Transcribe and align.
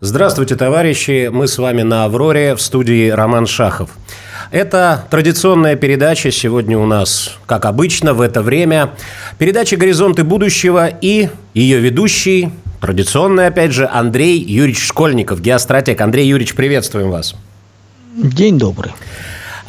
Здравствуйте, 0.00 0.54
товарищи! 0.54 1.28
Мы 1.28 1.48
с 1.48 1.58
вами 1.58 1.82
на 1.82 2.04
«Авроре» 2.04 2.54
в 2.54 2.62
студии 2.62 3.08
Роман 3.08 3.48
Шахов. 3.48 3.90
Это 4.52 5.04
традиционная 5.10 5.74
передача. 5.74 6.30
Сегодня 6.30 6.78
у 6.78 6.86
нас, 6.86 7.36
как 7.46 7.64
обычно, 7.64 8.14
в 8.14 8.20
это 8.20 8.40
время 8.40 8.90
передача 9.38 9.76
«Горизонты 9.76 10.22
будущего» 10.22 10.86
и 10.86 11.30
ее 11.52 11.80
ведущий, 11.80 12.50
традиционный, 12.80 13.48
опять 13.48 13.72
же, 13.72 13.88
Андрей 13.88 14.38
Юрьевич 14.38 14.86
Школьников, 14.86 15.40
геостратег. 15.40 16.00
Андрей 16.00 16.28
Юрьевич, 16.28 16.54
приветствуем 16.54 17.10
вас. 17.10 17.34
День 18.14 18.56
добрый. 18.56 18.92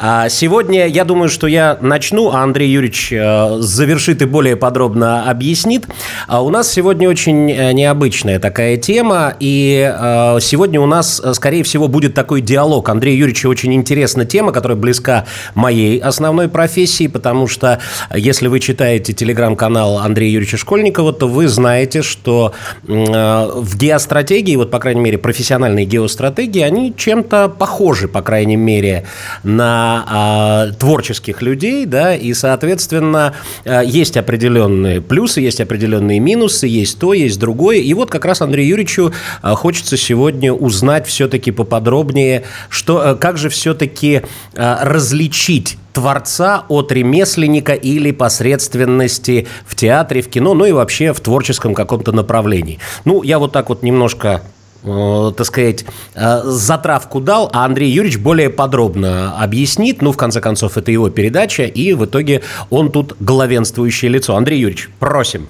А 0.02 0.30
сегодня 0.30 0.86
я 0.86 1.04
думаю, 1.04 1.28
что 1.28 1.46
я 1.46 1.76
начну, 1.82 2.30
а 2.30 2.42
Андрей 2.42 2.70
Юрьевич 2.70 3.12
э, 3.12 3.58
завершит 3.58 4.22
и 4.22 4.24
более 4.24 4.56
подробно 4.56 5.28
объяснит. 5.28 5.86
А 6.26 6.42
у 6.42 6.48
нас 6.48 6.72
сегодня 6.72 7.06
очень 7.06 7.52
э, 7.52 7.72
необычная 7.72 8.38
такая 8.38 8.78
тема, 8.78 9.34
и 9.40 9.92
э, 9.94 10.38
сегодня 10.40 10.80
у 10.80 10.86
нас, 10.86 11.20
скорее 11.34 11.64
всего, 11.64 11.86
будет 11.86 12.14
такой 12.14 12.40
диалог. 12.40 12.88
Андрей 12.88 13.14
Юрьевич 13.14 13.44
очень 13.44 13.74
интересная 13.74 14.24
тема, 14.24 14.52
которая 14.52 14.78
близка 14.78 15.26
моей 15.54 15.98
основной 15.98 16.48
профессии, 16.48 17.06
потому 17.06 17.46
что 17.46 17.78
если 18.14 18.48
вы 18.48 18.60
читаете 18.60 19.12
телеграм-канал 19.12 19.98
Андрея 19.98 20.30
Юрьевича 20.30 20.56
Школьникова, 20.56 21.12
то 21.12 21.28
вы 21.28 21.46
знаете, 21.46 22.00
что 22.00 22.54
в 22.84 23.76
геостратегии, 23.76 24.56
вот, 24.56 24.70
по 24.70 24.78
крайней 24.78 25.02
мере, 25.02 25.18
профессиональные 25.18 25.84
геостратегии, 25.84 26.62
они 26.62 26.94
чем-то 26.96 27.50
похожи, 27.50 28.08
по 28.08 28.22
крайней 28.22 28.56
мере, 28.56 29.04
на 29.42 29.89
а, 30.06 30.72
творческих 30.78 31.42
людей, 31.42 31.86
да, 31.86 32.14
и, 32.14 32.32
соответственно, 32.34 33.34
а, 33.64 33.82
есть 33.82 34.16
определенные 34.16 35.00
плюсы, 35.00 35.40
есть 35.40 35.60
определенные 35.60 36.20
минусы, 36.20 36.66
есть 36.66 36.98
то, 36.98 37.14
есть 37.14 37.38
другое. 37.38 37.78
И 37.78 37.92
вот 37.94 38.10
как 38.10 38.24
раз 38.24 38.40
Андрею 38.40 38.68
Юрьевичу 38.68 39.12
а, 39.42 39.54
хочется 39.54 39.96
сегодня 39.96 40.52
узнать 40.52 41.06
все-таки 41.06 41.50
поподробнее, 41.50 42.44
что, 42.68 43.16
как 43.20 43.38
же 43.38 43.48
все-таки 43.48 44.22
различить 44.54 45.76
творца 45.92 46.64
от 46.68 46.92
ремесленника 46.92 47.72
или 47.72 48.12
посредственности 48.12 49.46
в 49.66 49.74
театре, 49.74 50.22
в 50.22 50.28
кино, 50.28 50.54
ну 50.54 50.64
и 50.64 50.72
вообще 50.72 51.12
в 51.12 51.20
творческом 51.20 51.74
каком-то 51.74 52.12
направлении. 52.12 52.78
Ну, 53.04 53.22
я 53.22 53.38
вот 53.38 53.52
так 53.52 53.68
вот 53.68 53.82
немножко 53.82 54.42
Э, 54.82 55.32
так 55.36 55.46
сказать, 55.46 55.84
э, 56.14 56.40
затравку 56.44 57.20
дал, 57.20 57.50
а 57.52 57.64
Андрей 57.64 57.90
Юрьевич 57.90 58.18
более 58.18 58.48
подробно 58.48 59.38
объяснит. 59.38 60.00
Ну, 60.00 60.12
в 60.12 60.16
конце 60.16 60.40
концов, 60.40 60.78
это 60.78 60.90
его 60.90 61.10
передача, 61.10 61.64
и 61.64 61.92
в 61.92 62.06
итоге 62.06 62.42
он 62.70 62.90
тут 62.90 63.16
главенствующее 63.20 64.10
лицо. 64.10 64.36
Андрей 64.36 64.60
Юрьевич, 64.60 64.88
просим. 64.98 65.48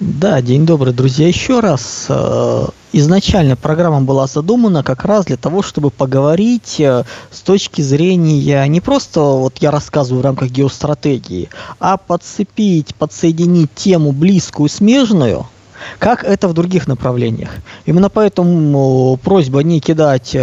Да, 0.00 0.40
день 0.42 0.64
добрый, 0.64 0.92
друзья. 0.92 1.26
Еще 1.26 1.60
раз, 1.60 2.06
э, 2.08 2.66
изначально 2.92 3.56
программа 3.56 4.02
была 4.02 4.26
задумана 4.26 4.84
как 4.84 5.04
раз 5.04 5.24
для 5.24 5.36
того, 5.36 5.62
чтобы 5.62 5.90
поговорить 5.90 6.76
с 6.78 7.40
точки 7.42 7.80
зрения 7.80 8.66
не 8.68 8.80
просто 8.80 9.20
вот 9.20 9.58
я 9.58 9.70
рассказываю 9.70 10.20
в 10.20 10.24
рамках 10.24 10.50
геостратегии, 10.50 11.48
а 11.80 11.96
подцепить, 11.96 12.94
подсоединить 12.94 13.74
тему 13.74 14.12
близкую, 14.12 14.68
смежную– 14.68 15.46
как 15.98 16.24
это 16.24 16.48
в 16.48 16.54
других 16.54 16.86
направлениях. 16.86 17.50
Именно 17.86 18.08
поэтому 18.08 19.18
просьба 19.22 19.62
не 19.62 19.80
кидать 19.80 20.30
э, 20.34 20.38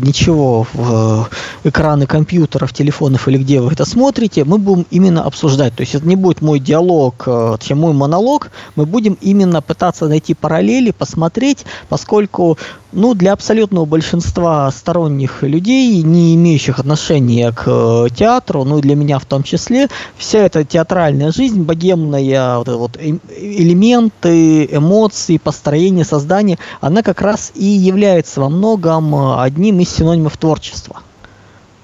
ничего 0.00 0.66
в 0.72 1.28
э, 1.64 1.68
экраны 1.68 2.06
компьютеров, 2.06 2.72
телефонов 2.72 3.28
или 3.28 3.38
где 3.38 3.60
вы 3.60 3.72
это 3.72 3.84
смотрите, 3.84 4.44
мы 4.44 4.58
будем 4.58 4.86
именно 4.90 5.22
обсуждать. 5.24 5.74
То 5.74 5.82
есть 5.82 5.94
это 5.94 6.06
не 6.06 6.16
будет 6.16 6.42
мой 6.42 6.60
диалог, 6.60 7.24
э, 7.26 7.56
мой 7.70 7.92
монолог, 7.92 8.50
мы 8.74 8.86
будем 8.86 9.18
именно 9.20 9.62
пытаться 9.62 10.08
найти 10.08 10.34
параллели, 10.34 10.90
посмотреть, 10.90 11.64
поскольку 11.88 12.58
ну, 12.96 13.14
для 13.14 13.34
абсолютного 13.34 13.84
большинства 13.84 14.70
сторонних 14.70 15.42
людей, 15.42 16.02
не 16.02 16.34
имеющих 16.34 16.78
отношения 16.78 17.52
к 17.52 17.64
э, 17.66 18.08
театру, 18.14 18.64
ну 18.64 18.78
и 18.78 18.80
для 18.80 18.96
меня 18.96 19.18
в 19.18 19.26
том 19.26 19.42
числе, 19.42 19.88
вся 20.16 20.38
эта 20.38 20.64
театральная 20.64 21.30
жизнь, 21.30 21.62
богемная, 21.62 22.58
вот, 22.58 22.68
вот 22.68 22.98
элементы, 22.98 24.64
эмоции, 24.64 25.36
построение, 25.36 26.06
создание, 26.06 26.58
она 26.80 27.02
как 27.02 27.20
раз 27.20 27.52
и 27.54 27.66
является 27.66 28.40
во 28.40 28.48
многом 28.48 29.14
э, 29.14 29.42
одним 29.42 29.80
из 29.80 29.90
синонимов 29.90 30.38
творчества. 30.38 31.02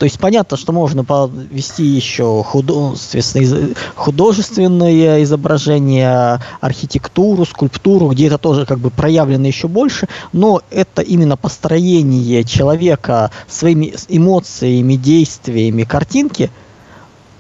То 0.02 0.06
есть 0.06 0.18
понятно, 0.18 0.56
что 0.56 0.72
можно 0.72 1.04
повести 1.04 1.84
еще 1.84 2.42
художественное, 2.42 3.76
художественное 3.94 5.22
изображение, 5.22 6.40
архитектуру, 6.60 7.44
скульптуру, 7.44 8.08
где 8.08 8.26
это 8.26 8.36
тоже 8.36 8.66
как 8.66 8.80
бы 8.80 8.90
проявлено 8.90 9.46
еще 9.46 9.68
больше, 9.68 10.08
но 10.32 10.60
это 10.72 11.02
именно 11.02 11.36
построение 11.36 12.42
человека 12.42 13.30
своими 13.46 13.94
эмоциями, 14.08 14.96
действиями, 14.96 15.84
картинки 15.84 16.50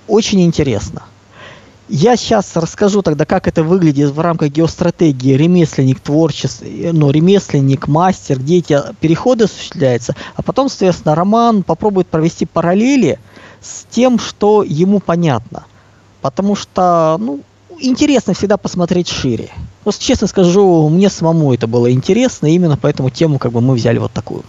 очень 0.06 0.42
интересно. 0.44 1.02
Я 1.94 2.16
сейчас 2.16 2.56
расскажу 2.56 3.02
тогда, 3.02 3.26
как 3.26 3.46
это 3.46 3.62
выглядит 3.62 4.12
в 4.12 4.18
рамках 4.18 4.48
геостратегии 4.48 5.34
ремесленник, 5.34 6.00
творчество, 6.00 6.64
ну, 6.64 7.10
ремесленник, 7.10 7.86
мастер, 7.86 8.38
где 8.38 8.60
эти 8.60 8.80
переходы 8.98 9.44
осуществляются, 9.44 10.16
а 10.34 10.40
потом, 10.40 10.70
соответственно, 10.70 11.14
Роман 11.14 11.62
попробует 11.62 12.06
провести 12.06 12.46
параллели 12.46 13.18
с 13.60 13.84
тем, 13.90 14.18
что 14.18 14.62
ему 14.62 15.00
понятно. 15.00 15.64
Потому 16.22 16.56
что, 16.56 17.18
ну, 17.20 17.40
интересно 17.78 18.32
всегда 18.32 18.56
посмотреть 18.56 19.08
шире. 19.08 19.50
Вот 19.84 19.98
честно 19.98 20.26
скажу, 20.28 20.88
мне 20.88 21.10
самому 21.10 21.52
это 21.52 21.66
было 21.66 21.92
интересно, 21.92 22.46
именно 22.46 22.78
поэтому 22.78 23.10
тему 23.10 23.38
как 23.38 23.52
бы 23.52 23.60
мы 23.60 23.74
взяли 23.74 23.98
вот 23.98 24.12
такую. 24.12 24.44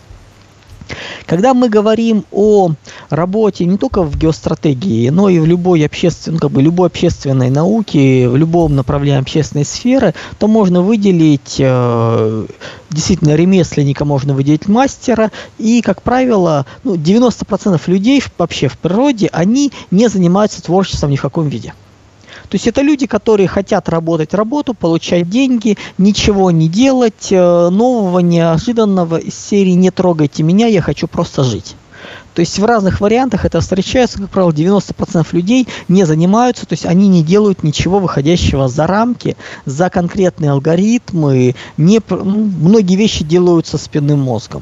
Когда 1.26 1.54
мы 1.54 1.70
говорим 1.70 2.26
о 2.32 2.72
работе 3.10 3.66
не 3.66 3.78
только 3.78 4.04
в 4.04 4.18
геостратегии, 4.18 5.10
но 5.10 5.30
и 5.30 5.40
в 5.40 5.46
любой 5.46 5.86
общественной, 5.86 6.36
ну, 6.36 6.40
как 6.40 6.52
бы 6.52 6.62
любой 6.62 6.88
общественной 6.88 7.50
науке, 7.50 8.28
в 8.28 8.36
любом 8.36 8.76
направлении 8.76 9.22
общественной 9.22 9.66
сферы, 9.66 10.14
то 10.40 10.48
можно 10.48 10.82
выделить 10.82 11.58
э, 11.60 12.46
действительно 12.90 13.36
ремесленника, 13.36 14.06
можно 14.06 14.34
выделить 14.34 14.68
мастера, 14.68 15.32
и, 15.58 15.82
как 15.82 16.02
правило, 16.02 16.66
ну, 16.84 16.96
90% 16.96 17.82
людей 17.88 18.22
вообще 18.38 18.68
в 18.68 18.78
природе, 18.78 19.30
они 19.32 19.72
не 19.92 20.08
занимаются 20.10 20.62
творчеством 20.62 21.12
ни 21.12 21.16
в 21.16 21.22
каком 21.22 21.48
виде. 21.48 21.74
То 22.53 22.58
есть 22.58 22.68
это 22.68 22.84
люди, 22.84 23.08
которые 23.08 23.47
хотят 23.47 23.90
работать 23.90 24.36
работу, 24.36 24.75
получать 24.75 25.28
деньги, 25.28 25.75
ничего 25.97 26.52
не 26.52 26.69
делать, 26.69 27.30
э, 27.31 27.69
нового, 27.69 28.19
неожиданного 28.19 29.18
из 29.18 29.34
серии 29.34 29.72
«Не 29.72 29.90
трогайте 29.90 30.44
меня, 30.44 30.68
я 30.68 30.80
хочу 30.80 31.08
просто 31.08 31.44
жить». 31.44 31.75
То 32.36 32.42
есть 32.42 32.59
в 32.59 32.63
разных 32.63 33.02
вариантах 33.02 33.46
это 33.46 33.59
встречается, 33.59 34.19
как 34.19 34.30
правило, 34.30 34.52
90% 34.52 35.25
людей 35.31 35.68
не 35.88 36.03
занимаются, 36.03 36.68
то 36.68 36.74
есть 36.74 36.86
они 36.86 37.08
не 37.08 37.24
делают 37.24 37.63
ничего 37.63 37.97
выходящего 37.97 38.68
за 38.68 38.86
рамки, 38.86 39.36
за 39.66 39.90
конкретные 39.90 40.52
алгоритмы, 40.52 41.56
не, 41.78 42.02
ну, 42.08 42.52
многие 42.62 42.97
вещи 42.97 43.24
делаются 43.24 43.80
спинным 43.80 44.19
мозгом. 44.19 44.62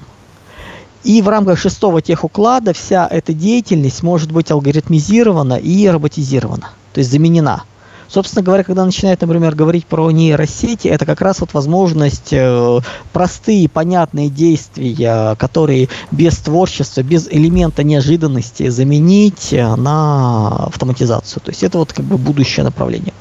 И 1.04 1.22
в 1.22 1.28
рамках 1.28 1.60
шестого 1.60 2.02
техуклада 2.02 2.72
вся 2.72 3.06
эта 3.06 3.34
деятельность 3.34 4.02
может 4.02 4.32
быть 4.32 4.50
алгоритмизирована 4.50 5.56
и 5.56 5.90
роботизирована, 5.90 6.70
то 6.94 7.00
есть 7.00 7.12
заменена. 7.12 7.66
Собственно 8.12 8.44
говоря, 8.44 8.66
когда 8.66 8.84
начинают, 8.84 9.22
например, 9.22 9.56
говорить 9.56 9.86
про 9.86 10.12
нейросети, 10.12 10.90
это 10.90 11.06
как 11.06 11.22
раз 11.22 11.40
вот 11.40 11.54
возможность 11.54 12.34
э, 12.34 12.80
простые, 13.14 13.70
понятные 13.70 14.28
действия, 14.30 15.38
которые 15.40 15.88
без 16.12 16.36
творчества, 16.40 17.04
без 17.04 17.30
элемента 17.30 17.84
неожиданности 17.84 18.68
заменить 18.68 19.54
э, 19.54 19.76
на 19.78 20.66
автоматизацию. 20.66 21.42
То 21.42 21.52
есть 21.52 21.64
это 21.64 21.78
вот 21.78 21.94
как 21.94 22.04
бы 22.04 22.18
будущее 22.18 22.66
направление. 22.66 23.14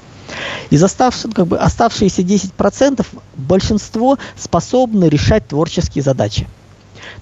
Из 0.70 0.82
оставших, 0.82 1.34
как 1.34 1.46
бы, 1.46 1.56
оставшиеся 1.56 2.22
10% 2.22 3.06
большинство 3.36 4.18
способны 4.36 5.04
решать 5.04 5.46
творческие 5.46 6.02
задачи. 6.02 6.48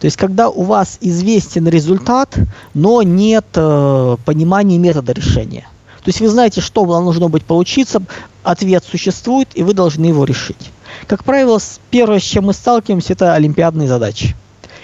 То 0.01 0.07
есть, 0.07 0.17
когда 0.17 0.49
у 0.49 0.63
вас 0.63 0.97
известен 1.03 1.69
результат, 1.69 2.35
но 2.73 3.03
нет 3.03 3.45
э, 3.57 4.17
понимания 4.25 4.79
метода 4.79 5.13
решения– 5.13 5.67
то 6.03 6.09
есть 6.09 6.21
вы 6.21 6.29
знаете, 6.29 6.61
что 6.61 6.85
должно 6.85 7.29
быть 7.29 7.45
получиться, 7.45 8.03
ответ 8.43 8.85
существует, 8.85 9.49
и 9.55 9.63
вы 9.63 9.75
должны 9.75 10.07
его 10.07 10.25
решить. 10.25 10.71
Как 11.07 11.25
правило, 11.25 11.59
первое, 11.91 12.19
с 12.19 12.25
чем 12.25 12.47
мы 12.47 12.53
сталкиваемся, 12.53 13.13
это 13.13 13.35
олимпиадные 13.35 13.89
задачи. 13.89 14.35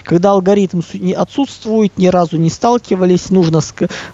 Когда 0.05 0.31
алгоритм 0.31 0.81
отсутствует, 1.17 1.97
ни 1.97 2.07
разу 2.07 2.37
не 2.37 2.51
сталкивались, 2.51 3.31
нужно 3.31 3.61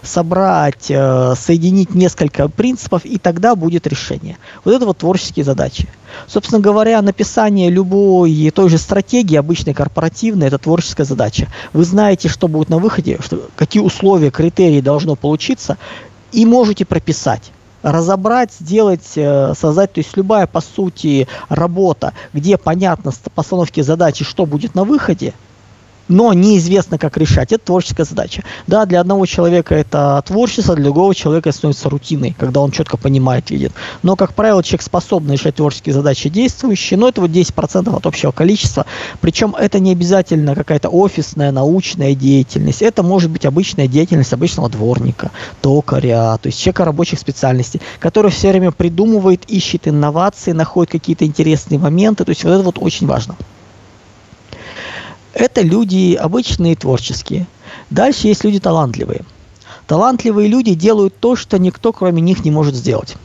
собрать, 0.02 0.86
э, 0.88 1.34
соединить 1.36 1.94
несколько 1.94 2.48
принципов, 2.48 3.04
и 3.04 3.18
тогда 3.18 3.54
будет 3.54 3.86
решение. 3.86 4.38
Вот 4.64 4.74
это 4.74 4.86
вот 4.86 4.98
творческие 4.98 5.44
задачи. 5.44 5.86
Собственно 6.26 6.60
говоря, 6.60 7.02
написание 7.02 7.68
любой 7.68 8.50
той 8.54 8.70
же 8.70 8.78
стратегии, 8.78 9.36
обычной 9.36 9.74
корпоративной, 9.74 10.46
это 10.46 10.56
творческая 10.56 11.04
задача. 11.04 11.48
Вы 11.74 11.84
знаете, 11.84 12.30
что 12.30 12.48
будет 12.48 12.70
на 12.70 12.78
выходе, 12.78 13.18
что, 13.22 13.50
какие 13.54 13.82
условия, 13.82 14.30
критерии 14.30 14.80
должно 14.80 15.14
получиться, 15.14 15.76
и 16.32 16.46
можете 16.46 16.84
прописать. 16.84 17.52
разобрать, 17.82 18.52
сделать, 18.52 19.10
э, 19.16 19.54
создать, 19.58 19.92
то 19.92 19.98
есть 19.98 20.16
любая, 20.16 20.46
по 20.46 20.60
сути, 20.60 21.26
работа, 21.48 22.12
где 22.32 22.56
понятно 22.56 23.10
с 23.10 23.18
постановки 23.34 23.80
задачи, 23.80 24.24
что 24.24 24.46
будет 24.46 24.76
на 24.76 24.84
выходе– 24.84 25.34
но 26.12 26.32
неизвестно, 26.32 26.98
как 26.98 27.16
решать. 27.16 27.52
Это 27.52 27.64
творческая 27.64 28.04
задача. 28.04 28.44
Да, 28.66 28.84
для 28.84 29.00
одного 29.00 29.26
человека 29.26 29.74
это 29.74 30.22
творчество, 30.26 30.74
для 30.74 30.84
другого 30.84 31.14
человека 31.14 31.52
становится 31.52 31.88
рутиной, 31.88 32.36
когда 32.38 32.60
он 32.60 32.70
четко 32.70 32.96
понимает, 32.96 33.50
видит. 33.50 33.72
Но, 34.02 34.16
как 34.16 34.34
правило, 34.34 34.62
человек 34.62 34.82
способен 34.82 35.32
решать 35.32 35.56
творческие 35.56 35.94
задачи 35.94 36.28
действующие, 36.28 36.98
но 36.98 37.08
это 37.08 37.20
вот 37.20 37.30
10% 37.30 37.96
от 37.96 38.06
общего 38.06 38.30
количества. 38.30 38.86
Причем 39.20 39.54
это 39.58 39.80
не 39.80 39.92
обязательно 39.92 40.54
какая-то 40.54 40.88
офисная, 40.88 41.50
научная 41.50 42.14
деятельность. 42.14 42.82
Это 42.82 43.02
может 43.02 43.30
быть 43.30 43.46
обычная 43.46 43.88
деятельность 43.88 44.32
обычного 44.32 44.68
дворника, 44.68 45.30
токаря, 45.60 46.36
то 46.36 46.48
есть 46.48 46.60
человека 46.60 46.84
рабочих 46.84 47.18
специальностей, 47.18 47.80
который 47.98 48.30
все 48.30 48.50
время 48.50 48.70
придумывает, 48.70 49.44
ищет 49.48 49.88
инновации, 49.88 50.52
находит 50.52 50.92
какие-то 50.92 51.24
интересные 51.24 51.78
моменты. 51.78 52.24
То 52.24 52.30
есть 52.30 52.44
вот 52.44 52.50
это 52.50 52.62
вот 52.62 52.78
очень 52.78 53.06
важно. 53.06 53.36
Это 55.34 55.62
люди 55.62 56.14
обычные, 56.14 56.76
творческие. 56.76 57.46
Дальше 57.90 58.28
есть 58.28 58.44
люди 58.44 58.60
талантливые. 58.60 59.24
Талантливые 59.86 60.48
люди 60.48 60.74
делают 60.74 61.18
то, 61.18 61.36
что 61.36 61.58
никто 61.58 61.92
кроме 61.92 62.20
них 62.20 62.44
не 62.44 62.50
может 62.50 62.74
сделать. 62.74 63.16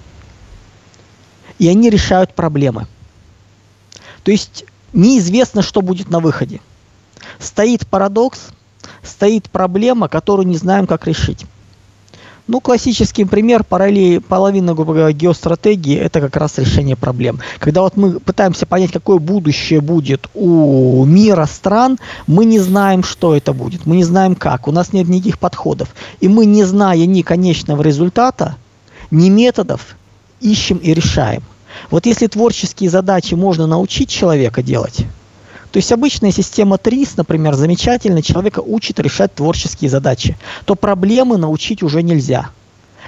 И 1.60 1.68
они 1.68 1.90
решают 1.90 2.34
проблемы. 2.34 2.88
То 4.24 4.32
есть 4.32 4.66
неизвестно, 4.94 5.62
что 5.62 5.82
будет 5.82 6.10
на 6.10 6.20
выходе. 6.20 6.62
Стоит 7.40 7.88
парадокс, 7.88 8.50
стоит 9.04 9.50
проблема, 9.50 10.08
которую 10.08 10.48
не 10.48 10.58
знаем, 10.58 10.88
как 10.88 11.08
решить. 11.08 11.46
Ну, 12.48 12.62
классический 12.62 13.26
пример 13.26 13.66
параллели, 13.66 14.20
половина, 14.20 14.72
геостратегии– 15.12 15.98
это 15.98 16.22
как 16.22 16.38
раз 16.38 16.58
решение 16.58 16.96
проблем. 16.96 17.40
Когда 17.60 17.82
вот 17.82 17.98
мы 17.98 18.22
пытаемся 18.22 18.66
понять, 18.66 18.94
какое 18.94 19.18
будущее 19.18 19.82
будет 19.82 20.30
у 20.34 21.04
мира 21.04 21.46
стран, 21.46 22.00
мы 22.26 22.46
не 22.46 22.60
знаем, 22.60 23.04
что 23.04 23.36
это 23.36 23.52
будет, 23.52 23.86
мы 23.86 23.98
не 23.98 24.06
знаем 24.06 24.34
как, 24.34 24.70
у 24.70 24.72
нас 24.72 24.94
нет 24.94 25.10
никаких 25.10 25.40
подходов. 25.40 25.94
И 26.22 26.30
мы, 26.30 26.46
не 26.46 26.64
зная 26.64 27.06
ни 27.06 27.22
конечного 27.22 27.82
результата, 27.82 28.56
ни 29.12 29.28
методов, 29.28 29.98
ищем 30.40 30.78
и 30.78 30.94
решаем. 30.94 31.44
Вот 31.92 32.06
если 32.06 32.28
творческие 32.28 32.90
задачи 32.90 33.34
можно 33.34 33.68
научить 33.68 34.10
человека 34.10 34.64
делать, 34.64 35.06
то 35.78 35.80
есть 35.80 35.92
обычная 35.92 36.32
система 36.32 36.80
ТРИС, 36.80 37.18
например, 37.18 37.54
замечательно 37.54 38.24
человека 38.24 38.62
учит 38.62 39.00
решать 39.00 39.36
творческие 39.36 39.92
задачи, 39.92 40.36
то 40.66 40.74
проблемы 40.74 41.38
научить 41.38 41.84
уже 41.84 42.02
нельзя. 42.02 42.50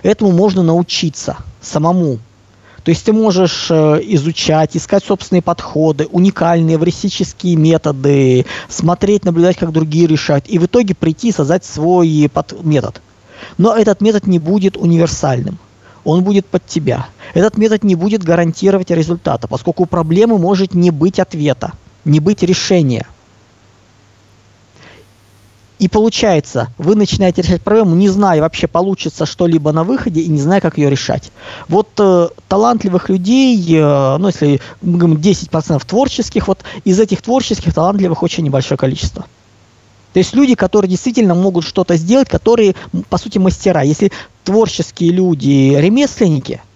Этому 0.03 0.31
можно 0.31 0.61
научиться 0.61 1.37
самому. 1.61 2.19
То 2.83 2.91
есть 2.91 3.03
ты 3.03 3.11
можешь 3.11 3.71
э, 3.71 4.01
изучать, 4.03 4.77
искать 4.77 5.03
собственные 5.03 5.41
подходы, 5.41 6.05
уникальные 6.11 6.75
эвристические 6.75 7.55
методы, 7.55 8.45
смотреть, 8.67 9.25
наблюдать, 9.25 9.57
как 9.57 9.71
другие 9.71 10.05
решают, 10.05 10.47
и 10.47 10.59
в 10.59 10.67
итоге 10.67 10.93
прийти 10.93 11.29
и 11.29 11.31
создать 11.31 11.65
свой 11.65 12.29
под... 12.31 12.63
метод. 12.63 13.01
Но 13.57 13.75
этот 13.75 13.99
метод 13.99 14.27
не 14.27 14.37
будет 14.37 14.77
универсальным. 14.77 15.57
Он 16.03 16.23
будет 16.23 16.45
под 16.45 16.63
тебя. 16.67 17.07
Этот 17.33 17.57
метод 17.57 17.83
не 17.83 17.95
будет 17.95 18.23
гарантировать 18.23 18.91
результата, 18.91 19.47
поскольку 19.47 19.83
у 19.83 19.87
проблемы 19.87 20.37
может 20.37 20.75
не 20.75 20.91
быть 20.91 21.19
ответа 21.19 21.73
не 22.09 22.19
быть 22.19 22.43
решения. 22.43 23.05
И 25.77 25.87
получается, 25.87 26.73
вы 26.77 26.95
начинаете 26.95 27.41
решать 27.41 27.61
проблему, 27.61 27.95
не 27.95 28.09
зная 28.09 28.41
вообще 28.41 28.67
получится 28.67 29.25
что-либо 29.25 29.71
на 29.71 29.85
выходе 29.85 30.19
и 30.19 30.27
не 30.27 30.41
зная, 30.41 30.59
как 30.59 30.77
ее 30.77 30.89
решать. 30.89 31.31
Вот 31.69 31.87
э, 31.99 32.27
талантливых 32.49 33.07
людей, 33.07 33.57
э, 33.77 34.17
ну 34.17 34.27
если 34.27 34.59
мы 34.81 34.97
говорим 34.97 35.17
10% 35.17 35.81
творческих, 35.85 36.49
вот 36.49 36.59
из 36.83 36.99
этих 36.99 37.21
творческих 37.21 37.73
талантливых 37.73 38.21
очень 38.23 38.43
небольшое 38.43 38.77
количество. 38.77 39.25
То 40.11 40.19
есть 40.19 40.35
люди, 40.35 40.55
которые 40.55 40.89
действительно 40.89 41.33
могут 41.33 41.63
что-то 41.63 41.95
сделать, 41.95 42.27
которые, 42.27 42.75
по 43.09 43.17
сути, 43.17 43.37
мастера. 43.37 43.81
Если 43.81 44.11
творческие 44.43 45.11
люди, 45.11 45.75
ремесленники– 45.79 46.61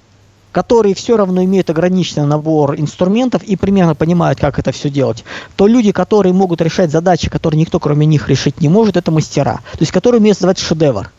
которые 0.54 0.94
все 0.94 1.18
равно 1.18 1.44
имеют 1.44 1.70
ограниченный 1.72 2.28
набор 2.28 2.80
инструментов 2.80 3.44
и 3.44 3.56
примерно 3.58 3.96
понимают, 3.96 4.40
как 4.40 4.60
это 4.60 4.72
все 4.72 4.90
делать, 4.90 5.26
то 5.58 5.68
люди, 5.68 5.92
которые 5.92 6.32
могут 6.32 6.62
решать 6.62 6.92
задачи, 6.92 7.30
которые 7.30 7.60
никто 7.60 7.80
кроме 7.80 8.06
них 8.06 8.30
решить 8.30 8.62
не 8.62 8.70
может, 8.70 8.96
это 8.96 9.12
мастера. 9.12 9.62
То 9.74 9.80
есть, 9.80 9.92
которые 9.92 10.22
умеют 10.22 10.38
создавать 10.38 10.60
шедевр. 10.60 11.12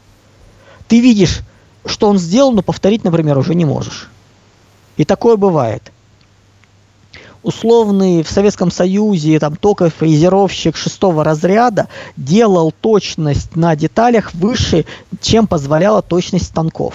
Ты 0.86 1.00
видишь, 1.00 1.40
что 1.84 2.08
он 2.08 2.19
сделал, 2.19 2.52
но 2.52 2.62
повторить, 2.62 3.02
например, 3.02 3.36
уже 3.36 3.54
не 3.56 3.64
можешь. 3.64 4.08
И 4.96 5.04
такое 5.04 5.37
бывает. 5.37 5.90
Условный 7.42 8.22
в 8.22 8.30
Советском 8.30 8.70
Союзе 8.70 9.40
там 9.40 9.56
только 9.56 9.90
фрезеровщик 9.90 10.76
шестого 10.76 11.25
разряда 11.25 11.88
делал 12.16 12.72
точность 12.72 13.56
на 13.56 13.75
деталях 13.75 14.32
выше, 14.32 14.87
чем 15.20 15.48
позволяла 15.48 16.02
точность 16.02 16.46
станков. 16.46 16.94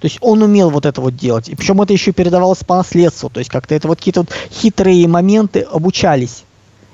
То 0.00 0.06
есть 0.06 0.18
он 0.20 0.42
умел 0.42 0.70
вот 0.70 0.86
это 0.86 1.00
вот 1.00 1.16
делать. 1.16 1.48
И 1.48 1.56
причем 1.56 1.82
это 1.82 1.92
еще 1.92 2.12
передавалось 2.12 2.62
по 2.62 2.76
наследству. 2.76 3.30
То 3.30 3.40
есть 3.40 3.50
как-то 3.50 3.74
это 3.74 3.88
вот 3.88 3.98
какие-то 3.98 4.20
вот 4.20 4.30
хитрые 4.50 5.08
моменты 5.08 5.60
обучались. 5.60 6.44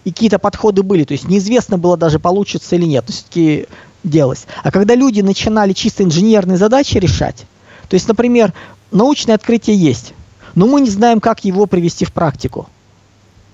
И 0.04 0.10
какие-то 0.10 0.38
подходы 0.38 0.82
были. 0.82 1.04
То 1.04 1.12
есть 1.12 1.28
неизвестно 1.28 1.76
было 1.76 1.96
даже, 1.96 2.18
получится 2.18 2.76
или 2.76 2.86
нет. 2.86 3.04
То 3.04 3.12
есть 3.12 3.26
такие 3.26 3.66
делалось. 4.04 4.46
А 4.62 4.70
когда 4.70 4.94
люди 4.94 5.20
начинали 5.20 5.72
чисто 5.74 6.02
инженерные 6.02 6.56
задачи 6.56 6.96
решать, 6.96 7.44
то 7.88 7.94
есть, 7.94 8.08
например, 8.08 8.54
научное 8.90 9.34
открытие 9.34 9.76
есть, 9.76 10.14
но 10.54 10.66
мы 10.66 10.80
не 10.80 10.90
знаем, 10.90 11.20
как 11.20 11.44
его 11.44 11.66
привести 11.66 12.06
в 12.06 12.12
практику. 12.12 12.68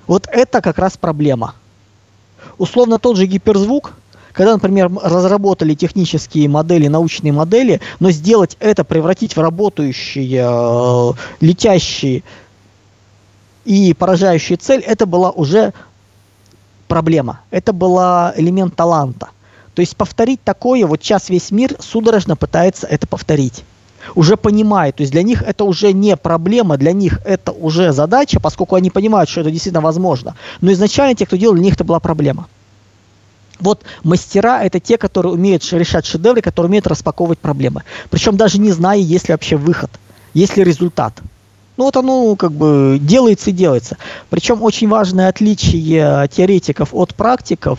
Вот 0.07 0.29
это 0.31 0.61
как 0.61 0.79
раз 0.79 0.97
проблема. 0.97 1.55
Условно 2.59 2.99
тот 2.99 3.17
же 3.17 3.27
гиперзвук– 3.27 3.95
когда, 4.41 4.55
например, 4.55 4.91
разработали 5.03 5.75
технические 5.75 6.49
модели, 6.49 6.87
научные 6.87 7.31
модели, 7.31 7.83
но 7.99 8.11
сделать 8.11 8.57
это, 8.59 8.85
превратить 8.85 9.37
в 9.37 9.41
работающие, 9.43 10.43
э, 10.43 11.13
летящие 11.43 12.23
и 13.67 13.93
поражающие 13.93 14.57
цель, 14.57 14.81
это 14.81 15.05
была 15.05 15.31
уже 15.31 15.75
проблема. 16.89 17.41
Это 17.51 17.75
была 17.75 18.33
элемент 18.35 18.75
таланта. 18.75 19.29
То 19.75 19.81
есть 19.81 19.95
повторить 19.95 20.43
такое, 20.43 20.87
вот 20.87 21.03
сейчас 21.03 21.29
весь 21.29 21.51
мир 21.51 21.77
судорожно 21.79 22.35
пытается 22.35 22.87
это 22.87 23.07
повторить 23.07 23.63
уже 24.15 24.39
понимает, 24.39 24.97
то 24.97 25.03
есть 25.03 25.13
для 25.13 25.23
них 25.23 25.43
это 25.43 25.65
уже 25.65 25.93
не 25.93 26.17
проблема, 26.17 26.79
для 26.79 26.93
них 26.93 27.21
это 27.27 27.53
уже 27.53 27.93
задача, 27.93 28.41
поскольку 28.41 28.75
они 28.75 28.89
понимают, 28.89 29.29
что 29.29 29.43
это 29.43 29.51
действительно 29.51 29.83
возможно. 29.83 30.37
Но 30.63 30.73
изначально 30.73 31.15
те, 31.15 31.27
кто 31.27 31.37
делал, 31.37 31.55
для 31.55 31.65
них 31.65 31.75
это 31.75 31.85
была 31.85 32.01
проблема. 32.01 32.47
Вот 33.61 33.83
мастера 34.03 34.63
это 34.63 34.81
те, 34.81 34.99
которые 34.99 35.33
умеют 35.33 35.63
решать 35.73 36.07
шедевры, 36.07 36.43
которые 36.43 36.69
умеют 36.69 36.87
распаковывать 36.87 37.39
проблемы. 37.39 37.83
Причем 38.11 38.37
даже 38.37 38.59
не 38.59 38.73
зная, 38.73 38.99
есть 38.99 39.29
ли 39.29 39.33
вообще 39.33 39.57
выход, 39.57 39.91
есть 40.35 40.57
ли 40.57 40.65
результат. 40.65 41.15
Ну 41.77 41.85
вот 41.85 41.97
оно 41.97 42.37
как 42.37 42.53
бы 42.53 42.99
делается 43.01 43.49
и 43.49 43.53
делается. 43.55 43.97
Причем 44.29 44.63
очень 44.63 44.87
важное 44.89 45.29
отличие 45.29 46.29
теоретиков 46.29 46.91
от 46.93 47.15
практиков. 47.15 47.79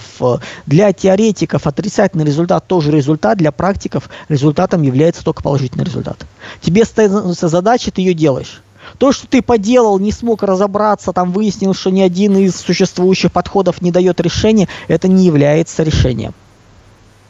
Для 0.66 0.92
теоретиков 0.92 1.68
отрицательный 1.68 2.26
результат 2.26 2.66
тоже 2.66 2.92
результат, 2.92 3.38
для 3.38 3.52
практиков 3.52 4.10
результатом 4.28 4.82
является 4.82 5.24
только 5.24 5.44
положительный 5.44 5.86
результат. 5.86 6.26
Тебе 6.62 6.84
ставится 6.84 7.48
задача, 7.48 7.92
ты 7.92 8.02
ее 8.02 8.16
делаешь. 8.16 8.64
То, 9.02 9.12
что 9.12 9.26
ты 9.26 9.42
поделал, 9.42 9.98
не 9.98 10.12
смог 10.12 10.44
разобраться, 10.44 11.12
там 11.12 11.32
выяснил, 11.32 11.74
что 11.74 11.90
ни 11.90 12.02
один 12.02 12.38
из 12.38 12.56
существующих 12.56 13.32
подходов 13.32 13.82
не 13.82 13.90
дает 13.90 14.22
решения, 14.22 14.68
это 14.88 15.08
не 15.08 15.26
является 15.26 15.82
решением. 15.82 16.36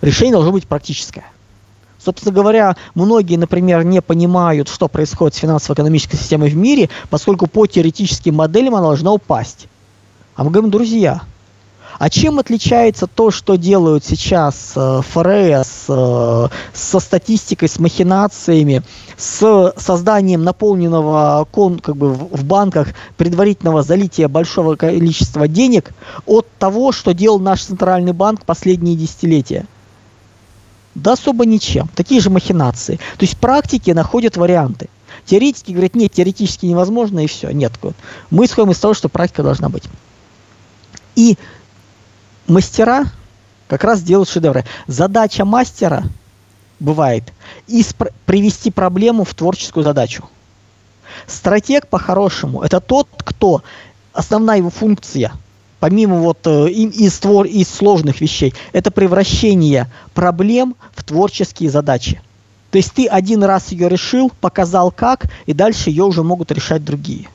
Решение 0.01 0.33
должно 0.33 0.51
быть 0.51 0.67
практическое. 0.67 1.23
Собственно 1.97 2.33
говоря, 2.33 2.75
многие, 2.93 3.37
например, 3.37 3.85
не 3.85 4.01
понимают, 4.01 4.67
что 4.67 4.89
происходит 4.89 5.35
с 5.35 5.37
финансово-экономической 5.37 6.17
системой 6.17 6.49
в 6.49 6.57
мире, 6.57 6.89
поскольку 7.09 7.47
по 7.47 7.65
теоретическим 7.65 8.35
моделям 8.35 8.75
она 8.75 8.87
должна 8.87 9.13
упасть. 9.13 9.69
А 10.35 10.43
мы 10.43 10.51
говорим, 10.51 10.71
друзья, 10.71 11.21
а 12.01 12.09
чем 12.09 12.39
отличается 12.39 13.05
то, 13.05 13.29
что 13.29 13.57
делают 13.57 14.03
сейчас 14.03 14.73
э, 14.75 15.01
ФРС 15.07 15.85
э, 15.87 16.47
со 16.73 16.99
статистикой, 16.99 17.69
с 17.69 17.77
махинациями, 17.77 18.81
с 19.17 19.71
созданием 19.77 20.43
наполненного 20.43 21.47
кон, 21.51 21.77
как 21.77 21.95
бы 21.95 22.11
в 22.11 22.43
банках 22.43 22.87
предварительного 23.17 23.83
залития 23.83 24.27
большого 24.27 24.77
количества 24.77 25.47
денег 25.47 25.91
от 26.25 26.47
того, 26.57 26.91
что 26.91 27.13
делал 27.13 27.37
наш 27.37 27.61
центральный 27.65 28.13
банк 28.13 28.45
последние 28.45 28.95
десятилетия? 28.95 29.67
Да 30.95 31.13
особо 31.13 31.45
ничем. 31.45 31.87
Такие 31.95 32.19
же 32.19 32.31
махинации. 32.31 32.95
То 32.95 33.25
есть 33.25 33.37
практики 33.37 33.91
находят 33.91 34.37
варианты. 34.37 34.89
Теоретики 35.27 35.71
говорят, 35.71 35.93
нет, 35.93 36.11
теоретически 36.13 36.65
невозможно, 36.65 37.19
и 37.23 37.27
все. 37.27 37.51
Нет. 37.51 37.73
Мы 38.31 38.45
исходим 38.45 38.71
из 38.71 38.79
того, 38.79 38.95
что 38.95 39.07
практика 39.07 39.43
должна 39.43 39.69
быть. 39.69 39.83
И 41.15 41.37
мастера 42.51 43.05
как 43.67 43.83
раз 43.83 44.03
делают 44.03 44.29
шедевры. 44.29 44.65
Задача 44.87 45.45
мастера 45.45 46.03
бывает, 46.79 47.31
и 47.67 47.83
привести 48.25 48.69
проблему 48.69 49.23
в 49.23 49.33
творческую 49.33 49.83
задачу. 49.83 50.29
Стратег 51.27 51.87
по-хорошему 51.87 52.61
это 52.61 52.79
тот, 52.79 53.07
кто 53.17 53.63
основная 54.13 54.57
его 54.57 54.69
функция, 54.69 55.31
помимо 55.79 56.17
вот 56.17 56.39
э, 56.45 56.69
из, 56.69 57.17
твор, 57.19 57.45
из 57.45 57.69
сложных 57.69 58.19
вещей, 58.19 58.53
это 58.73 58.91
превращение 58.91 59.89
проблем 60.13 60.75
в 60.95 61.03
творческие 61.03 61.69
задачи. 61.69 62.21
То 62.71 62.77
есть 62.77 62.93
ты 62.93 63.07
один 63.07 63.43
раз 63.43 63.71
ее 63.71 63.89
решил, 63.89 64.31
показал 64.41 64.91
как, 64.91 65.25
и 65.45 65.53
дальше 65.53 65.89
ее 65.89 66.05
уже 66.05 66.23
могут 66.23 66.51
решать 66.51 66.83
другие. 66.83 67.27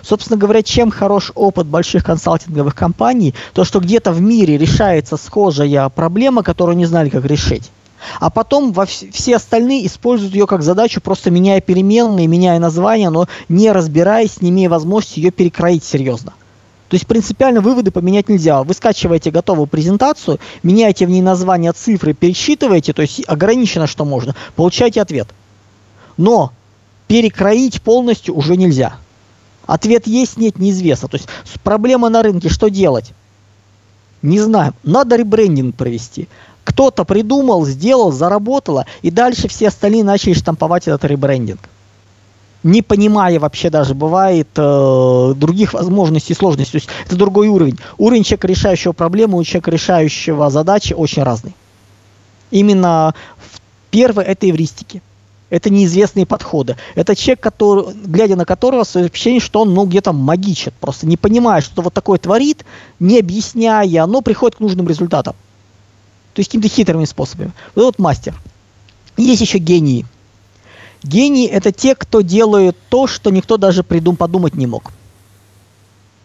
Собственно 0.00 0.38
говоря, 0.38 0.62
чем 0.62 0.90
хорош 0.90 1.32
опыт 1.34 1.66
больших 1.66 2.04
консалтинговых 2.04 2.74
компаний, 2.74 3.34
то 3.52 3.64
что 3.64 3.80
где-то 3.80 4.12
в 4.12 4.20
мире 4.20 4.56
решается 4.56 5.16
схожая 5.16 5.88
проблема, 5.90 6.42
которую 6.42 6.76
не 6.76 6.86
знали, 6.86 7.08
как 7.08 7.24
решить. 7.24 7.70
А 8.18 8.30
потом 8.30 8.72
во 8.72 8.84
вс- 8.84 9.10
все 9.12 9.36
остальные 9.36 9.86
используют 9.86 10.34
ее 10.34 10.46
как 10.46 10.62
задачу, 10.62 11.00
просто 11.00 11.30
меняя 11.30 11.60
переменные, 11.60 12.26
меняя 12.26 12.58
названия, 12.58 13.10
но 13.10 13.26
не 13.48 13.70
разбираясь, 13.70 14.40
не 14.40 14.50
имея 14.50 14.68
возможности 14.68 15.20
ее 15.20 15.30
перекроить 15.30 15.84
серьезно. 15.84 16.32
То 16.88 16.96
есть 16.96 17.06
принципиально 17.06 17.60
выводы 17.60 17.90
поменять 17.90 18.28
нельзя. 18.28 18.62
Вы 18.64 18.74
скачиваете 18.74 19.30
готовую 19.30 19.66
презентацию, 19.66 20.40
меняете 20.62 21.06
в 21.06 21.10
ней 21.10 21.22
название, 21.22 21.72
цифры, 21.72 22.12
пересчитываете, 22.12 22.92
то 22.92 23.02
есть 23.02 23.22
ограничено, 23.26 23.86
что 23.86 24.04
можно, 24.04 24.34
получаете 24.56 25.00
ответ. 25.00 25.28
Но 26.18 26.52
перекроить 27.06 27.80
полностью 27.80 28.36
уже 28.36 28.56
нельзя. 28.56 28.96
Ответ 29.66 30.06
есть, 30.06 30.36
нет, 30.36 30.58
неизвестно. 30.58 31.08
То 31.08 31.16
есть 31.16 31.28
проблема 31.62 32.08
на 32.08 32.22
рынке, 32.22 32.48
что 32.48 32.68
делать? 32.68 33.12
Не 34.22 34.40
знаю. 34.40 34.74
Надо 34.82 35.16
ребрендинг 35.16 35.76
провести. 35.76 36.28
Кто-то 36.64 37.04
придумал, 37.04 37.66
сделал, 37.66 38.12
заработало, 38.12 38.86
и 39.02 39.10
дальше 39.10 39.48
все 39.48 39.68
остальные 39.68 40.04
начали 40.04 40.32
штамповать 40.32 40.86
этот 40.86 41.04
ребрендинг. 41.04 41.60
Не 42.62 42.82
понимая 42.82 43.40
вообще 43.40 43.70
даже, 43.70 43.94
бывает, 43.94 44.48
э, 44.56 45.34
других 45.34 45.74
возможностей 45.74 46.34
сложностей. 46.34 46.78
То 46.78 46.84
есть 46.84 46.90
это 47.06 47.16
другой 47.16 47.48
уровень. 47.48 47.78
Уровень 47.98 48.22
человека, 48.22 48.46
решающего 48.46 48.92
проблему, 48.92 49.38
у 49.38 49.44
человека, 49.44 49.72
решающего 49.72 50.48
задачи, 50.48 50.92
очень 50.92 51.24
разный. 51.24 51.56
Именно 52.52 53.14
первое– 53.90 54.24
это 54.26 54.48
эвристики. 54.48 55.02
Это 55.52 55.68
неизвестные 55.68 56.24
подходы. 56.24 56.78
Это 56.94 57.14
человек, 57.14 57.40
который, 57.40 57.92
глядя 57.92 58.36
на 58.36 58.46
которого, 58.46 58.84
ощущение, 58.84 59.38
что 59.38 59.60
он 59.60 59.74
ну, 59.74 59.84
где-то 59.84 60.14
магичит. 60.14 60.72
Просто 60.80 61.06
не 61.06 61.18
понимая, 61.18 61.60
что 61.60 61.82
вот 61.82 61.92
такое 61.92 62.18
творит, 62.18 62.64
не 63.00 63.18
объясняя, 63.18 64.06
но 64.06 64.22
приходит 64.22 64.56
к 64.56 64.60
нужным 64.60 64.88
результатам. 64.88 65.34
То 66.32 66.40
есть 66.40 66.48
какими-то 66.48 66.68
хитрыми 66.68 67.04
способами. 67.04 67.52
Вот, 67.74 67.84
вот 67.84 67.98
мастер. 67.98 68.34
Есть 69.18 69.42
еще 69.42 69.58
гении. 69.58 70.06
Гении 71.02 71.46
это 71.46 71.70
те, 71.70 71.96
кто 71.96 72.22
делают 72.22 72.78
то, 72.88 73.06
что 73.06 73.28
никто 73.28 73.58
даже 73.58 73.82
придум 73.82 74.16
подумать 74.16 74.54
не 74.54 74.66
мог. 74.66 74.90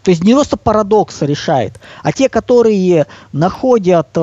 То 0.04 0.12
есть 0.12 0.24
не 0.24 0.36
просто 0.36 0.56
парадоксы 0.56 1.26
решает, 1.26 1.74
а 2.02 2.14
те, 2.14 2.30
которые 2.30 3.08
находят 3.34 4.08
э, 4.16 4.20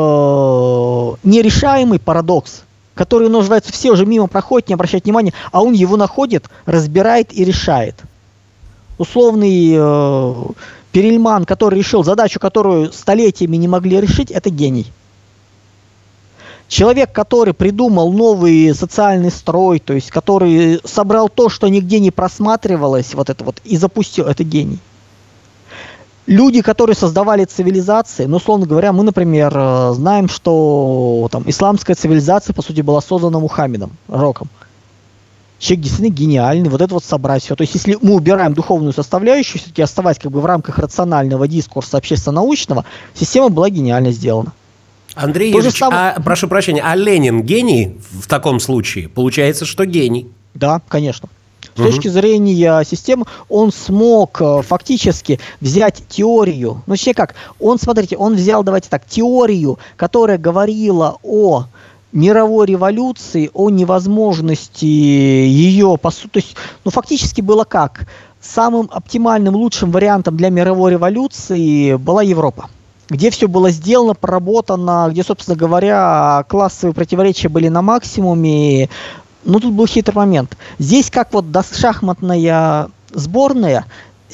нерешаемый 1.25 1.99
парадокс, 1.99 2.63
который 2.95 3.29
называется 3.29 3.73
все 3.73 3.91
уже 3.91 4.07
мимо 4.07 4.27
проходят, 4.27 4.69
не 4.69 4.75
обращают 4.75 5.05
внимания, 5.05 5.33
а 5.53 5.63
он 5.63 5.73
его 5.73 5.97
находит, 5.97 6.47
разбирает 6.67 7.33
и 7.33 7.45
решает. 7.45 7.97
Условный 8.99 9.75
э, 9.77 10.35
Перельман, 10.93 11.45
который 11.45 11.79
решил 11.79 12.05
задачу, 12.05 12.39
которую 12.39 12.93
столетиями 12.93 13.57
не 13.57 13.69
могли 13.69 14.01
решить, 14.01 14.31
это 14.31 14.51
гений. 14.51 14.87
Человек, 16.69 17.13
который 17.13 17.53
придумал 17.53 18.13
новый 18.13 18.75
социальный 18.75 19.31
строй, 19.31 19.81
то 19.81 19.93
есть 19.93 20.11
который 20.11 20.81
собрал 20.85 21.29
то, 21.29 21.49
что 21.49 21.69
нигде 21.69 22.01
не 22.01 22.11
просматривалось, 22.11 23.15
вот 23.15 23.29
это 23.29 23.45
вот, 23.45 23.57
и 23.65 23.77
запустил, 23.77 24.27
это 24.27 24.45
гений. 24.45 24.79
Люди, 26.27 26.63
которые 26.63 26.97
создавали 26.97 27.45
цивилизации, 27.45 28.25
ну, 28.25 28.39
условно 28.39 28.67
говоря, 28.67 28.93
мы, 28.93 29.03
например, 29.03 29.53
э, 29.55 29.93
знаем, 29.93 30.29
что 30.31 31.29
там 31.31 31.45
исламская 31.47 31.95
цивилизация, 31.95 32.55
по 32.55 32.63
сути, 32.63 32.81
была 32.81 33.03
создана 33.03 33.39
Мухаммедом, 33.39 33.93
Роком. 34.09 34.49
Человек 35.59 35.85
действительно 35.85 36.15
гениальный, 36.15 36.71
вот 36.71 36.81
это 36.81 36.95
вот 36.95 37.05
собрать 37.05 37.43
все. 37.43 37.55
То 37.55 37.63
есть, 37.63 37.75
если 37.75 37.99
мы 38.01 38.15
убираем 38.15 38.55
духовную 38.55 38.95
составляющую, 38.95 39.61
все-таки 39.61 39.83
оставать 39.83 40.19
как 40.19 40.33
бы 40.33 40.41
в 40.41 40.47
рамках 40.47 40.79
рационального 40.79 41.47
дискурса 41.47 41.99
общественно-научного, 41.99 42.87
система 43.15 43.51
была 43.51 43.69
гениально 43.69 44.11
сделана. 44.11 44.53
Андрей 45.15 45.53
То 45.53 45.59
Юрьевич, 45.59 45.79
самое... 45.79 46.11
а, 46.11 46.21
прошу 46.21 46.49
прощения, 46.49 46.83
а 46.83 46.97
Ленин 46.97 47.43
гений 47.43 48.01
в 48.11 48.27
таком 48.27 48.61
случае? 48.61 49.09
Получается, 49.09 49.65
что 49.67 49.85
гений. 49.85 50.29
Да, 50.55 50.81
конечно. 50.89 51.29
С 51.75 51.81
угу. 51.81 51.89
точки 51.89 52.09
зрения 52.09 52.85
системы, 52.85 53.27
он 53.49 53.73
смог 53.73 54.41
э, 54.41 54.63
фактически 54.63 55.41
взять 55.61 56.03
теорию. 56.09 56.83
Ну, 56.87 56.93
вообще 56.93 57.15
как? 57.15 57.35
Он, 57.59 57.79
смотрите, 57.79 58.17
он 58.17 58.35
взял, 58.35 58.63
давайте 58.63 58.89
так, 58.89 59.05
теорию, 59.07 59.79
которая 59.97 60.39
говорила 60.39 61.19
о 61.23 61.65
мировой 62.13 62.69
революции, 62.69 63.51
о 63.53 63.71
невозможности 63.71 64.85
ее, 64.85 65.99
по 66.01 66.11
сути, 66.11 66.29
то 66.29 66.39
есть, 66.39 66.57
ну, 66.85 66.91
фактически 66.93 67.41
было 67.41 67.65
как? 67.65 68.07
Самым 68.41 68.89
оптимальным, 68.93 69.57
лучшим 69.57 69.91
вариантом 69.91 70.37
для 70.37 70.51
мировой 70.51 70.93
революции 70.93 71.97
была 71.97 72.23
Европа 72.23 72.69
где 73.11 73.31
все 73.31 73.49
было 73.49 73.71
сделано, 73.71 74.15
проработано, 74.15 75.09
где, 75.11 75.23
собственно 75.23 75.57
говоря, 75.57 76.45
классовые 76.49 76.95
противоречия 76.95 77.49
были 77.49 77.69
на 77.69 77.83
максимуме. 77.83 78.89
Ну, 79.45 79.61
тут 79.61 79.73
был 79.73 79.87
хитрый 79.87 80.17
момент. 80.17 80.57
Здесь 80.79 81.11
как 81.11 81.33
вот 81.33 81.45
шахматная 81.73 82.89
сборная, 83.13 83.87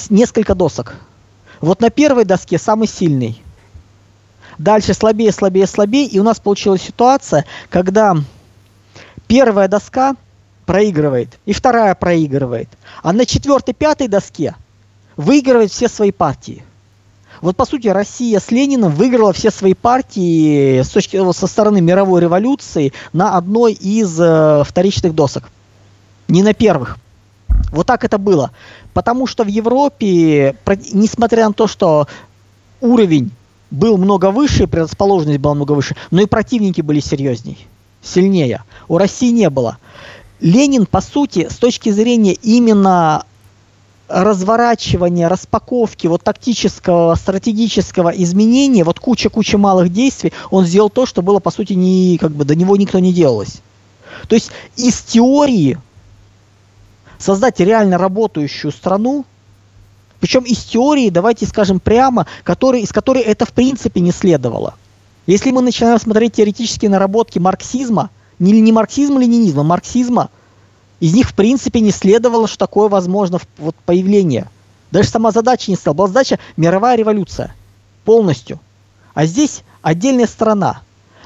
несколько 0.09 0.55
досок. 0.55 0.95
Вот 1.61 1.81
на 1.81 1.91
первой 1.91 2.25
доске 2.25 2.59
самый 2.59 2.89
сильный. 2.89 3.43
Дальше 4.59 4.95
слабее, 4.95 5.33
слабее, 5.33 5.67
слабее. 5.67 6.07
И 6.07 6.19
у 6.19 6.23
нас 6.23 6.39
получилась 6.39 6.83
ситуация, 6.83 7.45
когда 7.69 8.17
первая 9.27 9.69
доска 9.69 10.17
проигрывает, 10.65 11.39
и 11.47 11.53
вторая 11.53 11.95
проигрывает. 11.95 12.69
А 13.03 13.13
на 13.13 13.27
четвертой, 13.27 13.75
пятой 13.75 14.09
доске 14.09 14.55
выигрывает 15.17 15.73
все 15.73 15.89
свои 15.89 16.13
партии. 16.13 16.63
Вот 17.41 17.57
по 17.57 17.65
сути 17.65 17.89
Россия 17.89 18.39
с 18.39 18.51
Лениным 18.51 18.93
выиграла 18.93 19.33
все 19.33 19.51
свои 19.51 19.75
партии 19.75 20.83
с 20.83 20.89
точки, 20.89 21.33
со 21.33 21.47
стороны 21.47 21.81
мировой 21.81 22.21
революции 22.21 22.93
на 23.13 23.37
одной 23.37 23.73
из 23.73 24.21
э, 24.21 24.63
вторичных 24.65 25.15
досок. 25.15 25.51
Не 26.29 26.43
на 26.43 26.53
первых. 26.53 26.99
Вот 27.73 27.87
так 27.87 28.05
это 28.05 28.19
было. 28.19 28.51
Потому 28.93 29.27
что 29.27 29.45
в 29.45 29.49
Европе, 29.49 30.57
несмотря 30.93 31.47
на 31.49 31.55
то, 31.55 31.67
что 31.67 32.09
уровень 32.81 33.31
был 33.71 33.97
много 33.97 34.31
выше, 34.31 34.67
предрасположенность 34.67 35.39
была 35.39 35.55
много 35.55 35.73
выше, 35.73 35.97
но 36.11 36.21
и 36.21 36.27
противники 36.27 36.81
были 36.83 37.01
серьезней, 37.01 37.67
сильнее. 38.03 38.65
У 38.89 38.99
России 38.99 39.31
не 39.31 39.49
было. 39.49 39.79
Ленин, 40.41 40.87
по 40.87 41.01
сути, 41.01 41.49
с 41.51 41.57
точки 41.57 41.91
зрения 41.91 42.33
именно 42.33 43.25
разворачивания, 44.11 45.29
распаковки, 45.29 46.07
вот 46.09 46.23
тактического, 46.23 47.15
стратегического 47.15 48.11
изменения, 48.11 48.85
вот 48.85 48.99
куча-куча 48.99 49.57
малых 49.57 49.93
действий, 49.93 50.33
он 50.51 50.67
сделал 50.67 50.91
то, 50.91 51.07
что 51.07 51.23
было, 51.23 51.39
по 51.39 51.51
сути, 51.51 51.75
не, 51.75 52.19
как 52.19 52.33
бы 52.33 52.45
до 52.45 52.55
него 52.55 52.77
никто 52.77 52.99
не 52.99 53.13
делалось. 53.13 53.61
То 54.29 54.35
есть 54.35 54.51
из 54.77 55.01
теории 55.01 55.79
создать 57.19 57.61
реально 57.61 57.99
работающую 57.99 58.73
страну, 58.73 59.25
причем 60.19 60.43
из 60.43 60.59
теории, 60.65 61.09
давайте 61.09 61.47
скажем 61.47 61.81
прямо, 61.81 62.27
который, 62.43 62.83
из 62.83 62.93
которой 62.93 63.23
это 63.23 63.47
в 63.47 63.53
принципе 63.53 64.01
не 64.01 64.13
следовало. 64.13 64.75
Если 65.27 65.51
мы 65.51 65.63
начинаем 65.63 65.99
смотреть 66.01 66.35
теоретические 66.35 66.91
наработки 66.91 67.39
марксизма, 67.39 68.11
не, 68.39 68.61
не 68.61 68.73
марксизма-ленинизма, 68.73 69.63
марксизма– 69.63 70.31
из 71.01 71.15
них 71.15 71.31
в 71.31 71.35
принципе 71.35 71.81
не 71.81 71.91
следовало, 71.91 72.47
что 72.47 72.59
такое 72.59 72.89
возможно 72.89 73.41
вот, 73.59 73.75
появление. 73.87 74.49
Даже 74.91 75.09
сама 75.09 75.31
задача 75.31 75.71
не 75.71 75.77
стала. 75.77 75.95
Была 75.95 76.09
задача 76.09 76.39
мировая 76.57 76.97
революция. 76.97 77.55
Полностью. 78.05 78.61
А 79.15 79.25
здесь 79.25 79.63
отдельная 79.83 80.27
страна. 80.27 80.83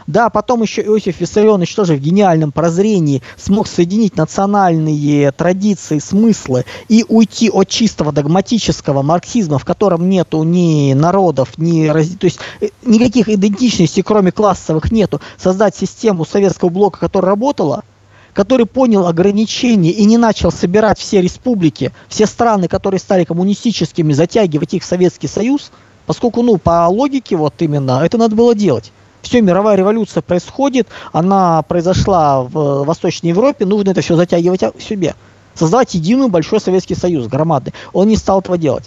Да, 0.07 0.29
потом 0.29 0.61
еще 0.61 0.83
Иосиф 0.83 1.19
Виссарионович 1.19 1.75
тоже 1.75 1.97
в 1.97 1.99
гениальном 1.99 2.53
прозрении 2.53 3.23
смог 3.39 3.67
соединить 3.67 4.17
национальные 4.17 5.33
традиции, 5.33 5.99
смыслы 5.99 6.67
и 6.89 7.07
уйти 7.09 7.49
от 7.49 7.69
чистого 7.69 8.13
догматического 8.13 9.01
марксизма, 9.01 9.59
в 9.59 9.65
котором 9.65 10.11
нету 10.11 10.43
ни 10.43 10.93
народов, 10.93 11.57
ни 11.57 11.89
то 11.89 12.27
есть 12.27 12.39
э, 12.61 12.69
никаких 12.85 13.31
идентичностей, 13.31 14.03
кроме 14.03 14.31
классовых, 14.31 14.93
нету. 14.93 15.23
Создать 15.39 15.75
систему 15.75 16.27
советского 16.27 16.69
блока, 16.69 17.01
которая 17.01 17.31
работала– 17.31 17.83
который 18.35 18.67
понял 18.67 19.07
ограничения 19.07 19.91
и 19.91 20.05
не 20.05 20.19
начал 20.19 20.51
собирать 20.51 20.99
все 20.99 21.23
республики, 21.23 21.93
все 22.09 22.27
страны, 22.27 22.69
которые 22.69 23.01
стали 23.01 23.25
коммунистическими, 23.25 24.13
затягивать 24.13 24.75
их 24.75 24.83
в 24.83 24.87
Советский 24.87 25.29
Союз, 25.29 25.71
поскольку, 26.05 26.43
ну, 26.43 26.59
по 26.59 26.87
логике 26.89 27.37
вот 27.37 27.55
именно, 27.61 28.03
это 28.05 28.19
надо 28.19 28.35
было 28.35 28.55
делать. 28.55 28.93
Все, 29.23 29.41
мировая 29.41 29.77
революция 29.77 30.21
происходит, 30.21 30.89
она 31.13 31.63
произошла 31.63 32.43
в 32.43 32.85
Восточной 32.85 33.29
Европе, 33.29 33.65
нужно 33.65 33.91
это 33.91 34.03
все 34.03 34.17
затягивать 34.17 34.63
в 34.63 34.83
себе. 34.83 35.15
Создавать 35.55 35.95
единую 35.95 36.29
большой 36.29 36.61
Советский 36.61 36.97
Союз, 36.97 37.29
громадный. 37.29 37.73
Он 37.93 38.09
не 38.09 38.17
стал 38.17 38.41
этого 38.41 38.59
делать. 38.59 38.85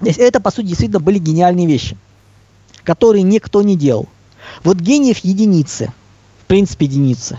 Это, 0.00 0.40
по 0.40 0.50
сути, 0.50 0.66
действительно 0.66 1.00
были 1.00 1.18
гениальные 1.18 1.66
вещи, 1.66 1.96
которые 2.84 3.22
никто 3.22 3.62
не 3.62 3.76
делал. 3.76 4.06
Вот 4.62 4.78
гениев 4.78 5.18
единицы, 5.18 5.92
в 6.44 6.46
принципе, 6.46 6.86
единицы. 6.86 7.38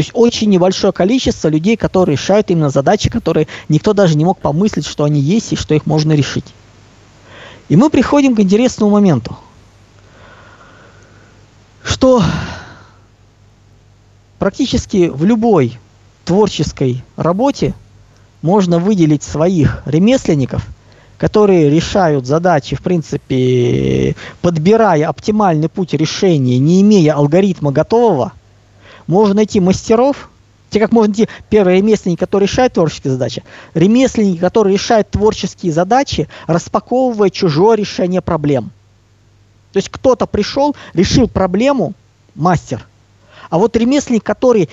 Есть 0.00 0.12
очень 0.14 0.48
небольшое 0.48 0.94
количество 0.94 1.48
людей, 1.48 1.76
которые 1.76 2.16
решают 2.16 2.50
именно 2.50 2.70
задачи, 2.70 3.10
которые 3.10 3.46
никто 3.68 3.92
даже 3.92 4.16
не 4.16 4.24
мог 4.24 4.38
помыслить, 4.38 4.86
что 4.86 5.04
они 5.04 5.20
есть 5.20 5.52
и 5.52 5.56
что 5.56 5.74
их 5.74 5.84
можно 5.84 6.12
решить. 6.12 6.46
И 7.68 7.76
мы 7.76 7.90
приходим 7.90 8.34
к 8.34 8.40
интересному 8.40 8.92
моменту, 8.92 9.36
что 11.82 12.22
практически 14.38 15.10
в 15.10 15.22
любой 15.26 15.78
творческой 16.24 17.04
работе 17.16 17.74
можно 18.40 18.78
выделить 18.78 19.22
своих 19.22 19.82
ремесленников– 19.84 20.66
которые 21.20 21.68
решают 21.68 22.24
задачи, 22.24 22.74
в 22.74 22.80
принципе, 22.80 24.16
подбирая 24.40 25.06
оптимальный 25.06 25.68
путь 25.68 25.92
решения, 25.92 26.58
не 26.58 26.80
имея 26.80 27.12
алгоритма 27.12 27.72
готового, 27.72 28.32
можно 29.10 29.34
найти 29.34 29.60
мастеров, 29.60 30.30
те 30.70 30.80
как 30.80 30.92
можно 30.92 31.12
найти 31.12 31.28
первые 31.50 31.78
ремесленники, 31.78 32.20
которые 32.20 32.46
решают 32.46 32.72
творческие 32.74 33.12
задачи, 33.12 33.42
ремесленники, 33.74 34.38
которые 34.38 34.74
решают 34.74 35.10
творческие 35.10 35.72
задачи, 35.72 36.28
распаковывая 36.46 37.28
чужое 37.28 37.76
решение 37.76 38.22
проблем. 38.22 38.70
То 39.72 39.76
есть 39.76 39.88
кто-то 39.88 40.26
пришел, 40.26 40.74
решил 40.94 41.28
проблему, 41.28 41.92
мастер, 42.34 42.86
а 43.50 43.58
вот 43.58 43.76
ремесленник, 43.76 44.24
который 44.24 44.68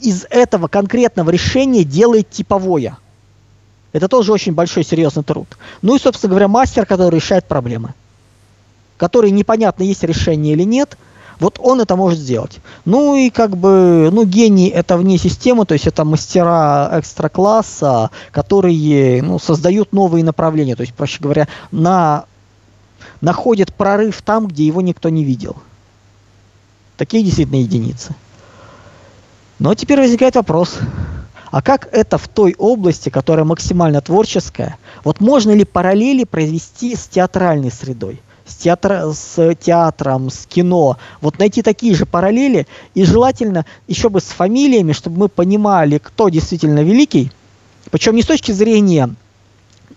из 0.00 0.26
этого 0.30 0.68
конкретного 0.68 1.30
решения 1.30 1.82
делает 1.82 2.30
типовое– 2.30 2.98
это 3.96 4.08
тоже 4.08 4.30
очень 4.30 4.52
большой 4.52 4.84
серьезный 4.84 5.22
труд. 5.22 5.48
Ну 5.80 5.96
и, 5.96 5.98
собственно 5.98 6.28
говоря, 6.28 6.48
мастер, 6.48 6.84
который 6.84 7.14
решает 7.14 7.46
проблемы. 7.46 7.94
Который 8.98 9.30
непонятно, 9.30 9.84
есть 9.84 10.02
решение 10.02 10.52
или 10.52 10.64
нет, 10.64 10.98
вот 11.38 11.58
он 11.62 11.80
это 11.80 11.96
может 11.96 12.18
сделать. 12.18 12.60
Ну 12.84 13.16
и 13.16 13.30
как 13.30 13.56
бы, 13.56 14.10
ну 14.12 14.24
гений 14.24 14.68
это 14.68 14.96
вне 14.96 15.18
системы, 15.18 15.66
то 15.66 15.74
есть 15.74 15.86
это 15.86 16.04
мастера 16.04 16.90
экстра 16.92 17.28
класса, 17.28 18.10
которые 18.30 19.22
ну, 19.22 19.38
создают 19.38 19.92
новые 19.92 20.24
направления, 20.24 20.76
то 20.76 20.82
есть, 20.82 20.94
проще 20.94 21.18
говоря, 21.20 21.48
на, 21.70 22.24
находят 23.20 23.72
прорыв 23.74 24.22
там, 24.22 24.46
где 24.46 24.66
его 24.66 24.80
никто 24.80 25.08
не 25.08 25.24
видел. 25.24 25.56
Такие 26.96 27.22
действительно 27.22 27.60
единицы. 27.60 28.14
Но 29.58 29.74
теперь 29.74 30.00
возникает 30.00 30.36
вопрос, 30.36 30.78
а 31.50 31.62
как 31.62 31.88
это 31.92 32.18
в 32.18 32.28
той 32.28 32.54
области, 32.58 33.08
которая 33.08 33.44
максимально 33.44 34.00
творческая, 34.00 34.76
вот 35.04 35.20
можно 35.20 35.52
ли 35.52 35.64
параллели 35.64 36.24
произвести 36.24 36.94
с 36.94 37.06
театральной 37.06 37.70
средой? 37.70 38.20
С, 38.46 38.54
театр, 38.54 39.12
с 39.12 39.54
театром, 39.56 40.30
с 40.30 40.46
кино. 40.46 40.98
Вот 41.20 41.38
найти 41.38 41.62
такие 41.62 41.94
же 41.94 42.06
параллели 42.06 42.66
и 42.94 43.04
желательно 43.04 43.66
еще 43.88 44.08
бы 44.08 44.20
с 44.20 44.24
фамилиями, 44.24 44.92
чтобы 44.92 45.18
мы 45.18 45.28
понимали, 45.28 45.98
кто 45.98 46.28
действительно 46.28 46.82
великий. 46.82 47.32
Причем 47.90 48.14
не 48.14 48.22
с 48.22 48.26
точки 48.26 48.52
зрения 48.52 49.14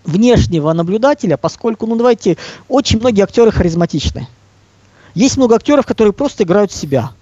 внешнего 0.04 0.72
наблюдателя, 0.72 1.36
поскольку, 1.36 1.86
ну 1.86 1.96
давайте, 1.96 2.36
очень 2.68 2.98
многие 2.98 3.22
актеры 3.22 3.50
харизматичны. 3.50 4.26
Есть 5.14 5.36
много 5.36 5.56
актеров, 5.56 5.86
которые 5.86 6.12
просто 6.12 6.44
играют 6.44 6.72
себя 6.72 7.12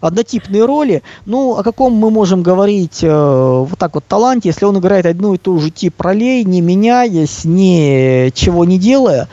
однотипные 0.00 0.64
роли. 0.64 1.02
Ну, 1.26 1.56
о 1.56 1.62
каком 1.62 1.94
мы 1.94 2.10
можем 2.10 2.42
говорить 2.42 3.02
э, 3.02 3.08
вот 3.08 3.78
так 3.78 3.94
вот 3.94 4.04
таланте, 4.06 4.48
если 4.50 4.64
он 4.64 4.78
играет 4.78 5.06
одну 5.06 5.34
и 5.34 5.38
ту 5.38 5.58
же 5.58 5.70
тип 5.70 6.00
ролей, 6.00 6.44
не 6.44 6.60
меняясь, 6.60 7.44
ничего 7.44 8.64
не 8.64 8.78
делая. 8.78 9.28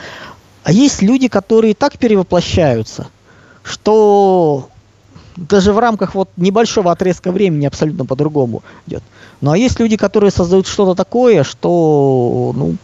А 0.64 0.72
есть 0.72 1.02
люди, 1.02 1.28
которые 1.28 1.74
так 1.74 1.98
перевоплощаются, 1.98 3.08
что 3.64 4.70
даже 5.36 5.74
в 5.74 5.80
рамках 5.80 6.14
вот 6.14 6.30
небольшого 6.38 6.92
отрезка 6.92 7.32
времени 7.32 7.66
абсолютно 7.66 8.06
по-другому 8.06 8.64
идет. 8.86 9.04
Ну 9.40 9.52
а 9.52 9.58
есть 9.58 9.80
люди, 9.80 9.98
которые 9.98 10.32
создают 10.32 10.68
что-то 10.68 10.94
такое, 10.96 11.44
что, 11.44 12.54
ну, 12.56 12.76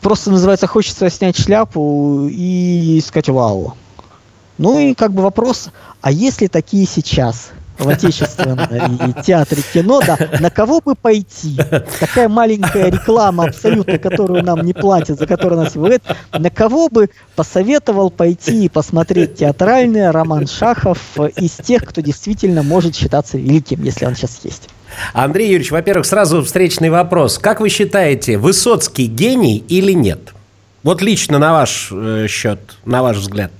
просто 0.00 0.30
называется 0.30 0.66
хочется 0.66 1.10
снять 1.10 1.36
шляпу 1.36 2.28
и 2.30 3.02
сказать 3.04 3.28
вау. 3.28 3.74
Ну 4.58 4.78
и 4.78 4.94
как 4.94 5.12
бы 5.12 5.22
вопрос, 5.22 5.70
а 6.00 6.12
есть 6.12 6.40
ли 6.42 6.48
такие 6.48 6.86
сейчас 6.86 7.50
в 7.80 7.88
отечественном 7.88 8.58
и 8.60 9.22
театре 9.22 9.62
кино, 9.72 10.00
да, 10.06 10.18
на 10.38 10.50
кого 10.50 10.80
бы 10.80 10.94
пойти? 10.94 11.56
Такая 11.98 12.28
маленькая 12.28 12.90
реклама 12.90 13.44
абсолютно, 13.44 13.98
которую 13.98 14.44
нам 14.44 14.60
не 14.64 14.72
платят, 14.72 15.18
за 15.18 15.26
которую 15.26 15.62
нас 15.62 15.74
выводят. 15.74 16.02
На 16.32 16.50
кого 16.50 16.88
бы 16.88 17.10
посоветовал 17.34 18.10
пойти 18.10 18.66
и 18.66 18.68
посмотреть 18.68 19.36
театральный 19.36 20.10
роман 20.10 20.46
Шахов 20.46 20.98
из 21.36 21.52
тех, 21.52 21.84
кто 21.84 22.00
действительно 22.00 22.62
может 22.62 22.94
считаться 22.94 23.38
великим, 23.38 23.82
если 23.82 24.06
он 24.06 24.14
сейчас 24.14 24.40
есть? 24.44 24.68
Андрей 25.12 25.46
Юрьевич, 25.46 25.70
во-первых, 25.70 26.04
сразу 26.04 26.42
встречный 26.42 26.90
вопрос. 26.90 27.38
Как 27.38 27.60
вы 27.60 27.68
считаете, 27.68 28.38
Высоцкий 28.38 29.06
гений 29.06 29.64
или 29.68 29.92
нет? 29.92 30.34
Вот 30.82 31.00
лично 31.00 31.38
на 31.38 31.52
ваш 31.52 31.90
э, 31.92 32.26
счет, 32.28 32.58
на 32.84 33.02
ваш 33.02 33.18
взгляд 33.18 33.52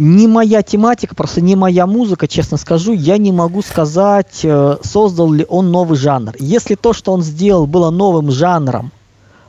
не 0.00 0.26
моя 0.26 0.62
тематика, 0.62 1.14
просто 1.14 1.42
не 1.42 1.56
моя 1.56 1.86
музыка, 1.86 2.26
честно 2.26 2.56
скажу. 2.56 2.94
Я 2.94 3.18
не 3.18 3.32
могу 3.32 3.60
сказать, 3.60 4.40
э, 4.42 4.78
создал 4.82 5.30
ли 5.30 5.44
он 5.46 5.70
новый 5.70 5.98
жанр. 5.98 6.32
Если 6.38 6.74
то, 6.74 6.94
что 6.94 7.12
он 7.12 7.20
сделал, 7.22 7.66
было 7.66 7.90
новым 7.90 8.30
жанром 8.30 8.92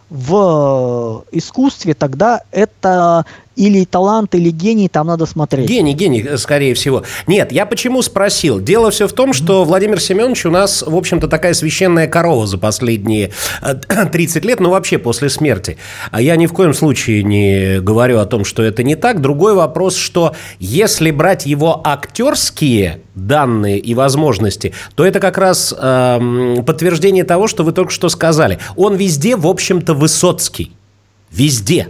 в 0.10 1.24
искусстве, 1.32 1.94
тогда 1.94 2.42
это 2.52 3.26
или 3.62 3.86
талант, 3.86 4.34
или 4.34 4.50
гений, 4.50 4.89
там 4.89 5.06
надо 5.06 5.28
смотреть. 5.28 5.69
Гений, 5.69 5.93
гений, 5.93 6.26
скорее 6.38 6.74
всего. 6.74 7.04
Нет, 7.28 7.52
я 7.52 7.67
почему 7.67 8.02
спросил? 8.02 8.60
Дело 8.60 8.89
все 8.89 9.08
в 9.08 9.13
том, 9.13 9.34
что 9.34 9.65
Владимир 9.65 10.02
Семенович 10.02 10.47
у 10.47 10.50
нас, 10.50 10.82
в 10.82 10.95
общем-то, 10.95 11.28
такая 11.28 11.54
священная 11.54 12.08
корова 12.08 12.47
за 12.47 12.58
последние 12.58 13.30
30 13.62 14.43
э, 14.43 14.47
лет, 14.47 14.60
ну, 14.60 14.71
вообще 14.71 14.97
после 14.97 15.30
смерти. 15.30 15.78
А 16.10 16.24
я 16.24 16.38
ни 16.38 16.47
в 16.47 16.54
коем 16.54 16.74
случае 16.74 17.21
не 17.21 17.80
говорю 17.82 18.17
о 18.17 18.26
том, 18.26 18.45
что 18.45 18.63
это 18.63 18.82
не 18.82 18.95
так. 18.95 19.21
Другой 19.21 19.54
вопрос, 19.54 19.95
что 19.95 20.34
если 20.58 21.12
брать 21.12 21.45
его 21.45 21.82
актерские 21.84 23.02
данные 23.13 23.78
и 23.78 23.93
возможности, 23.93 24.74
то 24.95 25.06
это 25.06 25.19
как 25.19 25.38
раз 25.38 25.71
э, 25.78 26.56
подтверждение 26.65 27.26
того, 27.26 27.47
что 27.47 27.63
вы 27.63 27.74
только 27.74 27.91
что 27.91 28.10
сказали. 28.10 28.58
Он 28.76 28.95
везде, 28.95 29.36
в 29.36 29.45
общем-то, 29.45 29.93
Высоцкий. 29.93 30.71
Везде. 31.30 31.89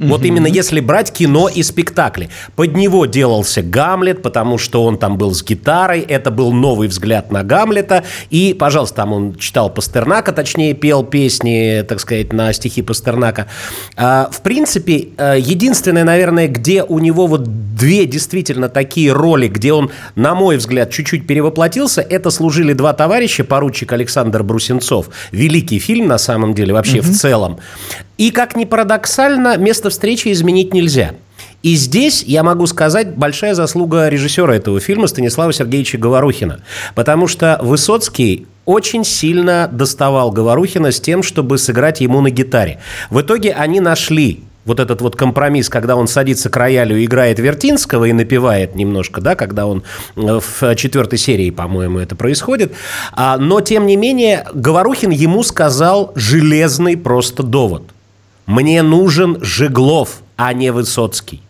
Вот 0.00 0.24
именно 0.24 0.46
если 0.46 0.80
брать 0.80 1.12
кино 1.12 1.48
и 1.48 1.62
спектакли. 1.62 2.30
Под 2.56 2.74
него 2.74 3.06
делался 3.06 3.62
Гамлет, 3.62 4.22
потому 4.22 4.56
что 4.58 4.84
он 4.84 4.98
там 4.98 5.18
был 5.18 5.34
с 5.34 5.44
гитарой, 5.44 6.00
это 6.00 6.30
был 6.30 6.52
новый 6.52 6.88
взгляд 6.88 7.30
на 7.30 7.42
Гамлета. 7.44 8.04
И, 8.30 8.54
пожалуйста, 8.58 8.96
там 8.96 9.12
он 9.12 9.34
читал 9.36 9.70
Пастернака, 9.70 10.32
точнее, 10.32 10.74
пел 10.74 11.04
песни, 11.04 11.84
так 11.86 12.00
сказать, 12.00 12.32
на 12.32 12.52
стихи 12.52 12.82
Пастернака. 12.82 13.46
А, 13.96 14.30
в 14.32 14.40
принципе, 14.40 15.08
э, 15.16 15.36
единственное, 15.38 16.04
наверное, 16.04 16.48
где 16.48 16.82
у 16.82 16.98
него 16.98 17.26
вот 17.26 17.44
две 17.76 18.06
действительно 18.06 18.68
такие 18.68 19.12
роли, 19.12 19.48
где 19.48 19.72
он, 19.72 19.90
на 20.14 20.34
мой 20.34 20.56
взгляд, 20.56 20.90
чуть-чуть 20.90 21.26
перевоплотился, 21.26 22.00
это 22.00 22.30
«Служили 22.30 22.72
два 22.72 22.92
товарища», 22.92 23.44
поручик 23.44 23.92
Александр 23.92 24.42
Брусенцов. 24.42 25.10
Великий 25.32 25.78
фильм, 25.78 26.06
на 26.06 26.18
самом 26.18 26.54
деле, 26.54 26.72
вообще 26.72 27.00
угу. 27.00 27.08
в 27.08 27.16
целом. 27.16 27.58
И, 28.18 28.30
как 28.30 28.54
ни 28.54 28.66
парадоксально, 28.66 29.56
место 29.56 29.89
встречи 29.90 30.32
изменить 30.32 30.72
нельзя. 30.72 31.12
И 31.62 31.74
здесь, 31.74 32.22
я 32.26 32.42
могу 32.42 32.66
сказать, 32.66 33.16
большая 33.16 33.54
заслуга 33.54 34.08
режиссера 34.08 34.54
этого 34.54 34.80
фильма 34.80 35.06
Станислава 35.06 35.52
Сергеевича 35.52 35.98
Говорухина. 35.98 36.60
Потому 36.94 37.26
что 37.26 37.58
Высоцкий 37.62 38.46
очень 38.64 39.04
сильно 39.04 39.68
доставал 39.70 40.30
Говорухина 40.30 40.90
с 40.90 41.00
тем, 41.00 41.22
чтобы 41.22 41.58
сыграть 41.58 42.00
ему 42.00 42.20
на 42.20 42.30
гитаре. 42.30 42.80
В 43.10 43.20
итоге 43.20 43.52
они 43.52 43.80
нашли 43.80 44.44
вот 44.64 44.78
этот 44.80 45.00
вот 45.00 45.16
компромисс, 45.16 45.68
когда 45.68 45.96
он 45.96 46.06
садится 46.06 46.48
к 46.50 46.56
роялю 46.56 46.96
и 46.96 47.04
играет 47.04 47.38
Вертинского 47.38 48.04
и 48.04 48.12
напевает 48.12 48.74
немножко, 48.74 49.20
да, 49.20 49.34
когда 49.34 49.66
он 49.66 49.82
э, 50.16 50.38
в 50.40 50.76
четвертой 50.76 51.18
серии, 51.18 51.50
по-моему, 51.50 51.98
это 51.98 52.14
происходит. 52.14 52.72
А, 53.12 53.36
но, 53.38 53.60
тем 53.60 53.86
не 53.86 53.96
менее, 53.96 54.46
Говорухин 54.52 55.10
ему 55.10 55.42
сказал 55.42 56.12
железный 56.14 56.96
просто 56.96 57.42
довод– 57.42 57.82
мне 58.50 58.82
нужен 58.82 59.38
Жеглов, 59.40 60.22
а 60.36 60.52
не 60.52 60.72
Высоцкий. 60.72 61.40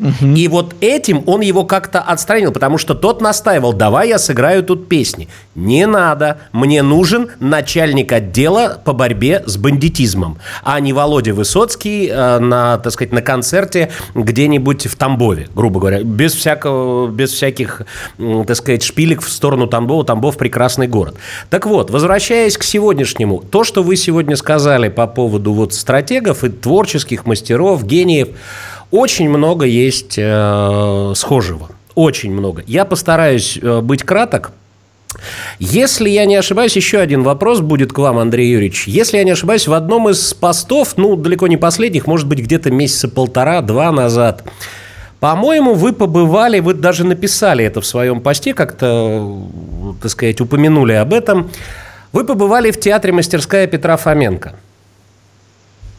Угу. 0.00 0.34
И 0.34 0.48
вот 0.48 0.74
этим 0.80 1.22
он 1.26 1.42
его 1.42 1.64
как-то 1.64 2.00
отстранил, 2.00 2.52
потому 2.52 2.78
что 2.78 2.94
тот 2.94 3.20
настаивал, 3.20 3.74
давай 3.74 4.08
я 4.08 4.18
сыграю 4.18 4.62
тут 4.62 4.88
песни. 4.88 5.28
Не 5.54 5.86
надо, 5.86 6.38
мне 6.52 6.82
нужен 6.82 7.30
начальник 7.38 8.12
отдела 8.12 8.80
по 8.82 8.94
борьбе 8.94 9.42
с 9.46 9.58
бандитизмом, 9.58 10.38
а 10.62 10.80
не 10.80 10.92
Володя 10.92 11.34
Высоцкий 11.34 12.08
э, 12.08 12.38
на, 12.38 12.78
так 12.78 12.92
сказать, 12.92 13.12
на 13.12 13.20
концерте 13.20 13.90
где-нибудь 14.14 14.86
в 14.86 14.96
Тамбове, 14.96 15.48
грубо 15.54 15.80
говоря, 15.80 16.02
без, 16.02 16.32
всякого, 16.32 17.08
без 17.08 17.30
всяких, 17.32 17.82
так 18.18 18.56
сказать, 18.56 18.82
шпилек 18.82 19.20
в 19.20 19.28
сторону 19.28 19.66
Тамбова. 19.66 20.04
Тамбов– 20.04 20.36
прекрасный 20.38 20.86
город. 20.86 21.16
Так 21.50 21.66
вот, 21.66 21.90
возвращаясь 21.90 22.56
к 22.56 22.62
сегодняшнему, 22.62 23.42
то, 23.50 23.64
что 23.64 23.82
вы 23.82 23.96
сегодня 23.96 24.36
сказали 24.36 24.88
по 24.88 25.06
поводу 25.06 25.52
вот 25.52 25.74
стратегов 25.74 26.42
и 26.42 26.48
творческих 26.48 27.26
мастеров, 27.26 27.84
гениев– 27.84 28.28
очень 28.90 29.28
много 29.28 29.66
есть 29.66 30.14
э, 30.18 31.12
схожего. 31.14 31.70
Очень 31.94 32.32
много. 32.32 32.62
Я 32.66 32.84
постараюсь 32.84 33.58
э, 33.60 33.80
быть 33.80 34.02
краток. 34.02 34.52
Если 35.58 36.08
я 36.08 36.24
не 36.24 36.36
ошибаюсь, 36.36 36.76
еще 36.76 36.98
один 36.98 37.22
вопрос 37.22 37.60
будет 37.60 37.92
к 37.92 37.98
вам, 37.98 38.18
Андрей 38.18 38.50
Юрьевич. 38.52 38.86
Если 38.86 39.16
я 39.16 39.24
не 39.24 39.32
ошибаюсь, 39.32 39.66
в 39.66 39.72
одном 39.72 40.08
из 40.08 40.34
постов, 40.34 40.94
ну, 40.96 41.16
далеко 41.16 41.46
не 41.48 41.56
последних, 41.56 42.06
может 42.06 42.28
быть, 42.28 42.38
где-то 42.38 42.70
месяца 42.70 43.08
полтора-два 43.08 43.90
назад, 43.90 44.44
по-моему, 45.18 45.74
вы 45.74 45.92
побывали, 45.92 46.60
вы 46.60 46.74
даже 46.74 47.04
написали 47.04 47.64
это 47.64 47.80
в 47.80 47.86
своем 47.86 48.20
посте, 48.20 48.54
как-то, 48.54 49.42
так 50.00 50.10
сказать, 50.10 50.40
упомянули 50.40 50.92
об 50.92 51.12
этом. 51.12 51.50
Вы 52.12 52.24
побывали 52.24 52.70
в 52.70 52.80
театре 52.80 53.12
«Мастерская 53.12 53.66
Петра 53.66 53.96
Фоменко». 53.96 54.54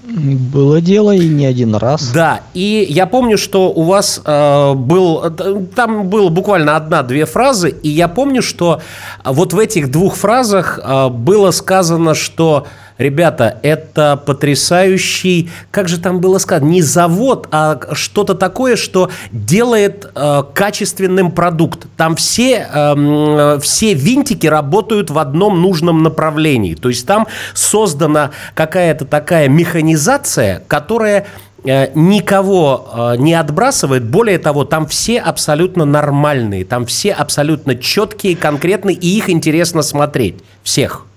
Было 0.04 0.82
дело 0.82 1.12
и 1.12 1.28
не 1.28 1.46
один 1.46 1.76
раз. 1.76 2.12
Да, 2.12 2.42
и 2.54 2.86
я 2.90 3.06
помню, 3.06 3.38
что 3.38 3.72
у 3.72 3.84
вас 3.84 4.22
э, 4.26 4.74
был, 4.74 5.30
там 5.76 6.10
было 6.10 6.30
буквально 6.30 6.76
одна-две 6.76 7.26
фразы, 7.26 7.70
и 7.70 7.90
я 7.90 8.08
помню, 8.08 8.42
что 8.42 8.82
вот 9.24 9.54
в 9.54 9.60
этих 9.60 9.92
двух 9.92 10.16
фразах 10.16 10.80
э, 10.82 11.10
было 11.10 11.52
сказано, 11.52 12.16
что 12.16 12.66
Ребята, 13.02 13.58
это 13.64 14.16
потрясающий, 14.16 15.50
как 15.72 15.90
же 15.90 16.00
там 16.00 16.20
было 16.20 16.38
сказано, 16.38 16.70
не 16.70 16.84
завод, 16.84 17.48
а 17.50 17.80
что-то 17.94 18.36
такое, 18.36 18.76
что 18.76 19.10
делает 19.32 20.06
э, 20.14 20.44
качественным 20.54 21.32
продукт. 21.32 21.88
Там 21.98 22.16
все, 22.16 22.68
э, 22.72 23.60
все 23.60 23.96
винтики 23.96 24.46
работают 24.46 25.10
в 25.10 25.18
одном 25.18 25.64
нужном 25.64 26.04
направлении. 26.04 26.76
То 26.76 26.90
есть 26.90 27.08
там 27.08 27.26
создана 27.56 28.30
какая-то 28.54 29.06
такая 29.06 29.50
механизация, 29.50 30.62
которая 30.68 31.26
э, 31.64 31.88
никого 31.96 32.88
э, 32.94 33.16
не 33.18 33.34
отбрасывает. 33.34 34.06
Более 34.06 34.38
того, 34.38 34.64
там 34.64 34.86
все 34.86 35.20
абсолютно 35.20 35.86
нормальные, 35.86 36.66
там 36.66 36.86
все 36.86 37.14
абсолютно 37.14 37.76
четкие, 37.76 38.36
конкретные, 38.36 38.96
и 38.96 39.18
их 39.18 39.28
интересно 39.32 39.82
смотреть. 39.82 40.36
Всех. 40.62 41.08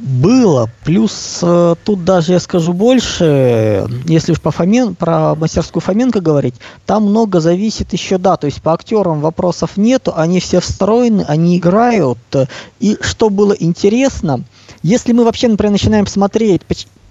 Было. 0.00 0.70
Плюс 0.84 1.40
э, 1.42 1.74
тут 1.84 2.04
даже 2.04 2.32
я 2.32 2.38
скажу 2.38 2.72
больше, 2.72 3.88
если 4.06 4.30
уж 4.30 4.40
по 4.40 4.52
Фомен, 4.52 4.94
про 4.94 5.34
мастерскую 5.34 5.82
Фоменко 5.82 6.20
говорить, 6.20 6.54
там 6.86 7.04
много 7.04 7.40
зависит 7.40 7.92
еще, 7.92 8.16
да, 8.16 8.36
то 8.36 8.46
есть 8.46 8.62
по 8.62 8.72
актерам 8.72 9.20
вопросов 9.20 9.76
нету, 9.76 10.12
они 10.14 10.38
все 10.38 10.60
встроены, 10.60 11.24
они 11.26 11.58
играют. 11.58 12.18
И 12.78 12.96
что 13.00 13.28
было 13.28 13.52
интересно, 13.58 14.44
если 14.84 15.12
мы 15.12 15.24
вообще, 15.24 15.48
например, 15.48 15.72
начинаем 15.72 16.06
смотреть, 16.06 16.62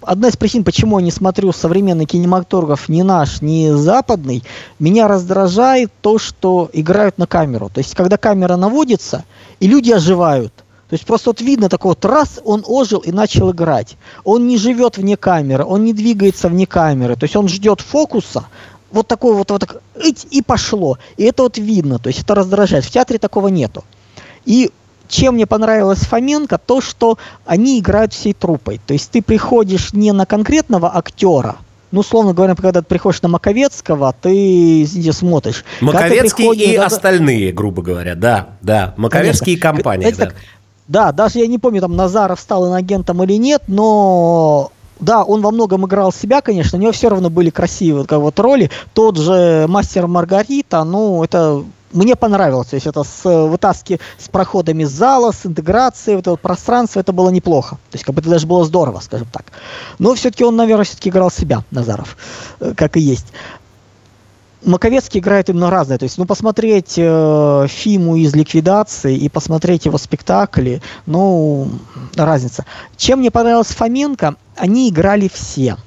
одна 0.01 0.29
из 0.29 0.37
причин, 0.37 0.63
почему 0.63 0.97
я 0.99 1.03
не 1.03 1.11
смотрю 1.11 1.51
современный 1.51 2.05
кинематограф, 2.05 2.87
ни 2.87 3.01
наш, 3.01 3.41
ни 3.41 3.69
западный, 3.71 4.43
меня 4.79 5.09
раздражает 5.09 5.91
то, 5.99 6.17
что 6.19 6.69
играют 6.71 7.17
на 7.17 7.27
камеру. 7.27 7.69
То 7.73 7.79
есть, 7.79 7.95
когда 7.95 8.15
камера 8.15 8.55
наводится, 8.55 9.25
и 9.59 9.67
люди 9.67 9.91
оживают– 9.91 10.53
то 10.89 10.93
есть 10.93 11.05
просто 11.05 11.31
вот 11.31 11.41
видно 11.41 11.67
такой 11.67 11.89
вот 11.89 12.05
раз 12.05 12.39
он 12.45 12.63
ожил 12.65 12.99
и 12.99 13.11
начал 13.11 13.51
играть. 13.51 13.97
Он 14.23 14.47
не 14.47 14.57
живет 14.57 14.97
вне 14.97 15.17
камеры, 15.17 15.65
он 15.65 15.83
не 15.83 15.91
двигается 15.93 16.47
вне 16.47 16.65
камеры. 16.65 17.15
То 17.15 17.25
есть 17.25 17.35
он 17.35 17.49
ждет 17.49 17.81
фокуса, 17.81 18.45
вот 18.91 19.07
такой 19.07 19.33
вот, 19.33 19.51
вот 19.51 19.59
так, 19.59 19.81
и 20.31 20.41
пошло. 20.41 20.97
И 21.17 21.23
это 21.23 21.43
вот 21.43 21.57
видно, 21.57 21.99
то 21.99 22.07
есть 22.07 22.21
это 22.21 22.35
раздражает. 22.35 22.85
В 22.85 22.91
театре 22.91 23.19
такого 23.19 23.49
нету. 23.49 23.83
И 24.45 24.71
чем 25.09 25.35
мне 25.35 25.45
понравилось 25.45 25.99
Фоменко, 25.99 26.57
то, 26.57 26.79
что 26.79 27.17
они 27.45 27.79
играют 27.79 28.13
всей 28.13 28.33
трупой. 28.33 28.79
То 28.85 28.93
есть 28.93 29.11
ты 29.11 29.21
приходишь 29.21 29.91
не 29.91 30.13
на 30.13 30.25
конкретного 30.25 30.95
актера, 30.95 31.57
ну, 31.91 32.01
условно 32.01 32.33
говоря, 32.33 32.53
когда 32.53 32.81
ты 32.81 32.81
приходишь 32.81 33.21
на 33.21 33.29
Маковецкого, 33.29 34.13
ты 34.21 34.83
извините, 34.83 35.13
смотришь. 35.13 35.63
Маковецкий 35.79 36.53
и 36.53 36.77
на... 36.77 36.85
остальные, 36.85 37.53
грубо 37.53 37.81
говоря, 37.81 38.15
да, 38.15 38.49
да. 38.61 38.93
Маковецкий 38.97 39.53
и 39.53 39.57
компания. 39.57 40.11
да. 40.11 40.31
Да, 40.87 41.11
даже 41.11 41.39
я 41.39 41.47
не 41.47 41.57
помню, 41.57 41.81
там 41.81 41.95
Назаров 41.95 42.39
стал 42.39 42.67
инагентом 42.69 43.21
или 43.23 43.33
нет, 43.33 43.63
но 43.67 44.71
да, 44.99 45.23
он 45.23 45.41
во 45.41 45.51
многом 45.51 45.85
играл 45.85 46.11
себя, 46.11 46.41
конечно, 46.41 46.77
у 46.77 46.81
него 46.81 46.91
все 46.91 47.09
равно 47.09 47.29
были 47.29 47.49
красивые 47.49 48.05
как 48.05 48.19
вот 48.19 48.39
роли. 48.39 48.71
Тот 48.93 49.17
же 49.17 49.65
Мастер 49.67 50.07
Маргарита, 50.07 50.83
ну, 50.83 51.23
это 51.23 51.63
мне 51.91 52.15
понравилось. 52.15 52.67
То 52.67 52.75
есть 52.75 52.87
это 52.87 53.03
с 53.03 53.23
вытаски 53.23 53.99
с 54.17 54.29
проходами 54.29 54.83
зала, 54.83 55.31
с 55.31 55.45
интеграцией, 55.45 56.17
вот 56.17 56.27
это 56.27 56.35
пространство, 56.35 56.99
это 56.99 57.13
было 57.13 57.29
неплохо. 57.29 57.75
То 57.91 57.95
есть 57.95 58.05
как 58.05 58.15
бы 58.15 58.21
это 58.21 58.29
даже 58.29 58.47
было 58.47 58.65
здорово, 58.65 58.99
скажем 58.99 59.27
так. 59.31 59.45
Но 59.99 60.13
все-таки 60.15 60.43
он, 60.43 60.55
наверное, 60.55 60.85
все-таки 60.85 61.09
играл 61.09 61.31
себя, 61.31 61.63
Назаров, 61.71 62.17
э, 62.59 62.73
как 62.75 62.97
и 62.97 62.99
есть. 62.99 63.27
Маковецкий 64.63 65.19
играет 65.19 65.49
именно 65.49 65.69
разное. 65.69 65.97
То 65.97 66.03
есть, 66.03 66.17
ну, 66.17 66.25
посмотреть 66.25 66.95
э, 66.97 67.67
Фиму 67.69 68.15
из 68.15 68.35
ликвидации 68.35 69.15
и 69.15 69.29
посмотреть 69.29 69.85
его 69.85 69.97
спектакли, 69.97 70.81
ну, 71.05 71.69
разница. 72.15 72.65
Чем 72.95 73.19
мне 73.19 73.31
понравилось 73.31 73.67
Фоменко, 73.67 74.35
они 74.55 74.89
играли 74.89 75.29
все. 75.31 75.77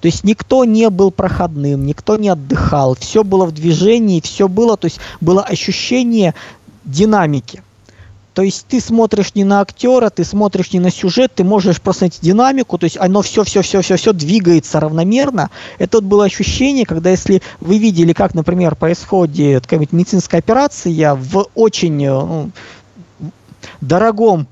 То 0.00 0.06
есть 0.06 0.24
никто 0.24 0.64
не 0.64 0.90
был 0.90 1.10
проходным, 1.10 1.84
никто 1.84 2.16
не 2.16 2.28
отдыхал, 2.28 2.94
все 2.94 3.24
было 3.24 3.46
в 3.46 3.52
движении, 3.52 4.20
все 4.20 4.46
было, 4.46 4.76
то 4.76 4.86
есть 4.86 5.00
было 5.20 5.42
ощущение 5.42 6.34
динамики. 6.84 7.62
То 8.38 8.42
есть 8.42 8.66
ты 8.68 8.80
смотришь 8.80 9.34
не 9.34 9.42
на 9.42 9.60
актера, 9.60 10.10
ты 10.10 10.22
смотришь 10.22 10.72
не 10.72 10.78
на 10.78 10.92
сюжет, 10.92 11.32
ты 11.34 11.42
можешь 11.42 11.80
просто 11.80 12.04
найти 12.04 12.20
динамику, 12.22 12.78
то 12.78 12.84
есть 12.84 12.96
оно 12.96 13.20
все, 13.22 13.42
все, 13.42 13.62
все, 13.62 13.80
все, 13.80 13.96
все 13.96 14.12
двигается 14.12 14.78
равномерно. 14.78 15.50
Это 15.78 15.96
вот 15.96 16.04
было 16.04 16.24
ощущение, 16.24 16.86
когда 16.86 17.10
если 17.10 17.42
вы 17.58 17.78
видели, 17.78 18.12
как, 18.12 18.34
например, 18.34 18.76
происходит 18.76 19.64
какая-нибудь 19.64 19.92
медицинская 19.92 20.38
операция 20.38 21.16
в 21.16 21.48
очень 21.56 22.00
э, 22.04 22.10
ну, 22.12 22.52
дорогом 23.80 24.46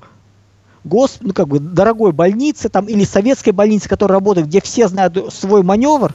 госп... 0.83 1.19
ну, 1.21 1.31
как 1.31 1.47
бы 1.47 1.61
дорогой 1.61 2.11
больнице 2.11 2.67
там, 2.67 2.87
или 2.87 3.05
советской 3.05 3.51
больнице, 3.51 3.87
которая 3.87 4.17
работает, 4.17 4.47
где 4.47 4.59
все 4.59 4.89
знают 4.89 5.33
свой 5.33 5.63
маневр, 5.63 6.13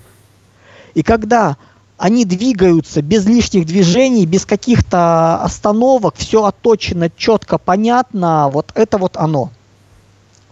и 0.92 1.02
когда 1.02 1.56
они 2.02 2.24
двигаются 2.24 3.00
без 3.00 3.26
лишних 3.26 3.64
движений, 3.64 4.26
без 4.26 4.44
каких-то 4.44 5.36
остановок, 5.36 6.16
все 6.16 6.44
отточено, 6.44 7.08
четко, 7.16 7.58
понятно, 7.58 8.50
вот 8.52 8.72
это 8.74 8.98
вот 8.98 9.16
оно. 9.16 9.50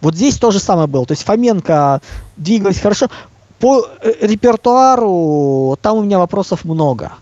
Вот 0.00 0.14
здесь 0.14 0.38
то 0.38 0.52
же 0.52 0.60
самое 0.60 0.86
было. 0.86 1.04
То 1.06 1.12
есть 1.12 1.24
Фоменко 1.24 2.02
двигалась 2.36 2.78
хорошо. 2.78 3.08
По 3.58 3.84
э, 4.00 4.12
репертуару 4.20 5.76
там 5.82 5.96
у 5.96 6.02
меня 6.04 6.20
вопросов 6.20 6.64
много. 6.64 7.14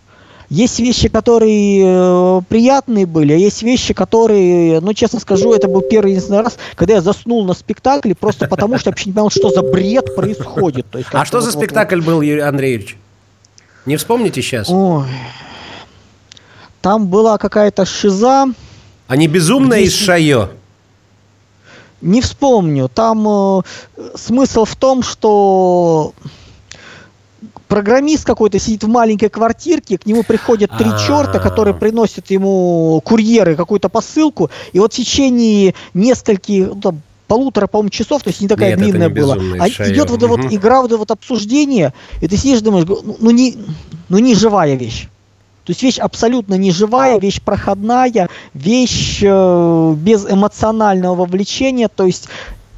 Есть 0.50 0.78
вещи, 0.78 1.08
которые 1.08 1.84
э, 1.86 2.40
приятные 2.50 3.06
были, 3.06 3.32
а 3.32 3.36
есть 3.36 3.62
вещи, 3.62 3.94
которые, 3.94 4.80
ну, 4.80 4.92
честно 4.92 5.20
скажу, 5.20 5.54
это 5.54 5.68
был 5.68 5.80
первый 5.80 6.10
единственный 6.10 6.42
раз, 6.42 6.58
когда 6.74 6.92
я 6.92 7.00
заснул 7.00 7.46
на 7.46 7.54
спектакле, 7.54 8.14
просто 8.14 8.46
потому 8.46 8.76
что 8.76 8.90
я 8.90 8.92
вообще 8.92 9.08
не 9.08 9.14
понял, 9.14 9.30
что 9.30 9.48
за 9.48 9.62
бред 9.62 10.14
происходит. 10.14 10.84
То 10.90 10.98
есть, 10.98 11.08
а 11.14 11.24
что 11.24 11.40
за 11.40 11.50
спектакль 11.50 12.02
был, 12.02 12.16
Андрей 12.16 12.72
Юрьевич? 12.72 12.97
Не 13.86 13.96
вспомните 13.96 14.42
сейчас? 14.42 14.68
Ой. 14.68 15.06
Там 16.80 17.06
была 17.06 17.38
какая-то 17.38 17.84
шиза. 17.84 18.46
А 19.06 19.16
не 19.16 19.26
безумная 19.26 19.80
из 19.80 19.94
Шайо? 19.94 20.50
Не 22.00 22.20
вспомню. 22.20 22.88
Там 22.88 23.26
э, 23.26 23.62
смысл 24.14 24.64
в 24.64 24.76
том, 24.76 25.02
что 25.02 26.14
программист 27.66 28.24
какой-то 28.24 28.58
сидит 28.58 28.84
в 28.84 28.88
маленькой 28.88 29.28
квартирке, 29.28 29.98
к 29.98 30.06
нему 30.06 30.22
приходят 30.22 30.70
три 30.76 30.90
а. 30.90 30.98
черта, 30.98 31.38
которые 31.38 31.74
приносят 31.74 32.30
ему 32.30 33.00
курьеры 33.04 33.56
какую-то 33.56 33.88
посылку, 33.88 34.50
и 34.72 34.78
вот 34.78 34.92
в 34.92 34.96
течение 34.96 35.74
нескольких, 35.94 36.68
ну, 36.82 36.98
полутора, 37.28 37.66
по-моему, 37.66 37.90
часов, 37.90 38.22
то 38.22 38.30
есть 38.30 38.40
не 38.40 38.48
такая 38.48 38.70
Нет, 38.70 38.78
длинная 38.80 39.08
была. 39.08 39.36
А 39.60 39.68
идет 39.68 40.10
вот 40.10 40.18
эта 40.18 40.26
вот 40.26 40.40
игра, 40.52 40.80
вот 40.80 40.90
это 40.90 40.98
вот 40.98 41.10
обсуждение, 41.10 41.92
и 42.20 42.26
ты 42.26 42.36
сидишь 42.36 42.62
думаешь, 42.62 42.86
ну, 42.88 43.16
ну 43.20 43.30
не, 43.30 43.56
ну 44.08 44.18
не 44.18 44.34
живая 44.34 44.74
вещь. 44.74 45.08
То 45.64 45.72
есть 45.72 45.82
вещь 45.82 45.98
абсолютно 45.98 46.54
не 46.54 46.70
живая, 46.70 47.20
вещь 47.20 47.42
проходная, 47.42 48.30
вещь 48.54 49.20
э, 49.22 49.94
без 49.98 50.24
эмоционального 50.24 51.14
вовлечения. 51.14 51.88
То 51.88 52.06
есть 52.06 52.30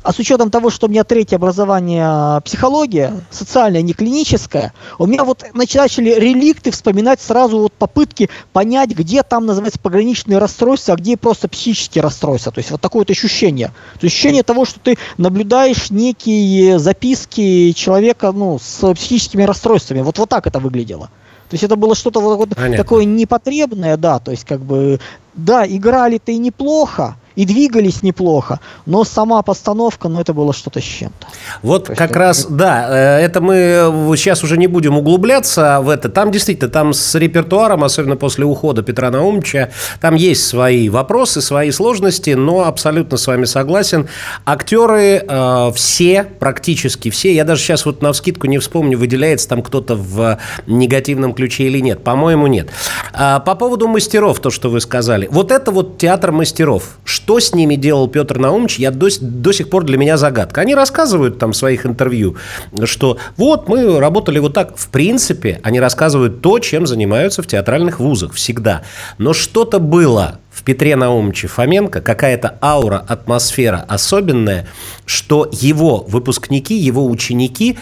а 0.03 0.13
с 0.13 0.19
учетом 0.19 0.51
того, 0.51 0.71
что 0.71 0.87
у 0.87 0.91
меня 0.91 1.05
третье 1.05 1.37
образование 1.37 2.05
а, 2.07 2.41
психология, 2.41 3.13
социальное, 3.31 3.83
не 3.83 3.93
клиническое, 3.93 4.73
у 4.99 5.07
меня 5.07 5.25
вот 5.25 5.45
начали 5.53 6.11
реликты 6.11 6.71
вспоминать 6.71 7.21
сразу 7.21 7.59
вот 7.59 7.73
попытки 7.73 8.31
понять, 8.53 8.91
где 8.91 9.23
там 9.23 9.47
называется 9.47 9.79
пограничные 9.79 10.39
расстройства, 10.39 10.95
а 10.95 10.97
где 10.97 11.17
просто 11.17 11.49
психические 11.49 12.03
расстройства. 12.03 12.53
То 12.53 12.61
есть 12.61 12.71
вот 12.71 12.81
такое 12.81 13.01
вот 13.01 13.11
ощущение. 13.11 13.69
То 13.69 14.05
есть 14.05 14.15
ощущение 14.15 14.43
того, 14.43 14.65
что 14.65 14.81
ты 14.81 14.97
наблюдаешь 15.19 15.91
некие 15.91 16.79
записки 16.79 17.73
человека 17.73 18.33
ну, 18.33 18.59
с 18.59 18.95
психическими 18.95 19.43
расстройствами. 19.43 20.01
Вот, 20.01 20.19
вот 20.19 20.29
так 20.29 20.47
это 20.47 20.61
выглядело. 20.61 21.11
То 21.51 21.55
есть 21.55 21.65
это 21.65 21.75
было 21.75 21.97
что-то 21.97 22.21
вот 22.21 22.51
такое 22.77 23.05
непотребное, 23.05 23.97
да, 23.97 24.21
то 24.21 24.31
есть 24.31 24.45
как 24.45 24.61
бы, 24.61 25.01
да, 25.35 25.67
играли-то 25.67 26.31
и 26.31 26.39
неплохо, 26.39 27.17
и 27.41 27.47
двигались 27.47 28.03
неплохо, 28.03 28.61
но 28.85 29.03
сама 29.03 29.41
постановка, 29.41 30.09
ну, 30.09 30.21
это 30.21 30.35
было 30.35 30.53
что-то 30.53 30.79
с 30.79 30.85
чем-то. 30.85 31.27
Вот 31.63 31.87
То 31.87 31.95
как 31.95 32.15
раз, 32.15 32.45
это... 32.45 32.53
да, 32.53 32.87
э, 32.91 33.25
это 33.25 33.41
мы 33.41 34.15
сейчас 34.19 34.45
уже 34.45 34.59
не 34.59 34.67
будем 34.67 34.99
углубляться 34.99 35.81
в 35.81 35.89
это. 35.89 36.11
Там 36.11 36.33
действительно, 36.33 36.71
там 36.71 36.93
с 36.93 37.15
репертуаром, 37.15 37.83
особенно 37.83 38.17
после 38.17 38.45
ухода 38.45 38.83
Петра 38.83 39.11
Наумовича, 39.11 39.71
там 40.03 40.17
есть 40.17 40.47
свои 40.47 40.91
вопросы, 40.91 41.41
свои 41.41 41.71
сложности, 41.71 42.31
но 42.31 42.67
абсолютно 42.67 43.17
с 43.17 43.27
вами 43.27 43.47
согласен. 43.47 44.07
Актеры 44.45 45.25
э, 45.27 45.73
все, 45.75 46.25
практически 46.25 47.09
все, 47.09 47.35
я 47.35 47.45
даже 47.45 47.63
сейчас 47.63 47.87
вот 47.87 48.03
на 48.03 48.13
вскидку 48.13 48.49
не 48.49 48.59
вспомню, 48.59 48.99
выделяется 48.99 49.49
там 49.49 49.63
кто-то 49.63 49.97
в 49.97 50.37
негативном 50.67 51.33
ключе 51.33 51.65
или 51.65 51.81
нет. 51.81 52.05
По-моему, 52.05 52.49
нет. 52.49 52.69
А, 53.15 53.41
по 53.41 53.55
поводу 53.55 53.89
мастеров, 53.89 54.41
то, 54.41 54.51
что 54.51 54.69
вы 54.69 54.83
сказали. 54.83 55.27
Вот 55.31 55.51
это 55.51 55.71
вот 55.71 55.97
театр 55.97 56.33
мастеров. 56.33 56.99
Что 57.05 57.30
с 57.39 57.55
ними 57.55 57.77
делал 57.77 58.09
Петр 58.09 58.39
Наумович, 58.39 58.79
я 58.79 58.91
до, 58.91 59.09
до 59.21 59.53
сих 59.53 59.71
пор 59.71 59.85
для 59.85 59.99
меня 59.99 60.17
загадка. 60.17 60.63
Они 60.63 60.75
рассказывают 60.75 61.39
там 61.39 61.53
в 61.53 61.57
своих 61.57 61.87
интервью, 61.87 62.37
что 62.85 63.19
вот 63.37 63.69
мы 63.69 64.01
работали 64.01 64.39
вот 64.39 64.55
так. 64.55 64.77
В 64.77 64.89
принципе, 64.89 65.61
они 65.63 65.79
рассказывают 65.79 66.41
то, 66.41 66.59
чем 66.59 66.87
занимаются 66.87 67.43
в 67.43 67.47
театральных 67.47 68.01
вузах 68.01 68.33
всегда. 68.33 68.83
Но 69.19 69.33
что-то 69.33 69.79
было 69.79 70.41
в 70.51 70.65
Петре 70.65 70.97
Наумовиче 70.97 71.47
Фоменко, 71.47 72.01
какая-то 72.01 72.59
аура, 72.61 73.05
атмосфера 73.07 73.85
особенная, 73.89 74.67
что 75.05 75.49
его 75.53 76.05
выпускники, 76.09 76.75
его 76.75 77.07
ученики 77.07 77.79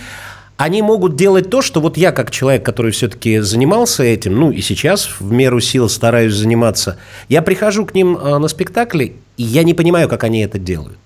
они 0.58 0.82
могут 0.82 1.14
делать 1.14 1.50
то, 1.50 1.62
что 1.62 1.80
вот 1.80 1.96
я, 1.96 2.10
как 2.10 2.32
человек, 2.32 2.64
который 2.64 2.90
все-таки 2.90 3.38
занимался 3.38 4.02
этим, 4.02 4.34
ну 4.34 4.50
и 4.50 4.60
сейчас 4.60 5.08
в 5.20 5.30
меру 5.30 5.60
сил 5.60 5.88
стараюсь 5.88 6.34
заниматься, 6.34 6.98
я 7.28 7.42
прихожу 7.42 7.86
к 7.86 7.94
ним 7.94 8.16
э, 8.16 8.38
на 8.38 8.48
спектакли, 8.48 9.14
и 9.38 9.44
я 9.44 9.62
не 9.62 9.72
понимаю, 9.72 10.08
как 10.08 10.24
они 10.24 10.40
это 10.40 10.58
делают. 10.58 10.98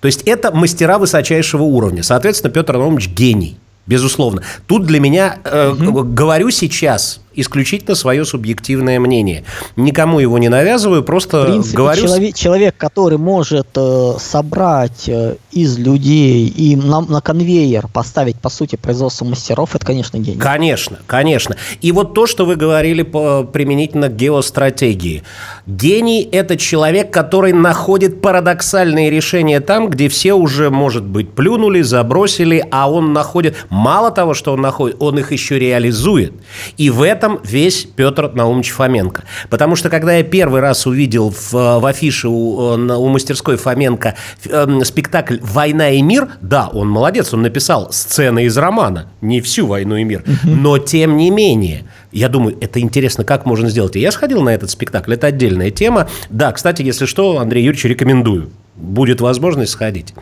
То 0.00 0.06
есть 0.06 0.22
это 0.22 0.52
мастера 0.52 0.98
высочайшего 0.98 1.62
уровня. 1.62 2.02
Соответственно, 2.02 2.52
Петр 2.52 2.74
Наумович 2.74 3.08
гений, 3.08 3.58
безусловно. 3.86 4.42
Тут 4.66 4.86
для 4.86 5.00
меня, 5.00 5.38
э, 5.44 5.70
угу. 5.70 6.04
говорю 6.04 6.50
сейчас, 6.50 7.20
исключительно 7.34 7.94
свое 7.94 8.24
субъективное 8.24 8.98
мнение. 8.98 9.44
Никому 9.76 10.18
его 10.18 10.38
не 10.38 10.48
навязываю, 10.48 11.02
просто 11.02 11.42
В 11.42 11.46
принципе, 11.46 11.76
говорю... 11.76 12.02
Человек, 12.02 12.34
человек, 12.34 12.74
который 12.76 13.18
может 13.18 13.68
э, 13.76 14.14
собрать 14.18 15.08
э, 15.08 15.36
из 15.52 15.78
людей 15.78 16.48
и 16.48 16.76
на, 16.76 17.00
на 17.00 17.20
конвейер 17.20 17.86
поставить, 17.88 18.36
по 18.36 18.48
сути, 18.48 18.76
производство 18.76 19.24
мастеров, 19.24 19.74
это, 19.74 19.86
конечно, 19.86 20.18
гений. 20.18 20.38
Конечно, 20.38 20.98
конечно. 21.06 21.56
И 21.80 21.92
вот 21.92 22.14
то, 22.14 22.26
что 22.26 22.44
вы 22.44 22.56
говорили 22.56 23.02
по, 23.02 23.44
применительно 23.44 24.08
к 24.08 24.16
геостратегии. 24.16 25.22
Гений– 25.66 26.28
это 26.32 26.56
человек, 26.56 27.12
который 27.12 27.52
находит 27.52 28.20
парадоксальные 28.20 29.10
решения 29.10 29.60
там, 29.60 29.88
где 29.88 30.08
все 30.08 30.34
уже, 30.34 30.70
может 30.70 31.04
быть, 31.04 31.30
плюнули, 31.30 31.82
забросили, 31.82 32.64
а 32.70 32.90
он 32.90 33.12
находит... 33.12 33.56
Мало 33.68 34.10
того, 34.10 34.34
что 34.34 34.52
он 34.52 34.60
находит, 34.60 34.96
он 35.00 35.18
их 35.18 35.32
еще 35.32 35.58
реализует. 35.58 36.32
И 36.76 36.90
в 36.90 37.02
этом 37.02 37.19
этом 37.20 37.38
весь 37.44 37.84
Петр 37.84 38.30
Наумович 38.32 38.70
Фоменко. 38.70 39.24
Потому 39.50 39.76
что, 39.76 39.90
когда 39.90 40.14
я 40.14 40.22
первый 40.22 40.62
раз 40.62 40.86
увидел 40.86 41.30
в, 41.30 41.52
в 41.52 41.86
афише 41.86 42.28
у, 42.28 42.56
у 42.56 43.08
мастерской 43.08 43.56
Фоменко 43.56 44.16
э, 44.46 44.84
спектакль 44.84 45.36
«Война 45.42 45.90
и 45.90 46.00
мир», 46.00 46.28
да, 46.40 46.68
он 46.68 46.88
молодец, 46.88 47.34
он 47.34 47.42
написал 47.42 47.92
сцены 47.92 48.44
из 48.44 48.56
романа, 48.56 49.10
не 49.20 49.42
всю 49.42 49.66
«Войну 49.66 49.96
и 49.96 50.04
мир», 50.04 50.24
но 50.44 50.78
тем 50.78 51.18
не 51.18 51.30
менее– 51.30 51.84
я 52.12 52.28
думаю, 52.28 52.56
это 52.60 52.80
интересно, 52.80 53.24
как 53.24 53.46
можно 53.46 53.68
сделать. 53.68 53.96
И 53.96 54.00
я 54.00 54.12
сходил 54.12 54.42
на 54.42 54.50
этот 54.50 54.70
спектакль, 54.70 55.14
это 55.14 55.28
отдельная 55.28 55.70
тема. 55.70 56.08
Да, 56.28 56.52
кстати, 56.52 56.82
если 56.82 57.06
что, 57.06 57.38
Андрей 57.38 57.64
Юрьевич, 57.64 57.84
рекомендую 57.84 58.50
будет 58.76 59.20
возможность 59.20 59.72
сходить. 59.72 60.14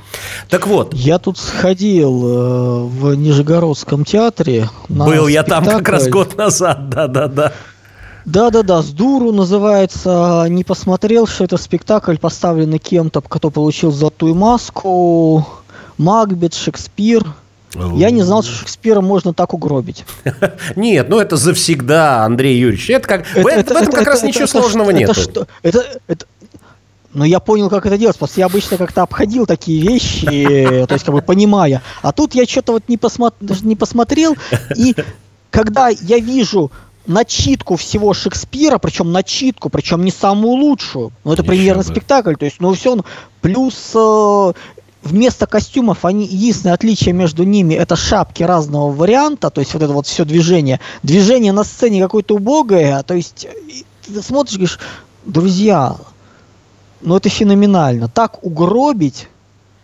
Так 0.49 0.67
вот. 0.67 0.93
Я 0.95 1.19
тут 1.19 1.39
сходил 1.39 2.25
э, 2.25 2.83
в 2.85 3.15
Нижегородском 3.15 4.05
театре. 4.05 4.69
Был 4.89 5.29
я 5.29 5.43
там 5.45 5.65
как 5.65 5.89
раз 5.89 6.09
год 6.09 6.37
назад, 6.37 6.89
да-да-да. 6.89 7.53
Да-да-да, 8.25 8.83
с 8.83 8.91
дуру 8.91 9.33
называется. 9.33 10.47
Не 10.51 10.65
посмотрел, 10.65 11.27
что 11.27 11.45
это 11.45 11.57
спектакль, 11.57 12.17
поставленный 12.19 12.79
кем-то, 12.79 13.23
кто 13.23 13.51
получил 13.51 13.91
золотую 13.91 14.35
маску. 14.35 15.47
Макбет, 15.97 16.55
Шекспир. 16.55 17.25
Я 17.75 18.11
не 18.11 18.23
знал, 18.23 18.43
что 18.43 18.53
Шекспира 18.53 19.01
можно 19.01 19.35
так 19.35 19.53
угробить. 19.55 20.05
Нет, 20.77 21.09
ну 21.09 21.19
это 21.19 21.37
завсегда, 21.37 22.25
Андрей 22.25 22.59
Юрьевич. 22.59 22.89
Это 22.91 23.07
как, 23.07 23.27
это, 23.35 23.43
в, 23.43 23.47
это, 23.47 23.75
в 23.75 23.77
этом 23.77 23.77
это, 23.77 23.91
как 23.93 24.03
это, 24.03 24.11
раз 24.11 24.19
это, 24.21 24.29
ничего 24.29 24.45
это, 24.45 24.53
сложного 24.53 24.91
нет. 24.91 25.11
Это, 25.11 25.21
что, 25.21 25.47
это, 25.63 25.85
это, 26.07 26.27
но 27.13 27.25
я 27.25 27.41
понял, 27.41 27.69
как 27.69 27.85
это 27.87 27.99
делать, 27.99 28.17
что 28.17 28.29
я 28.37 28.47
обычно 28.47 28.77
как-то 28.77 29.03
обходил 29.03 29.47
такие 29.47 29.83
вещи, 29.83 30.27
то 30.87 30.95
есть 30.95 31.05
как 31.05 31.15
бы 31.15 31.23
понимая. 31.23 31.83
А 32.03 32.13
тут 32.13 32.35
я 32.35 32.45
что-то 32.47 32.73
вот 32.73 32.85
не, 32.89 32.97
посмотр, 32.97 33.37
не 33.63 33.77
посмотрел, 33.77 34.37
и 34.77 34.95
когда 35.51 35.89
я 35.89 36.19
вижу 36.19 36.71
начитку 37.07 37.77
всего 37.77 38.13
Шекспира, 38.13 38.79
причем 38.79 39.13
начитку, 39.13 39.71
причем 39.71 40.05
не 40.05 40.11
самую 40.11 40.55
лучшую, 40.55 41.11
ну 41.25 41.33
это 41.33 41.43
примерно 41.43 41.83
спектакль, 41.83 42.35
то 42.35 42.45
есть 42.45 42.61
ну 42.61 42.73
все, 42.75 42.95
ну, 42.95 43.05
плюс 43.41 43.93
э, 43.95 44.53
вместо 45.03 45.47
костюмов 45.47 46.05
они 46.05 46.27
единственное 46.27 46.75
отличие 46.75 47.15
между 47.15 47.45
ними 47.45 47.75
это 47.75 47.97
шапки 47.97 48.43
разного 48.43 48.91
варианта, 48.93 49.51
то 49.51 49.61
есть 49.61 49.75
вот 49.75 49.83
это 49.83 49.93
вот 49.93 50.07
все 50.07 50.25
движение, 50.25 50.81
движение 51.03 51.53
на 51.53 51.65
сцене 51.65 52.03
какое-то 52.03 52.35
убогое, 52.35 53.03
то 53.03 53.15
есть 53.15 53.47
ты 54.07 54.23
смотришь, 54.23 54.55
говоришь, 54.55 54.79
друзья, 55.25 55.97
ну 57.01 57.17
это 57.17 57.29
феноменально. 57.29 58.09
Так 58.09 58.43
угробить, 58.45 59.29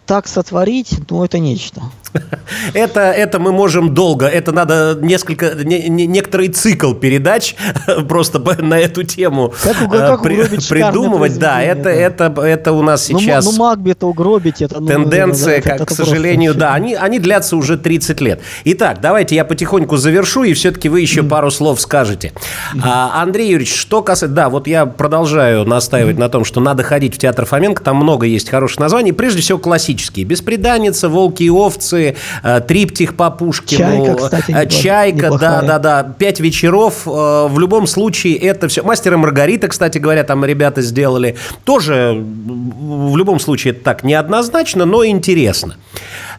так 0.06 0.26
сотворить, 0.26 0.98
ну 1.08 1.24
это 1.24 1.38
нечто. 1.38 1.82
Это, 2.74 3.00
это 3.00 3.38
мы 3.38 3.52
можем 3.52 3.94
долго, 3.94 4.26
это 4.26 4.52
надо 4.52 4.98
несколько, 5.00 5.54
не, 5.64 5.88
не, 5.88 6.06
некоторый 6.06 6.48
цикл 6.48 6.92
передач 6.92 7.56
просто 8.08 8.38
на 8.62 8.78
эту 8.78 9.02
тему 9.02 9.52
как, 9.62 9.90
как 9.90 10.22
при, 10.22 10.44
придумывать. 10.68 11.38
Да, 11.38 11.62
это, 11.62 11.84
да. 11.84 11.90
Это, 11.90 12.24
это 12.42 12.72
у 12.72 12.82
нас 12.82 13.08
ну, 13.08 13.18
сейчас... 13.18 13.44
Ну, 13.44 13.52
ну 13.52 13.58
Макбета 13.58 14.06
угробить, 14.06 14.62
это... 14.62 14.80
Ну, 14.80 14.86
тенденция, 14.86 15.56
да, 15.56 15.62
как, 15.62 15.74
это, 15.74 15.86
к 15.86 15.90
сожалению, 15.90 16.54
да, 16.54 16.74
они, 16.74 16.94
они 16.94 17.18
длятся 17.18 17.56
уже 17.56 17.76
30 17.76 18.20
лет. 18.20 18.40
Итак, 18.64 18.98
давайте 19.00 19.34
я 19.34 19.44
потихоньку 19.44 19.96
завершу, 19.96 20.44
и 20.44 20.52
все-таки 20.52 20.88
вы 20.88 21.00
еще 21.00 21.20
mm. 21.20 21.28
пару 21.28 21.50
слов 21.50 21.80
скажете. 21.80 22.32
Mm. 22.74 22.80
А, 22.84 23.22
Андрей 23.22 23.50
Юрьевич, 23.50 23.74
что 23.74 24.02
касается... 24.02 24.34
Да, 24.34 24.48
вот 24.48 24.66
я 24.66 24.86
продолжаю 24.86 25.64
настаивать 25.64 26.16
mm. 26.16 26.20
на 26.20 26.28
том, 26.28 26.44
что 26.44 26.60
надо 26.60 26.82
ходить 26.82 27.14
в 27.14 27.18
театр 27.18 27.44
Фоменко, 27.44 27.82
там 27.82 27.96
много 27.96 28.26
есть 28.26 28.48
хороших 28.48 28.78
названий, 28.78 29.12
прежде 29.12 29.42
всего 29.42 29.58
классические. 29.58 30.24
«Беспреданница», 30.24 31.08
«Волки 31.08 31.42
и 31.42 31.50
овцы», 31.50 32.03
Э, 32.42 32.60
триптих 32.60 33.16
по 33.16 33.30
Пушкину. 33.30 33.78
Чайка, 33.78 34.14
кстати, 34.16 34.50
э, 34.50 34.66
Чайка, 34.68 35.38
да, 35.38 35.62
да, 35.62 35.78
да. 35.78 36.02
Пять 36.02 36.40
вечеров. 36.40 37.06
Э, 37.06 37.46
в 37.48 37.58
любом 37.58 37.86
случае 37.86 38.36
это 38.36 38.68
все. 38.68 38.82
Мастер 38.82 39.14
и 39.14 39.16
Маргарита, 39.16 39.68
кстати 39.68 39.98
говоря, 39.98 40.24
там 40.24 40.44
ребята 40.44 40.82
сделали. 40.82 41.36
Тоже 41.64 42.14
в 42.14 43.16
любом 43.16 43.40
случае 43.40 43.72
это 43.72 43.84
так 43.84 44.04
неоднозначно, 44.04 44.84
но 44.84 45.04
интересно. 45.04 45.76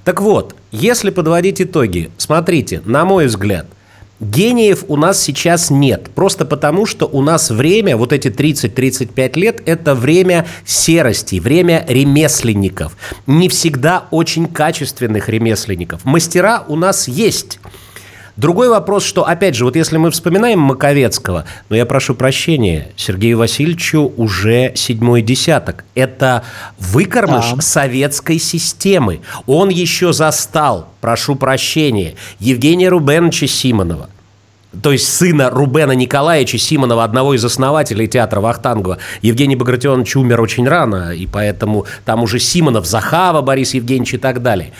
Так 0.03 0.21
вот, 0.21 0.55
если 0.71 1.09
подводить 1.09 1.61
итоги, 1.61 2.11
смотрите, 2.17 2.81
на 2.85 3.05
мой 3.05 3.25
взгляд, 3.25 3.65
Гениев 4.21 4.85
у 4.87 4.95
нас 4.95 5.21
сейчас 5.21 5.69
нет, 5.69 6.09
просто 6.15 6.45
потому 6.45 6.85
что 6.85 7.05
у 7.05 7.21
нас 7.21 7.49
время, 7.49 7.97
вот 7.97 8.13
эти 8.13 8.29
30-35 8.29 9.39
лет, 9.39 9.61
это 9.65 9.93
время 9.93 10.45
серости, 10.65 11.39
время 11.39 11.85
ремесленников. 11.87 12.95
Не 13.27 13.49
всегда 13.49 14.05
очень 14.11 14.47
качественных 14.47 15.27
ремесленников. 15.27 16.05
Мастера 16.05 16.63
у 16.67 16.77
нас 16.77 17.09
есть. 17.09 17.59
Другой 18.37 18.67
вопрос, 18.67 19.05
что, 19.05 19.25
опять 19.25 19.55
же, 19.55 19.63
вот 19.63 19.75
если 19.75 19.97
мы 19.97 20.11
вспоминаем 20.11 20.59
Маковецкого, 20.59 21.45
но 21.69 21.75
я 21.75 21.85
прошу 21.85 22.15
прощения, 22.15 22.89
Сергею 22.97 23.37
Васильевичу 23.37 24.11
уже 24.17 24.73
седьмой 24.75 25.21
десяток. 25.21 25.85
Это 25.95 26.43
выкормыш 26.77 27.53
да. 27.55 27.61
советской 27.61 28.37
системы. 28.39 29.21
Он 29.45 29.69
еще 29.69 30.11
застал, 30.11 30.89
прошу 30.99 31.35
прощения, 31.35 32.15
Евгения 32.39 32.89
Рубеновича 32.89 33.47
Симонова 33.47 34.09
то 34.81 34.91
есть 34.91 35.11
сына 35.13 35.49
Рубена 35.49 35.93
Николаевича 35.93 36.57
Симонова, 36.57 37.03
одного 37.03 37.33
из 37.33 37.43
основателей 37.43 38.07
театра 38.07 38.39
Вахтангова. 38.39 38.97
Евгений 39.21 39.55
Багратионович 39.55 40.15
умер 40.15 40.41
очень 40.41 40.67
рано, 40.67 41.11
и 41.11 41.25
поэтому 41.27 41.85
там 42.05 42.23
уже 42.23 42.39
Симонов, 42.39 42.85
Захава, 42.85 43.41
Борис 43.41 43.73
Евгеньевич 43.73 44.15
и 44.15 44.17
так 44.17 44.41
далее. 44.41 44.71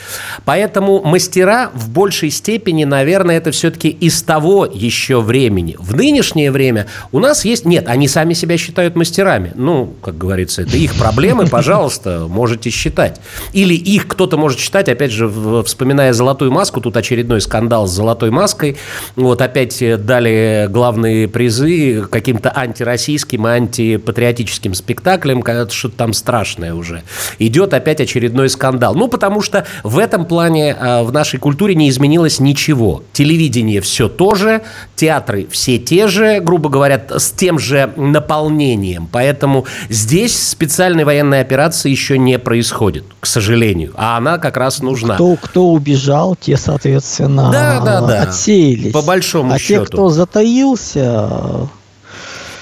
Поэтому 0.45 1.01
мастера 1.03 1.71
в 1.73 1.89
большей 1.89 2.29
степени, 2.29 2.84
наверное, 2.84 3.38
это 3.38 3.51
все-таки 3.51 3.89
из 3.89 4.21
того 4.23 4.65
еще 4.65 5.21
времени. 5.21 5.75
В 5.79 5.95
нынешнее 5.95 6.51
время 6.51 6.88
у 7.12 7.19
нас 7.19 7.45
есть... 7.45 7.65
Нет, 7.65 7.88
они 7.88 8.08
сами 8.08 8.34
себя 8.34 8.58
считают 8.58 8.95
мастерами. 8.95 9.51
Ну, 9.55 9.93
как 10.01 10.17
говорится, 10.17 10.62
это 10.62 10.77
их 10.77 10.95
проблемы, 10.95 11.47
пожалуйста, 11.51 12.25
можете 12.27 12.69
считать. 12.69 13.19
Или 13.53 13.73
их 13.73 14.08
кто-то 14.08 14.38
может 14.38 14.60
считать, 14.60 14.89
опять 14.89 15.12
же, 15.12 15.29
вспоминая 15.63 16.13
«Золотую 16.13 16.51
маску», 16.51 16.81
тут 16.81 16.97
очередной 16.97 17.41
скандал 17.41 17.88
с 17.88 17.91
«Золотой 17.91 18.31
маской», 18.31 18.77
вот 19.15 19.41
опять 19.41 19.81
дали 19.93 20.67
главные 20.69 21.27
призы 21.27 22.05
каким-то 22.09 22.51
антироссийским 22.55 23.45
антипатриотическим 23.45 24.73
спектаклям, 24.73 25.43
что-то 25.69 25.95
там 25.95 26.13
страшное 26.13 26.73
уже. 26.73 27.03
Идет 27.39 27.73
опять 27.73 28.01
очередной 28.01 28.49
скандал. 28.49 28.95
Ну, 28.95 29.07
потому 29.07 29.41
что 29.41 29.65
в 29.83 29.97
этом 29.99 30.25
плане 30.25 30.75
а, 30.79 31.03
в 31.03 31.11
нашей 31.11 31.39
культуре 31.39 31.75
не 31.75 31.89
изменилось 31.89 32.39
ничего. 32.39 33.03
Телевидение 33.13 33.81
все 33.81 34.09
то 34.09 34.35
же, 34.35 34.61
театры 34.95 35.47
все 35.51 35.77
те 35.77 36.07
же, 36.07 36.39
грубо 36.39 36.69
говоря, 36.69 37.05
с 37.17 37.31
тем 37.31 37.59
же 37.59 37.91
наполнением. 37.95 39.07
Поэтому 39.11 39.65
здесь 39.89 40.49
специальной 40.49 41.03
военной 41.03 41.41
операции 41.41 41.89
еще 41.89 42.17
не 42.17 42.39
происходит, 42.39 43.05
к 43.19 43.25
сожалению. 43.25 43.93
А 43.95 44.17
она 44.17 44.37
как 44.37 44.57
раз 44.57 44.81
нужна. 44.81 45.15
Кто, 45.15 45.35
кто 45.35 45.71
убежал, 45.71 46.35
те, 46.35 46.57
соответственно, 46.57 47.49
да, 47.51 47.79
да, 47.79 48.01
да. 48.01 48.21
отсеялись. 48.23 48.91
По 48.91 49.01
большому 49.01 49.53
а 49.53 49.59
счету. 49.59 49.74
Те, 49.79 49.85
кто 49.85 50.09
затаился, 50.09 51.69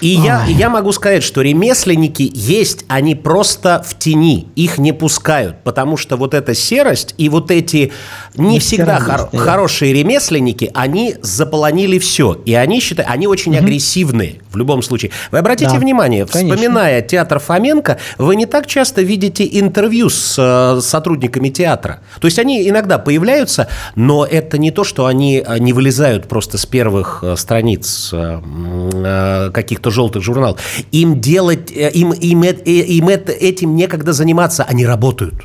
и 0.03 0.07
я, 0.07 0.45
я 0.47 0.69
могу 0.69 0.91
сказать, 0.91 1.23
что 1.23 1.41
ремесленники 1.41 2.29
есть, 2.33 2.83
они 2.89 3.15
просто 3.15 3.81
в 3.87 3.97
тени, 3.97 4.49
их 4.53 4.77
не 4.77 4.91
пускают, 4.91 5.63
потому 5.63 5.95
что 5.95 6.17
вот 6.17 6.33
эта 6.33 6.53
серость 6.53 7.15
и 7.17 7.29
вот 7.29 7.51
эти 7.51 7.93
не, 8.35 8.59
всегда 8.59 8.99
хор- 8.99 9.29
хорошие 9.33 9.93
ремесленники, 9.93 10.69
они 10.73 11.15
заполонили 11.21 11.99
все, 11.99 12.33
и 12.33 12.53
они 12.53 12.81
считают, 12.81 13.09
они 13.09 13.27
очень 13.27 13.55
угу. 13.55 13.63
агрессивные 13.63 14.41
в 14.53 14.57
любом 14.57 14.81
случае. 14.81 15.11
Вы 15.31 15.39
обратите 15.39 15.71
да, 15.71 15.79
внимание, 15.79 16.25
конечно. 16.25 16.55
вспоминая 16.55 17.01
театр 17.01 17.39
Фоменко, 17.39 17.97
вы 18.17 18.35
не 18.35 18.45
так 18.45 18.67
часто 18.67 19.01
видите 19.01 19.47
интервью 19.59 20.09
с 20.09 20.35
э, 20.37 20.81
сотрудниками 20.81 21.49
театра. 21.49 21.99
То 22.19 22.27
есть 22.27 22.39
они 22.39 22.67
иногда 22.69 22.99
появляются, 22.99 23.67
но 23.95 24.25
это 24.25 24.57
не 24.57 24.71
то, 24.71 24.83
что 24.83 25.05
они 25.05 25.43
э, 25.45 25.57
не 25.59 25.73
вылезают 25.73 26.27
просто 26.27 26.57
с 26.57 26.65
первых 26.65 27.23
э, 27.23 27.35
страниц 27.35 28.11
э, 28.13 29.49
каких-то 29.53 29.91
желтых 29.91 30.23
журналов. 30.23 30.61
Им 30.91 31.19
делать, 31.19 31.71
им, 31.71 32.13
им, 32.13 32.43
им 32.43 33.07
этим 33.09 33.75
некогда 33.75 34.13
заниматься, 34.13 34.63
они 34.63 34.85
работают. 34.85 35.35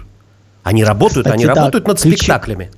Они 0.62 0.84
работают, 0.84 1.26
Кстати, 1.26 1.44
они 1.44 1.46
да, 1.46 1.54
работают 1.54 1.88
над 1.88 2.00
ключи... 2.00 2.16
спектаклями. 2.16 2.70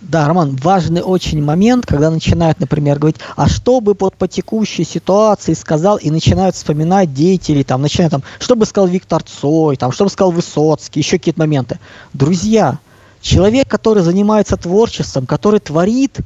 Да, 0.00 0.28
Роман, 0.28 0.56
важный 0.56 1.02
очень 1.02 1.42
момент, 1.42 1.86
когда 1.86 2.10
начинают, 2.10 2.60
например, 2.60 2.98
говорить, 2.98 3.20
а 3.36 3.48
что 3.48 3.80
бы 3.80 3.94
под 3.94 4.14
по 4.16 4.28
текущей 4.28 4.84
ситуации 4.84 5.52
сказал, 5.54 5.96
и 5.96 6.10
начинают 6.10 6.54
вспоминать 6.54 7.12
деятелей, 7.12 7.64
там, 7.64 7.82
начинают 7.82 8.12
там, 8.12 8.22
что 8.38 8.56
бы 8.56 8.66
сказал 8.66 8.88
Виктор 8.88 9.22
Цой, 9.22 9.76
там, 9.76 9.92
что 9.92 10.04
бы 10.04 10.10
сказал 10.10 10.30
Высоцкий, 10.30 11.00
еще 11.00 11.18
какие-то 11.18 11.40
моменты. 11.40 11.78
Друзья, 12.12 12.78
человек, 13.20 13.68
который 13.68 14.02
занимается 14.02 14.56
творчеством, 14.56 15.26
который 15.26 15.60
творит, 15.60 16.18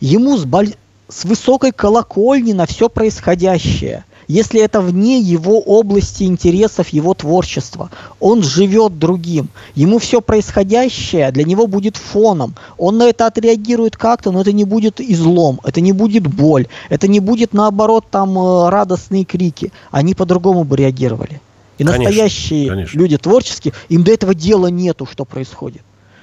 ему 0.00 0.36
с, 0.36 0.44
боль... 0.44 0.74
с 1.08 1.24
высокой 1.24 1.72
колокольни 1.72 2.52
на 2.52 2.66
все 2.66 2.88
происходящее 2.88 4.04
если 4.28 4.60
это 4.60 4.80
вне 4.80 5.18
его 5.18 5.58
области 5.58 6.24
интересов, 6.24 6.90
его 6.90 7.14
творчества. 7.14 7.90
Он 8.20 8.42
живет 8.42 8.98
другим. 8.98 9.48
Ему 9.74 9.98
все 9.98 10.20
происходящее 10.20 11.32
для 11.32 11.44
него 11.44 11.66
будет 11.66 11.96
фоном. 11.96 12.54
Он 12.76 12.98
на 12.98 13.04
это 13.04 13.26
отреагирует 13.26 13.96
как-то, 13.96 14.30
но 14.30 14.42
это 14.42 14.52
не 14.52 14.64
будет 14.64 15.00
излом, 15.00 15.60
это 15.64 15.80
не 15.80 15.92
будет 15.92 16.26
боль, 16.26 16.66
это 16.90 17.08
не 17.08 17.20
будет 17.20 17.54
наоборот 17.54 18.04
там 18.10 18.38
э, 18.38 18.68
радостные 18.68 19.24
крики. 19.24 19.72
Они 19.90 20.14
по-другому 20.14 20.64
бы 20.64 20.76
реагировали. 20.76 21.40
И 21.78 21.84
конечно, 21.84 22.04
настоящие 22.04 22.68
конечно. 22.68 22.98
люди 22.98 23.16
творческие, 23.16 23.72
им 23.88 24.02
до 24.02 24.12
этого 24.12 24.34
дела 24.34 24.66
нету, 24.66 25.06
что 25.06 25.24
происходит. 25.24 25.82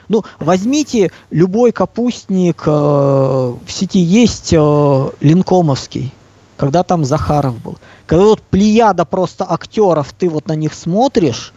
Ну, 0.10 0.24
возьмите 0.40 1.12
любой 1.32 1.72
капустник, 1.72 2.64
э, 2.68 2.70
в 2.70 3.72
сети 3.72 4.00
есть 4.00 4.54
э, 4.54 5.10
линкомовский, 5.22 6.12
когда 6.58 6.84
там 6.84 7.06
Захаров 7.06 7.62
был 7.62 7.78
когда 8.06 8.26
вот 8.26 8.42
плеяда 8.42 9.06
просто 9.06 9.46
актеров, 9.50 10.14
ты 10.18 10.30
вот 10.30 10.48
на 10.48 10.56
них 10.56 10.74
смотришь, 10.74 11.54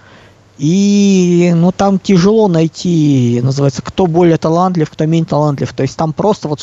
и 0.57 1.53
ну 1.55 1.73
там 1.73 1.99
тяжело 1.99 2.49
найти, 2.49 3.41
называется, 3.43 3.83
кто 3.83 4.07
более 4.07 4.39
талантлив, 4.39 4.91
кто 4.91 5.07
менее 5.07 5.27
талантлив. 5.27 5.73
То 5.73 5.83
есть 5.83 5.97
там 5.97 6.13
просто 6.13 6.49
вот 6.49 6.61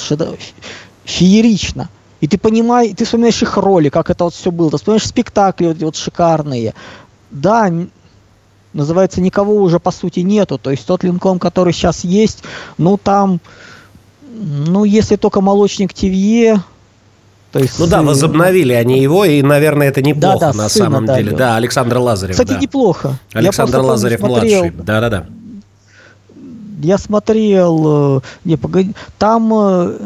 феерично. 1.06 1.90
И 2.22 2.28
ты 2.28 2.38
понимаешь, 2.38 2.94
ты 2.98 3.06
вспоминаешь 3.06 3.42
их 3.42 3.58
роли, 3.58 3.90
как 3.90 4.10
это 4.10 4.24
вот 4.26 4.34
все 4.34 4.52
было. 4.52 4.72
Ты 4.72 4.78
вспоминаешь 4.78 5.08
спектакли 5.08 5.68
вот, 5.68 5.78
вот 5.82 5.96
шикарные. 5.96 6.74
Да, 7.30 7.72
называется, 8.74 9.22
никого 9.22 9.56
уже 9.56 9.80
по 9.80 9.92
сути 9.92 10.22
нету. 10.22 10.58
То 10.58 10.72
есть 10.72 10.86
тот 10.86 11.04
линком, 11.04 11.40
который 11.40 11.74
сейчас 11.74 12.04
есть, 12.04 12.44
ну 12.78 12.98
там, 12.98 13.40
ну 14.28 14.84
если 14.84 15.16
только 15.16 15.42
молочник 15.42 15.94
Тивье, 15.94 16.62
то 17.56 17.62
есть, 17.62 17.80
ну 17.80 17.88
да, 17.88 18.02
возобновили 18.02 18.74
они 18.74 19.02
его, 19.02 19.24
и, 19.24 19.42
наверное, 19.42 19.88
это 19.88 20.02
неплохо 20.02 20.40
да, 20.40 20.52
да, 20.52 20.58
на 20.58 20.68
сына, 20.68 20.86
самом 20.86 21.06
да, 21.06 21.16
деле. 21.16 21.32
Да, 21.32 21.56
Александр 21.56 22.00
Лазарев. 22.00 22.36
Кстати, 22.36 22.50
да. 22.50 22.60
неплохо. 22.60 23.18
Александр 23.32 23.80
Лазарев 23.80 24.20
младший. 24.20 24.72
Да, 24.72 25.00
да, 25.00 25.10
да. 25.10 25.26
Я 26.82 26.98
смотрел, 26.98 28.18
э, 28.18 28.22
не, 28.44 28.58
погоди, 28.58 28.92
там, 29.18 29.54
э, 29.54 29.98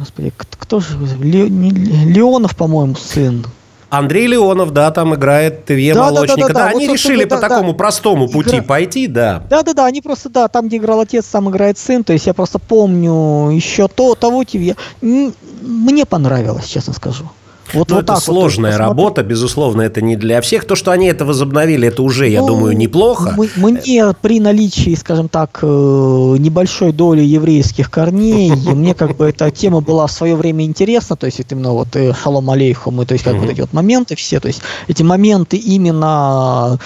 господи, 0.00 0.32
кто 0.36 0.80
же, 0.80 0.98
Леонов, 1.20 2.56
по-моему, 2.56 2.96
сын. 2.96 3.46
Андрей 3.90 4.28
Леонов, 4.28 4.72
да, 4.72 4.90
там 4.92 5.14
играет 5.14 5.64
Тве 5.64 5.92
да, 5.94 6.04
Молочника. 6.04 6.40
Да, 6.40 6.46
да, 6.46 6.54
да, 6.54 6.60
да, 6.60 6.66
они 6.70 6.86
вот, 6.86 6.94
решили 6.94 7.24
да, 7.24 7.36
по 7.36 7.42
да, 7.42 7.48
такому 7.48 7.72
да. 7.72 7.78
простому 7.78 8.28
пути 8.28 8.56
Игра... 8.56 8.62
пойти, 8.62 9.06
да. 9.08 9.42
Да, 9.50 9.62
да, 9.62 9.74
да, 9.74 9.86
они 9.86 10.00
просто, 10.00 10.28
да, 10.28 10.48
там, 10.48 10.68
где 10.68 10.76
играл 10.76 11.00
отец, 11.00 11.26
там 11.26 11.50
играет 11.50 11.76
сын. 11.76 12.04
То 12.04 12.12
есть 12.12 12.26
я 12.26 12.32
просто 12.32 12.58
помню 12.58 13.50
еще 13.50 13.88
то, 13.88 14.14
того 14.14 14.44
Тве. 14.44 14.76
Мне 15.00 16.06
понравилось, 16.06 16.66
честно 16.66 16.92
скажу. 16.92 17.28
Вот, 17.74 17.88
ну, 17.88 17.96
вот 17.96 18.04
это 18.04 18.14
так 18.14 18.22
сложная 18.22 18.72
вот, 18.72 18.78
работа, 18.78 19.22
безусловно, 19.22 19.82
это 19.82 20.00
не 20.00 20.16
для 20.16 20.40
всех. 20.40 20.64
То, 20.64 20.74
что 20.74 20.90
они 20.90 21.06
это 21.06 21.24
возобновили, 21.24 21.88
это 21.88 22.02
уже, 22.02 22.28
я 22.28 22.40
ну, 22.40 22.48
думаю, 22.48 22.76
неплохо. 22.76 23.36
Мне 23.56 24.12
при 24.20 24.40
наличии, 24.40 24.94
скажем 24.94 25.28
так, 25.28 25.60
э, 25.62 25.66
небольшой 25.66 26.92
доли 26.92 27.22
еврейских 27.22 27.90
корней, 27.90 28.50
мне 28.74 28.94
как 28.94 29.16
бы 29.16 29.28
эта 29.28 29.50
тема 29.50 29.80
была 29.80 30.06
в 30.06 30.12
свое 30.12 30.36
время 30.36 30.64
интересна, 30.64 31.16
то 31.16 31.26
есть 31.26 31.40
это 31.40 31.54
именно 31.54 31.72
вот 31.72 31.94
э, 31.94 32.12
шалом 32.14 32.50
алейхум, 32.50 33.04
то 33.06 33.12
есть 33.12 33.24
как 33.24 33.36
вот 33.36 33.50
эти 33.50 33.60
вот 33.60 33.72
моменты 33.72 34.16
все, 34.16 34.40
то 34.40 34.48
есть 34.48 34.62
эти 34.88 35.02
моменты 35.02 35.56
именно 35.56 36.78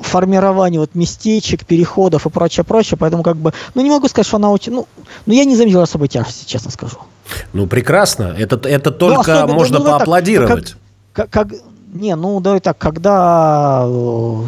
формирования 0.00 0.78
вот 0.78 0.94
местечек, 0.94 1.64
переходов 1.64 2.26
и 2.26 2.30
прочее, 2.30 2.64
прочее, 2.64 2.98
поэтому 2.98 3.22
как 3.22 3.36
бы, 3.36 3.52
ну 3.74 3.82
не 3.82 3.90
могу 3.90 4.08
сказать, 4.08 4.26
что 4.26 4.36
она 4.36 4.50
очень, 4.50 4.72
ну, 4.72 4.86
ну 5.26 5.32
я 5.32 5.44
не 5.44 5.56
заметил 5.56 5.80
особой 5.80 6.08
тяжести, 6.08 6.46
честно 6.46 6.70
скажу. 6.70 6.98
Ну, 7.52 7.66
прекрасно. 7.66 8.34
Это, 8.38 8.68
это 8.68 8.90
ну, 8.90 8.96
только 8.96 9.46
ну, 9.46 9.54
можно 9.54 9.78
ну, 9.78 9.84
поаплодировать. 9.84 10.76
Как, 11.12 11.30
как, 11.30 11.50
как, 11.50 11.58
не, 11.92 12.14
ну 12.16 12.40
давай 12.40 12.60
так, 12.60 12.76
когда 12.76 13.84
э, 13.86 14.42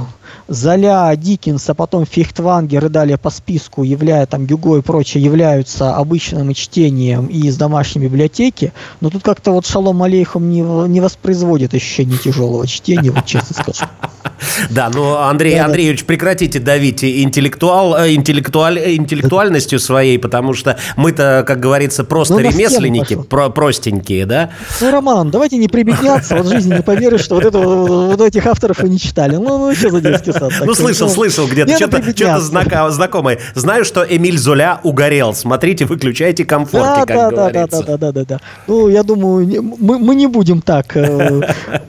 Золя, 0.49 1.15
Диккенс, 1.17 1.69
а 1.69 1.75
потом 1.75 2.07
Фихтвангер 2.07 2.87
и 2.87 2.89
далее 2.89 3.19
по 3.19 3.31
списку, 3.31 3.83
являя 3.83 4.27
там 4.27 4.47
Гюго 4.47 4.79
и 4.79 4.83
прочее, 4.83 5.23
являются 5.23 5.95
обычным 5.97 6.53
чтением 6.55 7.27
и 7.27 7.47
из 7.47 7.57
домашней 7.57 8.03
библиотеки, 8.03 8.73
но 9.01 9.11
тут 9.11 9.23
как-то 9.23 9.53
вот 9.53 9.67
Шалом 9.67 10.03
Алейхом 10.03 10.51
не, 10.51 10.61
не 10.89 11.01
воспроизводит 11.01 11.75
ощущение 11.75 12.19
тяжелого 12.19 12.67
чтения, 12.67 13.11
вот 13.11 13.27
честно 13.27 13.55
скажу. 13.55 13.87
Да, 14.71 14.91
ну, 14.93 15.17
Андрей 15.17 15.59
Андреевич, 15.59 16.05
прекратите 16.05 16.59
давить 16.59 17.05
интеллектуал, 17.05 17.97
э, 17.97 18.15
интеллектуаль, 18.15 18.79
интеллектуальностью 18.79 19.79
своей, 19.79 20.19
потому 20.19 20.55
что 20.55 20.79
мы-то, 20.97 21.45
как 21.47 21.61
говорится, 21.61 22.05
просто 22.05 22.35
ну, 22.35 22.41
ремесленники, 22.41 23.17
про, 23.17 23.49
простенькие, 23.51 24.27
да? 24.27 24.51
Ну, 24.81 24.91
Роман, 24.91 25.31
давайте 25.31 25.57
не 25.57 25.69
прибедняться, 25.69 26.37
вот 26.37 26.47
жизни 26.47 26.75
не 26.75 26.83
поверишь, 26.83 27.23
что 27.23 27.37
вот, 27.37 27.45
это, 27.45 27.59
вот 27.59 28.21
этих 28.21 28.47
авторов 28.47 28.81
вы 28.81 28.89
не 28.89 28.99
читали. 28.99 29.37
Ну, 29.37 29.59
ну 29.59 29.75
что 29.75 29.91
за 29.91 30.01
детский 30.01 30.26
Антисан. 30.27 30.51
Ну, 30.65 30.75
слышал, 30.75 31.09
слышал 31.09 31.47
где-то, 31.47 31.77
что-то 31.77 32.91
знакомое. 32.91 33.39
Знаю, 33.55 33.85
что 33.85 34.03
Эмиль 34.03 34.39
Золя 34.39 34.81
угорел. 34.83 35.35
Смотрите, 35.35 35.85
выключайте 35.85 36.45
комфорте, 36.45 37.07
как 37.07 37.31
говорится. 37.33 37.83
Да, 37.87 37.97
да, 37.97 38.13
да, 38.13 38.25
да. 38.25 38.41
Ну, 38.67 38.89
я 38.89 39.03
думаю, 39.03 39.47
мы 39.79 40.15
не 40.15 40.27
будем 40.27 40.61
так 40.61 40.97
э, 40.97 41.43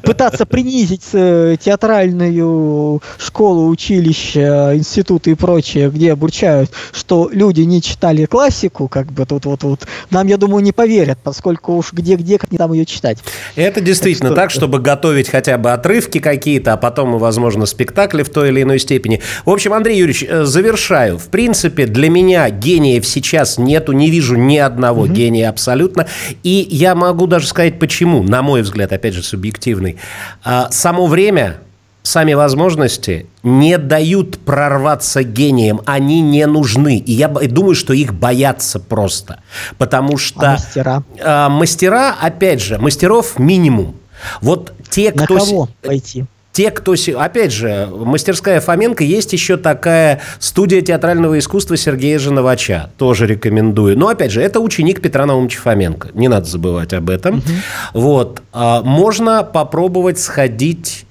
пытаться 0.03 0.45
принизить 0.45 1.05
э, 1.13 1.57
театральную 1.59 3.01
школу, 3.17 3.67
училище, 3.69 4.71
институты 4.75 5.31
и 5.31 5.35
прочее, 5.35 5.89
где 5.89 6.13
обучают, 6.13 6.71
что 6.91 7.29
люди 7.31 7.61
не 7.61 7.81
читали 7.81 8.25
классику, 8.25 8.87
как 8.87 9.11
бы 9.11 9.25
тут 9.25 9.45
вот 9.45 9.63
вот. 9.63 9.87
Нам, 10.09 10.27
я 10.27 10.37
думаю, 10.37 10.63
не 10.63 10.71
поверят, 10.71 11.19
поскольку 11.23 11.75
уж 11.75 11.93
где-где, 11.93 12.37
как 12.37 12.51
не 12.51 12.57
там 12.57 12.73
ее 12.73 12.85
читать. 12.85 13.19
Это 13.55 13.81
действительно 13.81 14.29
так, 14.29 14.49
что... 14.49 14.61
так, 14.61 14.67
чтобы 14.67 14.79
готовить 14.79 15.29
хотя 15.29 15.57
бы 15.57 15.71
отрывки 15.71 16.19
какие-то, 16.19 16.73
а 16.73 16.77
потом, 16.77 17.17
возможно, 17.17 17.65
спектакли 18.17 18.23
в 18.23 18.29
той 18.29 18.49
или 18.49 18.63
иной 18.63 18.79
степени. 18.79 19.21
В 19.45 19.49
общем, 19.49 19.73
Андрей 19.73 19.97
Юрьевич, 19.97 20.25
э, 20.27 20.43
завершаю. 20.43 21.17
В 21.17 21.27
принципе, 21.29 21.85
для 21.85 22.09
меня 22.09 22.49
гениев 22.49 23.05
сейчас 23.05 23.57
нету, 23.57 23.93
не 23.93 24.09
вижу 24.09 24.35
ни 24.35 24.57
одного 24.57 25.03
угу. 25.03 25.13
гения 25.13 25.49
абсолютно. 25.49 26.07
И 26.43 26.67
я 26.69 26.95
могу 26.95 27.27
даже 27.27 27.47
сказать, 27.47 27.79
почему, 27.79 28.23
на 28.23 28.41
мой 28.41 28.61
взгляд, 28.61 28.91
опять 28.91 29.13
же, 29.13 29.23
субъективный. 29.23 29.97
А, 30.43 30.69
само 30.71 31.07
время 31.07 31.57
сами 32.03 32.35
возможности 32.35 33.25
не 33.43 33.77
дают 33.77 34.39
прорваться 34.39 35.23
гением. 35.23 35.81
Они 35.85 36.21
не 36.21 36.45
нужны. 36.47 36.97
И 36.97 37.11
я 37.11 37.27
думаю, 37.27 37.75
что 37.75 37.93
их 37.93 38.13
боятся 38.13 38.79
просто. 38.79 39.41
Потому 39.77 40.17
что... 40.17 40.39
А 40.39 40.51
мастера? 40.53 41.03
Э, 41.17 41.49
мастера, 41.49 42.15
опять 42.21 42.61
же, 42.61 42.77
мастеров 42.77 43.39
минимум. 43.39 43.95
Вот 44.41 44.73
те, 44.89 45.11
кто... 45.11 45.33
На 45.33 45.39
кого 45.39 45.69
пойти? 45.81 46.25
Те, 46.57 46.71
кто... 46.71 46.95
Опять 47.17 47.51
же, 47.51 47.87
мастерская 47.91 48.59
Фоменко, 48.59 49.03
есть 49.03 49.31
еще 49.31 49.57
такая 49.57 50.21
студия 50.39 50.81
театрального 50.81 51.37
искусства 51.37 51.77
Сергея 51.77 52.17
Женовача. 52.17 52.89
Тоже 52.97 53.27
рекомендую. 53.27 53.95
Но, 53.95 54.07
опять 54.07 54.31
же, 54.31 54.41
это 54.41 54.59
ученик 54.59 54.99
Петра 54.99 55.27
Наумовича 55.27 55.61
Фоменко. 55.61 56.09
Не 56.15 56.27
надо 56.29 56.47
забывать 56.47 56.93
об 56.93 57.11
этом. 57.11 57.35
Угу. 57.35 57.43
Вот. 57.93 58.41
А, 58.53 58.81
можно 58.81 59.43
попробовать 59.43 60.17
сходить 60.17 61.05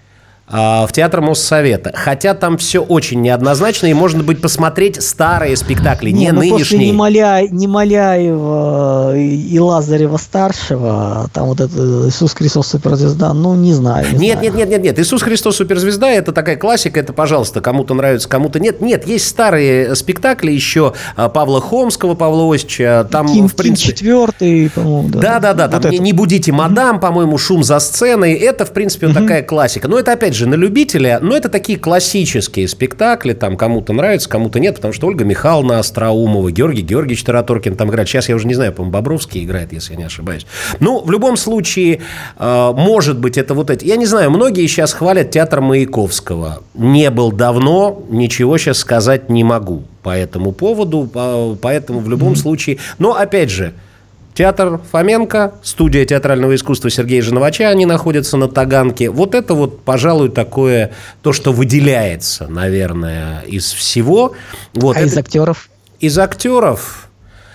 в 0.48 0.88
Театр 0.92 1.20
Моссовета. 1.20 1.92
Хотя 1.94 2.34
там 2.34 2.56
все 2.56 2.80
очень 2.80 3.20
неоднозначно, 3.20 3.86
и 3.86 3.94
можно 3.94 4.22
быть 4.22 4.40
посмотреть 4.40 5.02
старые 5.02 5.56
спектакли, 5.56 6.10
не, 6.10 6.26
не 6.26 6.32
ну 6.32 6.40
нынешние. 6.40 6.60
После 6.60 6.86
Немоля... 6.86 7.42
Немоляева 7.50 9.16
и 9.16 9.58
Лазарева-старшего, 9.58 11.28
там 11.32 11.46
вот 11.48 11.60
это 11.60 12.08
Иисус 12.08 12.34
Христос 12.34 12.68
суперзвезда, 12.68 13.32
ну, 13.32 13.54
не 13.54 13.72
знаю. 13.72 14.06
Не 14.12 14.18
нет, 14.18 14.38
знаю. 14.38 14.44
нет, 14.44 14.54
нет, 14.54 14.68
нет, 14.68 14.82
нет. 14.82 14.98
Иисус 15.00 15.22
Христос 15.22 15.56
суперзвезда– 15.56 16.10
это 16.12 16.32
такая 16.32 16.56
классика, 16.56 17.00
это, 17.00 17.12
пожалуйста, 17.12 17.60
кому-то 17.60 17.94
нравится, 17.94 18.28
кому-то 18.28 18.60
нет. 18.60 18.80
Нет, 18.80 19.06
есть 19.06 19.26
старые 19.26 19.96
спектакли 19.96 20.52
еще 20.52 20.92
а, 21.16 21.28
Павла 21.28 21.60
Хомского, 21.60 22.14
Павла 22.14 22.54
Осича. 22.54 23.04
Там, 23.10 23.26
Ким, 23.26 23.48
в 23.48 23.56
принципе... 23.56 23.88
Ким 23.88 23.96
четвертый, 23.96 24.70
по-моему, 24.70 25.08
да. 25.08 25.20
Да-да-да, 25.20 25.68
там 25.68 25.82
вот 25.82 25.90
не, 25.90 25.98
«Не 25.98 26.12
будите 26.12 26.52
мадам», 26.52 27.00
по-моему, 27.00 27.36
«Шум 27.36 27.64
за 27.64 27.80
сценой». 27.80 28.34
Это, 28.34 28.64
в 28.64 28.72
принципе, 28.72 29.08
вот 29.08 29.16
такая 29.16 29.42
классика. 29.42 29.88
Но 29.88 29.98
это, 29.98 30.12
опять 30.12 30.35
же, 30.36 30.46
на 30.46 30.54
любителя, 30.54 31.18
но 31.20 31.36
это 31.36 31.48
такие 31.48 31.78
классические 31.78 32.68
спектакли, 32.68 33.32
там 33.32 33.56
кому-то 33.56 33.92
нравится, 33.92 34.28
кому-то 34.28 34.60
нет, 34.60 34.76
потому 34.76 34.92
что 34.92 35.06
Ольга 35.06 35.24
Михайловна 35.24 35.78
Остроумова, 35.78 36.52
Георгий 36.52 36.82
Георгиевич 36.82 37.24
Тараторкин 37.24 37.76
там 37.76 37.90
играет. 37.90 38.08
Сейчас 38.08 38.28
я 38.28 38.36
уже 38.36 38.46
не 38.46 38.54
знаю, 38.54 38.72
по-моему, 38.72 38.92
Бобровский 38.92 39.44
играет, 39.44 39.72
если 39.72 39.92
я 39.92 39.98
не 39.98 40.04
ошибаюсь. 40.04 40.46
Ну, 40.80 41.02
в 41.02 41.10
любом 41.10 41.36
случае, 41.36 42.00
э, 42.38 42.72
может 42.74 43.18
быть, 43.18 43.38
это 43.38 43.54
вот 43.54 43.70
эти... 43.70 43.84
Я 43.84 43.96
не 43.96 44.06
знаю, 44.06 44.30
многие 44.30 44.66
сейчас 44.66 44.92
хвалят 44.92 45.30
театр 45.30 45.60
Маяковского. 45.60 46.62
Не 46.74 47.10
был 47.10 47.32
давно, 47.32 48.04
ничего 48.08 48.58
сейчас 48.58 48.78
сказать 48.78 49.28
не 49.30 49.44
могу 49.44 49.82
по 50.02 50.10
этому 50.10 50.52
поводу, 50.52 51.08
поэтому 51.60 52.00
в 52.00 52.08
любом 52.08 52.36
случае... 52.36 52.78
Но, 52.98 53.16
опять 53.16 53.50
же, 53.50 53.72
Театр 54.36 54.82
Фоменко, 54.92 55.54
студия 55.62 56.04
театрального 56.04 56.54
искусства 56.54 56.90
Сергея 56.90 57.22
Женовача, 57.22 57.70
они 57.70 57.86
находятся 57.86 58.36
на 58.36 58.48
Таганке. 58.48 59.08
Вот 59.08 59.34
это 59.34 59.54
вот, 59.54 59.80
пожалуй, 59.80 60.28
такое, 60.28 60.92
то, 61.22 61.32
что 61.32 61.54
выделяется, 61.54 62.46
наверное, 62.46 63.40
из 63.46 63.72
всего. 63.72 64.34
Вот 64.74 64.98
а 64.98 65.00
это... 65.00 65.08
из 65.08 65.16
актеров? 65.16 65.70
Из 66.00 66.18
актеров, 66.18 67.08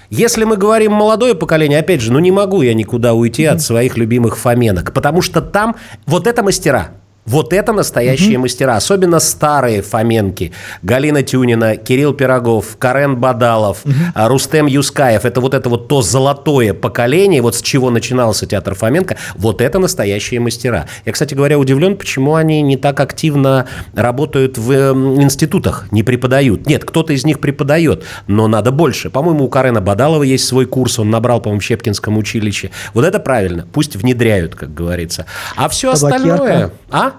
если 0.10 0.44
мы 0.44 0.58
говорим 0.58 0.94
молодое 0.94 1.36
поколение, 1.36 1.78
опять 1.78 2.02
же, 2.02 2.12
ну 2.12 2.18
не 2.18 2.32
могу 2.32 2.64
я 2.64 2.74
никуда 2.74 3.14
уйти 3.14 3.44
mm-hmm. 3.44 3.50
от 3.50 3.62
своих 3.62 3.96
любимых 3.96 4.36
Фоменок, 4.40 4.92
потому 4.92 5.22
что 5.22 5.40
там 5.42 5.76
вот 6.08 6.26
это 6.26 6.42
мастера. 6.42 6.94
Вот 7.26 7.54
это 7.54 7.72
настоящие 7.72 8.38
угу. 8.38 8.44
мастера, 8.44 8.76
особенно 8.76 9.20
старые 9.20 9.82
Фоменки. 9.82 10.52
Галина 10.82 11.22
Тюнина, 11.22 11.78
Кирилл 11.78 12.14
Пирогов, 12.14 12.78
Карен 12.78 13.18
Бадалов, 13.18 13.86
угу. 13.86 13.94
Рустем 14.16 14.66
Юскаев. 14.66 15.26
Это 15.26 15.40
вот 15.40 15.54
это 15.54 15.70
вот 15.70 15.88
то 15.88 16.02
золотое 16.02 16.74
поколение, 16.74 17.42
вот 17.42 17.56
с 17.56 17.62
чего 17.62 17.92
начинался 17.92 18.48
театр 18.48 18.74
Фоменко. 18.74 19.18
Вот 19.36 19.62
это 19.62 19.78
настоящие 19.78 20.40
мастера. 20.40 20.88
Я, 21.06 21.12
кстати 21.12 21.36
говоря, 21.36 21.60
удивлен, 21.60 21.96
почему 21.96 22.36
они 22.36 22.62
не 22.62 22.76
так 22.76 23.00
активно 23.00 23.68
работают 23.94 24.58
в 24.58 24.74
институтах, 25.22 25.92
не 25.92 26.04
преподают. 26.04 26.66
Нет, 26.66 26.86
кто-то 26.86 27.14
из 27.14 27.24
них 27.24 27.40
преподает, 27.40 28.04
но 28.28 28.48
надо 28.48 28.72
больше. 28.72 29.10
По-моему, 29.10 29.46
у 29.46 29.50
Карена 29.50 29.80
Бадалова 29.82 30.24
есть 30.24 30.46
свой 30.46 30.66
курс, 30.66 30.98
он 30.98 31.12
набрал, 31.12 31.40
по-моему, 31.40 31.62
в 31.62 31.64
Щепкинском 31.64 32.18
училище. 32.18 32.72
Вот 32.94 33.06
это 33.06 33.20
правильно, 33.20 33.68
пусть 33.72 33.96
внедряют, 33.96 34.56
как 34.56 34.74
говорится. 34.74 35.28
А 35.56 35.70
все 35.70 35.92
остальное... 35.92 36.72
А? 36.90 37.11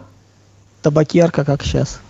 Табакерка, 0.82 1.44
как 1.44 1.62
сейчас. 1.62 2.00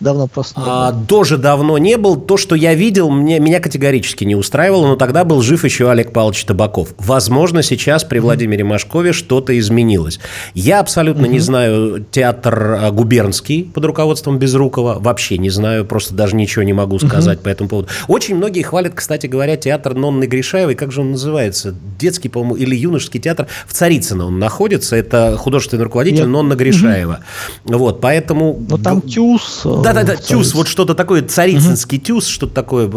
Давно 0.00 0.26
просто 0.26 0.60
а, 0.62 0.94
Тоже 1.08 1.38
давно 1.38 1.78
не 1.78 1.96
был. 1.96 2.16
То, 2.16 2.36
что 2.36 2.54
я 2.54 2.74
видел, 2.74 3.10
мне, 3.10 3.38
меня 3.40 3.60
категорически 3.60 4.24
не 4.24 4.34
устраивало, 4.34 4.88
но 4.88 4.96
тогда 4.96 5.24
был 5.24 5.40
жив 5.40 5.64
еще 5.64 5.90
Олег 5.90 6.12
Павлович 6.12 6.44
Табаков. 6.44 6.94
Возможно, 6.98 7.62
сейчас 7.62 8.04
при 8.04 8.18
Владимире 8.18 8.64
Машкове 8.64 9.12
что-то 9.12 9.58
изменилось. 9.58 10.20
Я 10.54 10.80
абсолютно 10.80 11.26
не 11.26 11.38
знаю 11.38 12.04
театр 12.10 12.78
а, 12.78 12.90
губернский 12.90 13.64
под 13.64 13.84
руководством 13.86 14.38
Безрукова. 14.38 14.98
Вообще 15.00 15.38
не 15.38 15.50
знаю, 15.50 15.86
просто 15.86 16.14
даже 16.14 16.36
ничего 16.36 16.62
не 16.62 16.74
могу 16.74 16.98
сказать 16.98 17.40
по 17.40 17.48
этому 17.48 17.68
поводу. 17.70 17.88
Очень 18.08 18.36
многие 18.36 18.62
хвалят, 18.62 18.92
кстати 18.94 19.26
говоря, 19.26 19.56
театр 19.56 19.94
Нонны 19.94 20.24
Гришаевой. 20.24 20.74
Как 20.74 20.92
же 20.92 21.00
он 21.00 21.12
называется? 21.12 21.74
Детский, 21.98 22.28
по-моему, 22.28 22.56
или 22.56 22.76
юношеский 22.76 23.20
театр. 23.20 23.46
В 23.66 23.72
Царицыно 23.72 24.26
он 24.26 24.38
находится. 24.38 24.94
Это 24.94 25.36
художественный 25.38 25.84
руководитель 25.84 26.20
Я... 26.20 26.26
Нонна 26.26 26.54
Гришаева. 26.54 27.20
Вот, 27.64 28.00
поэтому... 28.00 28.62
Но 28.68 28.76
там 28.76 29.00
Тюс 29.00 29.62
э, 29.64 29.82
да-да-да, 29.94 30.16
тюз, 30.16 30.54
вот 30.54 30.68
что-то 30.68 30.94
такое, 30.94 31.22
царицынский 31.22 31.98
угу. 31.98 32.04
тюз, 32.04 32.26
что-то 32.26 32.54
такое 32.54 32.88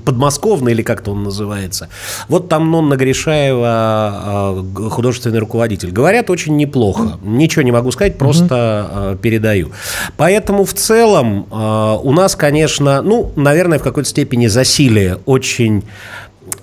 подмосковное 0.00 0.72
или 0.72 0.82
как-то 0.82 1.12
он 1.12 1.24
называется. 1.24 1.88
Вот 2.28 2.48
там 2.48 2.70
Нонна 2.70 2.96
Гришаева, 2.96 3.64
а, 3.66 4.64
художественный 4.90 5.38
руководитель. 5.38 5.90
Говорят, 5.90 6.30
очень 6.30 6.56
неплохо. 6.56 7.18
Ничего 7.22 7.62
не 7.62 7.72
могу 7.72 7.90
сказать, 7.90 8.18
просто 8.18 9.10
угу. 9.12 9.18
передаю. 9.18 9.72
Поэтому 10.16 10.64
в 10.64 10.74
целом 10.74 11.46
а, 11.50 11.96
у 11.96 12.12
нас, 12.12 12.36
конечно, 12.36 13.02
ну, 13.02 13.32
наверное, 13.36 13.78
в 13.78 13.82
какой-то 13.82 14.08
степени 14.08 14.46
засилие 14.46 15.18
очень 15.26 15.84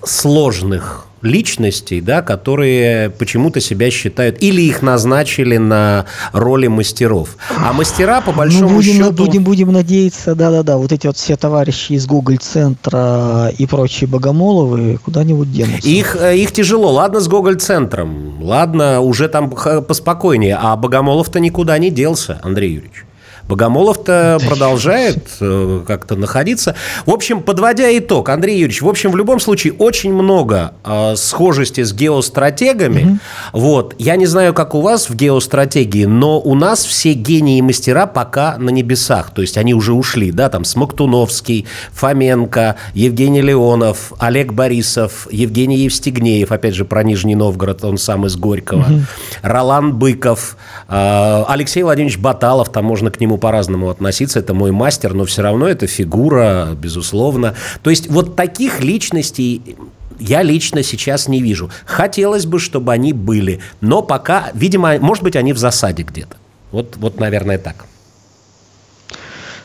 сложных 0.04 1.06
личностей, 1.22 2.00
да, 2.00 2.22
которые 2.22 3.10
почему-то 3.10 3.60
себя 3.60 3.90
считают, 3.90 4.42
или 4.42 4.62
их 4.62 4.82
назначили 4.82 5.56
на 5.56 6.06
роли 6.32 6.66
мастеров. 6.66 7.36
А 7.56 7.72
мастера, 7.72 8.20
по 8.20 8.32
большому 8.32 8.70
ну, 8.70 8.76
будем, 8.76 8.92
счету... 8.92 9.12
Будем, 9.12 9.44
будем 9.44 9.72
надеяться, 9.72 10.34
да-да-да, 10.34 10.78
вот 10.78 10.92
эти 10.92 11.06
вот 11.06 11.16
все 11.16 11.36
товарищи 11.36 11.92
из 11.92 12.06
Гоголь-центра 12.06 13.52
и 13.56 13.66
прочие 13.66 14.08
Богомоловы 14.08 14.98
куда-нибудь 15.04 15.52
денутся. 15.52 15.88
Их, 15.88 16.16
э, 16.20 16.36
их 16.36 16.52
тяжело. 16.52 16.92
Ладно 16.92 17.20
с 17.20 17.28
Гоголь-центром, 17.28 18.42
ладно, 18.42 19.00
уже 19.00 19.28
там 19.28 19.50
поспокойнее, 19.50 20.58
а 20.60 20.76
Богомолов-то 20.76 21.40
никуда 21.40 21.78
не 21.78 21.90
делся, 21.90 22.40
Андрей 22.42 22.74
Юрьевич. 22.74 23.04
Богомолов-то 23.50 24.38
продолжает 24.46 25.18
э, 25.40 25.82
как-то 25.86 26.14
находиться. 26.14 26.76
В 27.04 27.10
общем, 27.10 27.42
подводя 27.42 27.96
итог, 27.98 28.28
Андрей 28.28 28.54
Юрьевич, 28.58 28.80
в 28.80 28.88
общем, 28.88 29.10
в 29.10 29.16
любом 29.16 29.40
случае 29.40 29.72
очень 29.74 30.12
много 30.12 30.74
э, 30.84 31.16
схожести 31.16 31.82
с 31.82 31.92
геостратегами. 31.92 33.02
Угу. 33.02 33.18
Вот. 33.60 33.94
Я 33.98 34.16
не 34.16 34.26
знаю, 34.26 34.54
как 34.54 34.74
у 34.74 34.80
вас 34.80 35.10
в 35.10 35.16
геостратегии, 35.16 36.04
но 36.04 36.40
у 36.40 36.54
нас 36.54 36.84
все 36.84 37.12
гении 37.12 37.58
и 37.58 37.62
мастера 37.62 38.06
пока 38.06 38.56
на 38.58 38.70
небесах. 38.70 39.32
То 39.34 39.42
есть 39.42 39.58
они 39.58 39.74
уже 39.74 39.92
ушли, 39.92 40.30
да, 40.30 40.48
там 40.48 40.64
Смоктуновский, 40.64 41.66
Фоменко, 41.92 42.76
Евгений 42.94 43.42
Леонов, 43.42 44.12
Олег 44.18 44.52
Борисов, 44.52 45.26
Евгений 45.30 45.78
Евстигнеев, 45.78 46.52
опять 46.52 46.74
же, 46.74 46.84
про 46.84 47.02
Нижний 47.02 47.34
Новгород, 47.34 47.84
он 47.84 47.98
сам 47.98 48.26
из 48.26 48.36
Горького, 48.36 48.82
угу. 48.82 49.00
Ролан 49.42 49.94
Быков, 49.94 50.56
э, 50.88 51.44
Алексей 51.48 51.82
Владимирович 51.82 52.18
Баталов, 52.18 52.70
там 52.70 52.84
можно 52.84 53.10
к 53.10 53.18
нему 53.20 53.39
по-разному 53.40 53.90
относиться. 53.90 54.38
Это 54.38 54.54
мой 54.54 54.70
мастер, 54.70 55.14
но 55.14 55.24
все 55.24 55.42
равно 55.42 55.66
это 55.66 55.86
фигура, 55.86 56.76
безусловно. 56.80 57.54
То 57.82 57.90
есть 57.90 58.08
вот 58.08 58.36
таких 58.36 58.80
личностей 58.80 59.76
я 60.20 60.42
лично 60.42 60.82
сейчас 60.82 61.28
не 61.28 61.42
вижу. 61.42 61.70
Хотелось 61.86 62.46
бы, 62.46 62.58
чтобы 62.58 62.92
они 62.92 63.12
были, 63.12 63.60
но 63.80 64.02
пока, 64.02 64.50
видимо, 64.54 64.98
может 64.98 65.24
быть, 65.24 65.34
они 65.34 65.52
в 65.52 65.58
засаде 65.58 66.02
где-то. 66.02 66.36
Вот, 66.70 66.96
вот 66.96 67.18
наверное, 67.18 67.58
так. 67.58 67.86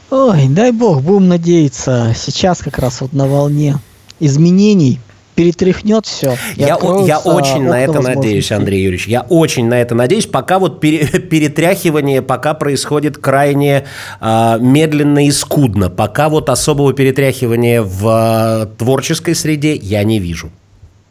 Ой, 0.09 0.47
дай 0.49 0.71
бог, 0.71 1.01
будем 1.01 1.27
надеяться. 1.27 2.13
Сейчас 2.15 2.59
как 2.59 2.79
раз 2.79 3.01
вот 3.01 3.13
на 3.13 3.27
волне 3.27 3.77
изменений 4.19 4.99
перетряхнет 5.35 6.05
все. 6.05 6.37
Я, 6.55 6.77
я 7.05 7.19
очень 7.19 7.63
на 7.63 7.81
это 7.81 8.01
надеюсь, 8.01 8.51
Андрей 8.51 8.83
Юрьевич. 8.83 9.07
Я 9.07 9.21
очень 9.21 9.67
на 9.67 9.79
это 9.79 9.93
надеюсь. 9.93 10.25
Пока 10.25 10.57
вот 10.57 10.79
пере, 10.79 11.05
перетряхивание 11.19 12.21
пока 12.21 12.53
происходит 12.53 13.17
крайне 13.17 13.85
э, 14.21 14.57
медленно 14.59 15.25
и 15.25 15.31
скудно. 15.31 15.89
Пока 15.89 16.29
вот 16.29 16.49
особого 16.49 16.93
перетряхивания 16.93 17.81
в 17.81 18.67
э, 18.67 18.77
творческой 18.77 19.35
среде 19.35 19.75
я 19.75 20.03
не 20.03 20.19
вижу. 20.19 20.49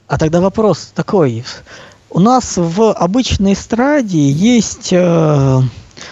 А 0.09 0.19
тогда 0.19 0.41
вопрос 0.41 0.93
такой. 0.95 1.45
У 2.11 2.21
нас 2.21 2.55
в 2.57 2.93
обычной 2.93 3.53
эстраде 3.53 4.31
есть, 4.31 4.91
э, 4.93 5.61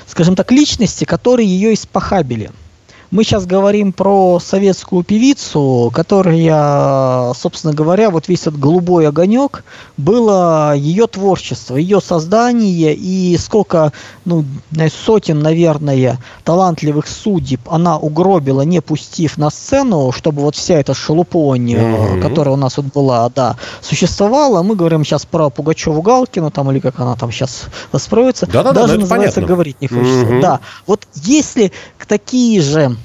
скажем 0.06 0.36
так, 0.36 0.52
личности, 0.52 1.04
которые 1.04 1.48
ее 1.48 1.74
испохабили– 1.74 2.50
мы 3.12 3.24
сейчас 3.24 3.44
говорим 3.44 3.92
про 3.92 4.40
советскую 4.40 5.04
певицу, 5.04 5.92
которая, 5.94 7.34
собственно 7.34 7.74
говоря, 7.74 8.08
вот 8.08 8.26
весь 8.26 8.40
этот 8.40 8.58
голубой 8.58 9.06
огонек 9.06 9.64
было 9.98 10.74
ее 10.74 11.06
творчество, 11.06 11.76
ее 11.76 12.00
создание 12.00 12.94
и 12.94 13.36
сколько, 13.36 13.92
ну, 14.24 14.46
сотен, 15.04 15.40
наверное, 15.40 16.18
талантливых 16.44 17.06
судеб 17.06 17.60
она 17.66 17.98
угробила, 17.98 18.62
не 18.62 18.80
пустив 18.80 19.36
на 19.36 19.50
сцену, 19.50 20.10
чтобы 20.10 20.40
вот 20.40 20.56
вся 20.56 20.80
эта 20.80 20.94
шелупонь, 20.94 21.74
mm-hmm. 21.74 22.22
которая 22.22 22.54
у 22.54 22.58
нас 22.58 22.78
вот 22.78 22.86
была, 22.86 23.28
да, 23.28 23.56
существовала. 23.82 24.62
Мы 24.62 24.74
говорим 24.74 25.04
сейчас 25.04 25.26
про 25.26 25.50
Пугачеву 25.50 26.00
Галкину, 26.00 26.50
там, 26.50 26.70
или 26.70 26.80
как 26.80 26.98
она 26.98 27.14
там 27.16 27.30
сейчас 27.30 27.64
воспроизводится. 27.92 28.46
Да-да-да, 28.46 28.82
Даже 28.82 28.98
называется 28.98 29.36
понятно. 29.36 29.54
говорить 29.54 29.80
не 29.82 29.88
хочется. 29.88 30.24
Mm-hmm. 30.24 30.40
Да. 30.40 30.60
Вот 30.86 31.06
если 31.14 31.72
такие 32.08 32.62
же 32.62 32.96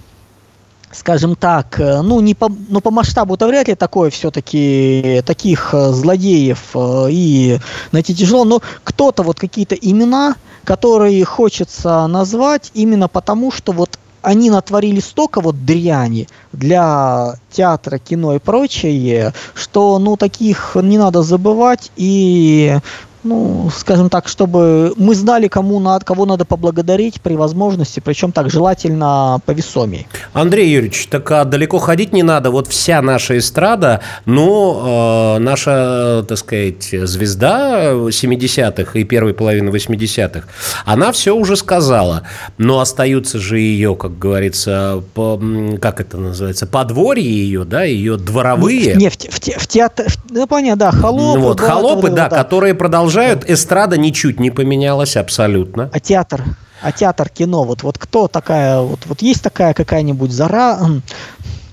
скажем 0.97 1.35
так, 1.35 1.79
э, 1.79 2.01
ну, 2.01 2.19
не 2.19 2.33
по, 2.33 2.49
ну, 2.69 2.81
по 2.81 2.91
масштабу-то 2.91 3.47
вряд 3.47 3.67
ли 3.67 3.75
такое 3.75 4.09
все-таки, 4.09 5.21
таких 5.25 5.73
э, 5.73 5.91
злодеев 5.91 6.59
э, 6.73 7.07
и 7.11 7.59
найти 7.91 8.15
тяжело, 8.15 8.43
но 8.45 8.61
кто-то, 8.83 9.23
вот 9.23 9.39
какие-то 9.39 9.75
имена, 9.75 10.35
которые 10.63 11.23
хочется 11.23 12.07
назвать 12.07 12.71
именно 12.73 13.07
потому, 13.07 13.51
что 13.51 13.71
вот 13.71 13.99
они 14.23 14.49
натворили 14.49 14.99
столько 14.99 15.39
вот 15.39 15.63
дряни 15.63 16.27
для 16.51 17.35
театра, 17.51 17.99
кино 17.99 18.35
и 18.35 18.39
прочее, 18.39 19.33
что, 19.53 19.99
ну, 19.99 20.17
таких 20.17 20.75
не 20.75 20.97
надо 20.97 21.21
забывать, 21.21 21.91
и 21.95 22.79
ну, 23.27 23.69
скажем 23.75 24.09
так, 24.09 24.27
чтобы 24.27 24.93
мы 24.95 25.13
знали, 25.13 25.47
кому 25.47 25.79
надо, 25.79 26.05
кого 26.05 26.25
надо 26.25 26.45
поблагодарить 26.45 27.21
при 27.21 27.35
возможности, 27.35 27.99
причем 27.99 28.31
так 28.31 28.49
желательно 28.49 29.39
повесомее. 29.45 30.07
Андрей 30.33 30.69
Юрьевич, 30.69 31.07
так 31.07 31.29
а 31.31 31.43
далеко 31.43 31.77
ходить 31.79 32.13
не 32.13 32.23
надо. 32.23 32.51
Вот 32.51 32.67
вся 32.67 33.01
наша 33.01 33.37
эстрада, 33.37 34.01
ну, 34.25 35.35
э, 35.35 35.39
наша, 35.39 36.25
так 36.27 36.37
сказать, 36.37 36.89
звезда 36.91 37.91
70-х 37.91 38.97
и 38.97 39.03
первой 39.03 39.33
половины 39.33 39.69
80-х, 39.69 40.47
она 40.85 41.11
все 41.11 41.35
уже 41.35 41.55
сказала. 41.55 42.23
Но 42.57 42.79
остаются 42.79 43.39
же 43.39 43.59
ее, 43.59 43.95
как 43.95 44.17
говорится, 44.17 45.03
по, 45.13 45.39
как 45.81 45.99
это 45.99 46.17
называется, 46.17 46.65
подворье 46.65 47.29
ее, 47.29 47.65
да, 47.65 47.83
ее 47.83 48.17
дворовые. 48.17 48.95
Не, 48.95 49.09
в, 49.09 49.15
в, 49.15 49.39
в 49.39 49.67
театр, 49.67 50.07
ну, 50.29 50.47
понятно, 50.47 50.91
да, 50.91 50.91
холопы. 50.91 51.39
Ну, 51.39 51.45
вот, 51.47 51.59
холопы, 51.59 52.09
да, 52.09 52.29
да, 52.29 52.37
которые 52.37 52.73
продолжают 52.73 53.16
продолжают. 53.17 53.49
Эстрада 53.49 53.97
ничуть 53.97 54.39
не 54.39 54.51
поменялась 54.51 55.17
абсолютно. 55.17 55.89
А 55.93 55.99
театр? 55.99 56.43
А 56.81 56.91
театр, 56.91 57.29
кино, 57.29 57.63
вот, 57.63 57.83
вот 57.83 57.97
кто 57.97 58.27
такая, 58.27 58.79
вот, 58.79 58.99
вот 59.05 59.21
есть 59.21 59.41
такая 59.41 59.73
какая-нибудь 59.73 60.31
зара, 60.31 60.79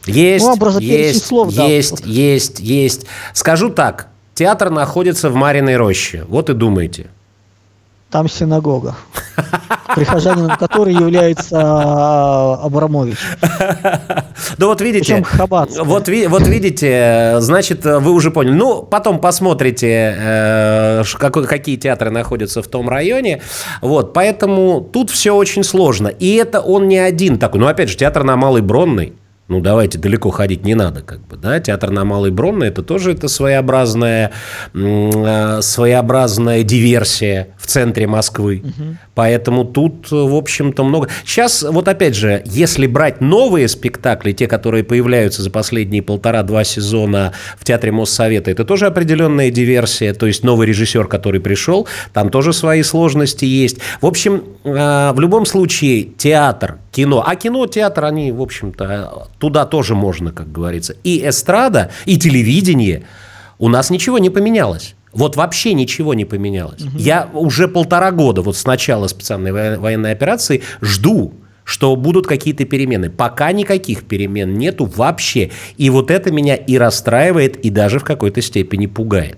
есть, 0.06 0.44
ну, 0.44 0.80
есть, 0.80 1.26
слов, 1.26 1.52
есть, 1.52 2.02
да, 2.02 2.10
есть, 2.10 2.60
есть. 2.60 3.06
Скажу 3.32 3.70
так, 3.70 4.08
театр 4.34 4.70
находится 4.70 5.30
в 5.30 5.34
Мариной 5.34 5.76
роще. 5.76 6.24
Вот 6.28 6.50
и 6.50 6.54
думайте. 6.54 7.06
Там 8.14 8.28
синагога. 8.28 8.94
Прихожанином 9.96 10.56
которой 10.56 10.94
является 10.94 11.58
а, 11.60 12.60
Абрамович. 12.62 13.18
Да 14.56 14.66
вот 14.66 14.80
видите, 14.80 15.24
вот, 15.38 16.08
вот 16.28 16.46
видите, 16.46 17.36
значит, 17.40 17.84
вы 17.84 18.12
уже 18.12 18.30
поняли. 18.30 18.52
Ну, 18.54 18.82
потом 18.82 19.18
посмотрите, 19.18 20.14
э, 20.16 21.02
какие 21.18 21.76
театры 21.76 22.10
находятся 22.10 22.62
в 22.62 22.68
том 22.68 22.88
районе. 22.88 23.42
Вот, 23.80 24.12
поэтому 24.12 24.80
тут 24.80 25.10
все 25.10 25.34
очень 25.34 25.64
сложно. 25.64 26.06
И 26.06 26.36
это 26.36 26.60
он 26.60 26.86
не 26.86 26.98
один 26.98 27.38
такой. 27.38 27.58
Ну, 27.58 27.66
опять 27.66 27.88
же, 27.88 27.96
театр 27.96 28.22
на 28.22 28.36
Малой 28.36 28.62
Бронной. 28.62 29.14
Ну, 29.46 29.60
давайте, 29.60 29.98
далеко 29.98 30.30
ходить 30.30 30.64
не 30.64 30.74
надо, 30.74 31.02
как 31.02 31.26
бы, 31.26 31.36
да. 31.36 31.60
Театр 31.60 31.90
на 31.90 32.04
Малой 32.06 32.30
Бронной– 32.30 32.68
это 32.68 32.82
тоже 32.82 33.12
это 33.12 33.28
своеобразная, 33.28 34.32
э, 34.72 35.58
своеобразная 35.60 36.62
диверсия 36.62 37.48
в 37.58 37.66
центре 37.66 38.06
Москвы. 38.06 38.62
Угу. 38.64 38.96
Поэтому 39.14 39.64
тут, 39.66 40.10
в 40.10 40.34
общем-то, 40.34 40.82
много. 40.82 41.08
Сейчас, 41.26 41.62
вот 41.62 41.88
опять 41.88 42.16
же, 42.16 42.42
если 42.46 42.86
брать 42.86 43.20
новые 43.20 43.68
спектакли, 43.68 44.32
те, 44.32 44.46
которые 44.46 44.82
появляются 44.82 45.42
за 45.42 45.50
последние 45.50 46.02
полтора-два 46.02 46.64
сезона 46.64 47.32
в 47.58 47.64
Театре 47.64 47.92
Моссовета, 47.92 48.50
это 48.50 48.64
тоже 48.64 48.86
определенная 48.86 49.50
диверсия. 49.50 50.14
То 50.14 50.26
есть 50.26 50.42
новый 50.42 50.66
режиссер, 50.66 51.06
который 51.06 51.40
пришел, 51.40 51.86
там 52.14 52.30
тоже 52.30 52.54
свои 52.54 52.82
сложности 52.82 53.44
есть. 53.44 53.76
В 54.00 54.06
общем, 54.06 54.42
э, 54.64 55.12
в 55.12 55.20
любом 55.20 55.44
случае, 55.44 56.04
театр, 56.04 56.78
кино. 56.90 57.22
А 57.26 57.36
кино, 57.36 57.66
театр, 57.66 58.06
они, 58.06 58.32
в 58.32 58.40
общем-то, 58.40 59.28
туда 59.44 59.66
тоже 59.66 59.94
можно, 59.94 60.32
как 60.32 60.50
говорится. 60.50 60.96
И 61.04 61.28
эстрада, 61.28 61.90
и 62.06 62.16
телевидение. 62.16 63.02
У 63.58 63.68
нас 63.68 63.90
ничего 63.90 64.18
не 64.18 64.30
поменялось. 64.30 64.94
Вот 65.12 65.36
вообще 65.36 65.74
ничего 65.74 66.14
не 66.14 66.24
поменялось. 66.24 66.80
Угу. 66.80 66.96
Я 66.96 67.28
уже 67.34 67.68
полтора 67.68 68.10
года 68.10 68.40
вот 68.40 68.56
с 68.56 68.64
начала 68.64 69.06
специальной 69.06 69.52
военной 69.76 70.12
операции 70.12 70.62
жду, 70.80 71.34
что 71.62 71.94
будут 71.94 72.26
какие-то 72.26 72.64
перемены. 72.64 73.10
Пока 73.10 73.52
никаких 73.52 74.04
перемен 74.04 74.54
нету 74.54 74.86
вообще. 74.86 75.50
И 75.76 75.90
вот 75.90 76.10
это 76.10 76.32
меня 76.32 76.54
и 76.54 76.78
расстраивает, 76.78 77.58
и 77.58 77.68
даже 77.68 77.98
в 77.98 78.04
какой-то 78.04 78.40
степени 78.40 78.86
пугает. 78.86 79.36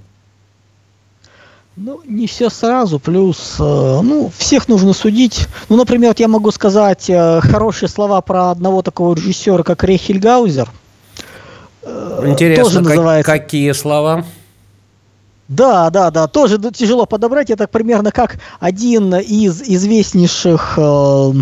Ну, 1.78 2.00
не 2.06 2.26
все 2.26 2.48
сразу, 2.48 2.98
плюс, 2.98 3.56
э, 3.58 4.00
ну, 4.02 4.32
всех 4.38 4.66
нужно 4.66 4.94
судить. 4.94 5.46
Ну, 5.68 5.76
например, 5.76 6.10
вот 6.10 6.20
я 6.20 6.26
могу 6.26 6.50
сказать 6.50 7.10
э, 7.10 7.40
хорошие 7.42 7.90
слова 7.90 8.22
про 8.22 8.50
одного 8.50 8.80
такого 8.80 9.14
режиссера, 9.14 9.62
как 9.62 9.84
Рейхельгаузер. 9.84 10.70
Э, 11.82 12.22
Интересно, 12.24 12.64
тоже 12.64 12.78
как, 12.78 12.88
называется... 12.88 13.30
какие 13.30 13.72
слова? 13.72 14.24
Да, 15.48 15.90
да, 15.90 16.10
да, 16.10 16.26
тоже 16.28 16.58
тяжело 16.72 17.04
подобрать. 17.04 17.50
Это 17.50 17.68
примерно 17.68 18.10
как 18.10 18.38
один 18.58 19.14
из 19.14 19.60
известнейших 19.60 20.78
э, 20.78 21.32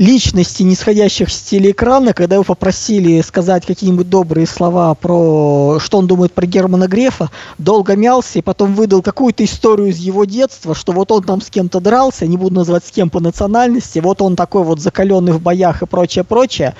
личности, 0.00 0.62
нисходящих 0.62 1.30
с 1.30 1.42
телеэкрана, 1.42 2.14
когда 2.14 2.36
его 2.36 2.44
попросили 2.44 3.20
сказать 3.20 3.66
какие-нибудь 3.66 4.08
добрые 4.08 4.46
слова 4.46 4.94
про 4.94 5.78
что 5.78 5.98
он 5.98 6.06
думает 6.06 6.32
про 6.32 6.46
Германа 6.46 6.88
Грефа, 6.88 7.30
долго 7.58 7.96
мялся 7.96 8.38
и 8.38 8.42
потом 8.42 8.74
выдал 8.74 9.02
какую-то 9.02 9.44
историю 9.44 9.88
из 9.88 9.98
его 9.98 10.24
детства, 10.24 10.74
что 10.74 10.92
вот 10.92 11.12
он 11.12 11.22
там 11.22 11.42
с 11.42 11.50
кем-то 11.50 11.80
дрался, 11.80 12.26
не 12.26 12.38
буду 12.38 12.54
называть 12.54 12.86
с 12.86 12.90
кем 12.90 13.10
по 13.10 13.20
национальности, 13.20 13.98
вот 13.98 14.22
он 14.22 14.36
такой 14.36 14.64
вот 14.64 14.80
закаленный 14.80 15.32
в 15.32 15.42
боях 15.42 15.82
и 15.82 15.86
прочее, 15.86 16.24
прочее, 16.24 16.74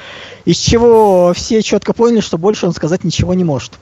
из 0.47 0.57
чего 0.57 1.35
все 1.37 1.61
четко 1.61 1.93
поняли, 1.93 2.21
что 2.21 2.39
больше 2.39 2.67
он 2.67 2.73
сказать 2.73 3.05
ничего 3.05 3.35
не 3.35 3.45
может. 3.45 3.73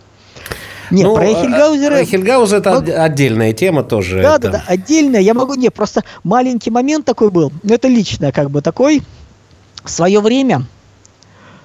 Нет, 0.91 1.07
ну, 1.07 1.15
про 1.15 1.27
Эхельгаузера... 1.27 2.03
Эхельгаузер 2.03 2.59
это 2.59 2.71
могу... 2.71 2.91
отдельная 2.93 3.53
тема 3.53 3.85
тоже. 3.85 4.21
Да, 4.21 4.37
это... 4.37 4.51
да, 4.51 4.51
да, 4.51 4.65
отдельная. 4.67 5.21
Я 5.21 5.35
могу... 5.35 5.55
Не, 5.55 5.69
просто 5.69 6.03
маленький 6.25 6.71
момент 6.71 7.05
такой 7.05 7.31
был. 7.31 7.53
Это 7.69 7.89
личное 7.89 8.33
как 8.33 8.51
бы 8.51 8.63
такой 8.63 9.03
в 9.89 9.91
свое 9.91 10.21
время, 10.21 10.65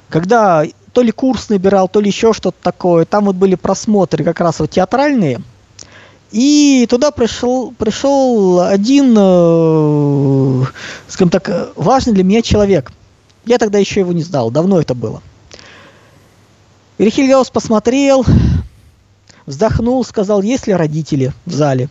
когда 0.10 0.64
то 0.94 1.02
ли 1.02 1.12
курс 1.12 1.50
набирал, 1.50 1.88
то 1.88 2.00
ли 2.00 2.08
еще 2.08 2.34
что-то 2.34 2.58
такое, 2.62 3.06
там 3.06 3.26
вот 3.26 3.36
были 3.36 3.56
просмотры 3.56 4.24
как 4.24 4.40
раз 4.40 4.60
вот 4.60 4.72
театральные, 4.72 5.42
и 6.32 6.88
туда 6.90 7.12
пришел, 7.12 7.74
пришел 7.78 8.62
один, 8.62 9.14
э, 9.18 10.64
скажем 11.08 11.30
так, 11.30 11.74
важный 11.76 12.14
для 12.14 12.24
меня 12.24 12.42
человек. 12.42 12.92
Я 13.46 13.58
тогда 13.58 13.78
еще 13.78 14.00
его 14.00 14.14
не 14.14 14.24
знал, 14.24 14.50
давно 14.50 14.80
это 14.80 14.96
было. 14.96 15.22
Рихельгаус 16.98 17.50
посмотрел, 17.50 18.26
вздохнул, 19.46 20.04
сказал, 20.06 20.42
есть 20.42 20.66
ли 20.66 20.74
родители 20.74 21.34
в 21.46 21.52
зале. 21.52 21.90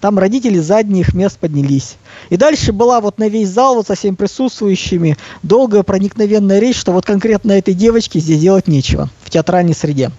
Там 0.00 0.18
родители 0.18 0.58
задних 0.58 1.12
мест 1.12 1.38
поднялись. 1.38 1.96
И 2.30 2.36
дальше 2.36 2.72
была 2.72 3.00
вот 3.00 3.18
на 3.18 3.28
весь 3.28 3.50
зал, 3.50 3.74
вот 3.74 3.86
со 3.86 3.94
всеми 3.94 4.14
присутствующими, 4.14 5.18
долгая 5.42 5.82
проникновенная 5.82 6.58
речь, 6.58 6.78
что 6.78 6.92
вот 6.92 7.04
конкретно 7.04 7.52
этой 7.52 7.74
девочке 7.74 8.18
здесь 8.18 8.40
делать 8.40 8.66
нечего 8.66 9.10
в 9.22 9.30
театральной 9.30 9.74
среде. 9.74 10.10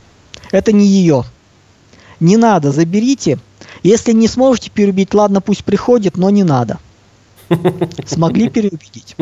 Это 0.51 0.71
не 0.71 0.85
ее. 0.85 1.23
Не 2.19 2.37
надо, 2.37 2.71
заберите. 2.71 3.39
Если 3.81 4.11
не 4.11 4.27
сможете 4.27 4.69
перебить, 4.69 5.13
ладно, 5.15 5.41
пусть 5.41 5.63
приходит, 5.63 6.15
но 6.15 6.29
не 6.29 6.43
надо. 6.43 6.77
Смогли 8.05 8.49
переубедить. 8.49 9.15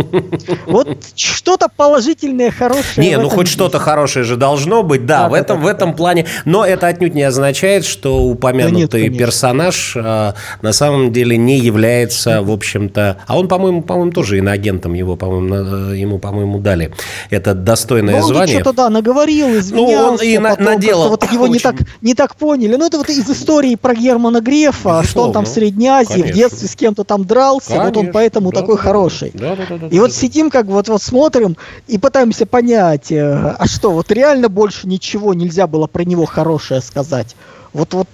Вот 0.65 0.97
что-то 1.15 1.67
положительное, 1.75 2.51
хорошее. 2.51 3.09
Не, 3.09 3.17
ну 3.17 3.29
хоть 3.29 3.47
что-то 3.47 3.79
хорошее 3.79 4.25
же 4.25 4.35
должно 4.35 4.83
быть, 4.83 5.05
да, 5.05 5.23
да 5.23 5.29
в, 5.29 5.31
да, 5.31 5.39
этом, 5.39 5.59
да, 5.59 5.63
в 5.63 5.67
этом 5.67 5.93
плане. 5.95 6.25
Но 6.45 6.65
это 6.65 6.87
отнюдь 6.87 7.15
не 7.15 7.23
означает, 7.23 7.85
что 7.85 8.23
упомянутый 8.23 9.03
да 9.03 9.09
нет, 9.09 9.17
персонаж 9.17 9.93
а, 9.95 10.35
на 10.61 10.73
самом 10.73 11.11
деле 11.11 11.37
не 11.37 11.57
является, 11.57 12.41
в 12.41 12.51
общем-то... 12.51 13.17
А 13.25 13.37
он, 13.37 13.47
по-моему, 13.47 13.81
по-моему, 13.81 14.11
тоже 14.11 14.37
иноагентом 14.37 14.93
его, 14.93 15.15
по-моему, 15.15 15.93
ему, 15.93 16.19
по-моему, 16.19 16.59
дали. 16.59 16.91
Это 17.29 17.53
достойное 17.53 18.21
ну, 18.21 18.27
звание. 18.27 18.57
Он 18.57 18.61
что-то, 18.61 18.77
да, 18.77 18.89
наговорил, 18.89 19.57
извинялся. 19.57 19.95
Ну, 19.95 20.13
он 20.13 20.19
и 20.21 20.37
на, 20.37 20.55
наделал. 20.55 21.09
Вот 21.09 21.31
его 21.31 21.43
очень... 21.43 21.53
не, 21.53 21.59
так, 21.59 21.75
не 22.01 22.13
так 22.13 22.35
поняли. 22.35 22.75
Ну, 22.75 22.85
это 22.85 22.97
вот 22.97 23.09
из 23.09 23.29
истории 23.29 23.75
про 23.75 23.93
Германа 23.93 24.41
Грефа, 24.41 24.99
Безусловно. 25.01 25.03
что 25.07 25.23
он 25.23 25.33
там 25.33 25.45
в 25.45 25.47
Средней 25.47 25.87
Азии 25.87 26.13
Конечно. 26.13 26.31
в 26.31 26.35
детстве 26.35 26.67
с 26.67 26.75
кем-то 26.75 27.03
там 27.03 27.25
дрался, 27.25 27.69
Конечно. 27.69 27.85
вот 27.87 27.97
он 27.97 28.11
поэтому 28.19 28.51
да, 28.51 28.59
такой 28.61 28.75
да, 28.75 28.81
хороший. 28.81 29.31
Да, 29.33 29.55
да, 29.55 29.65
да, 29.69 29.77
да, 29.77 29.87
и 29.87 29.95
да, 29.95 30.01
вот 30.01 30.09
да. 30.09 30.13
сидим 30.13 30.49
как 30.49 30.65
вот, 30.65 30.89
вот 30.89 31.01
смотрим 31.01 31.55
и 31.87 31.97
пытаемся 31.97 32.45
понять, 32.45 33.13
э, 33.13 33.55
а 33.57 33.65
что, 33.65 33.91
вот 33.91 34.11
реально 34.11 34.49
больше 34.49 34.87
ничего 34.87 35.33
нельзя 35.33 35.67
было 35.67 35.87
про 35.87 36.03
него 36.03 36.25
хорошее 36.25 36.81
сказать. 36.81 37.37
Вот, 37.71 37.93
вот 37.93 38.09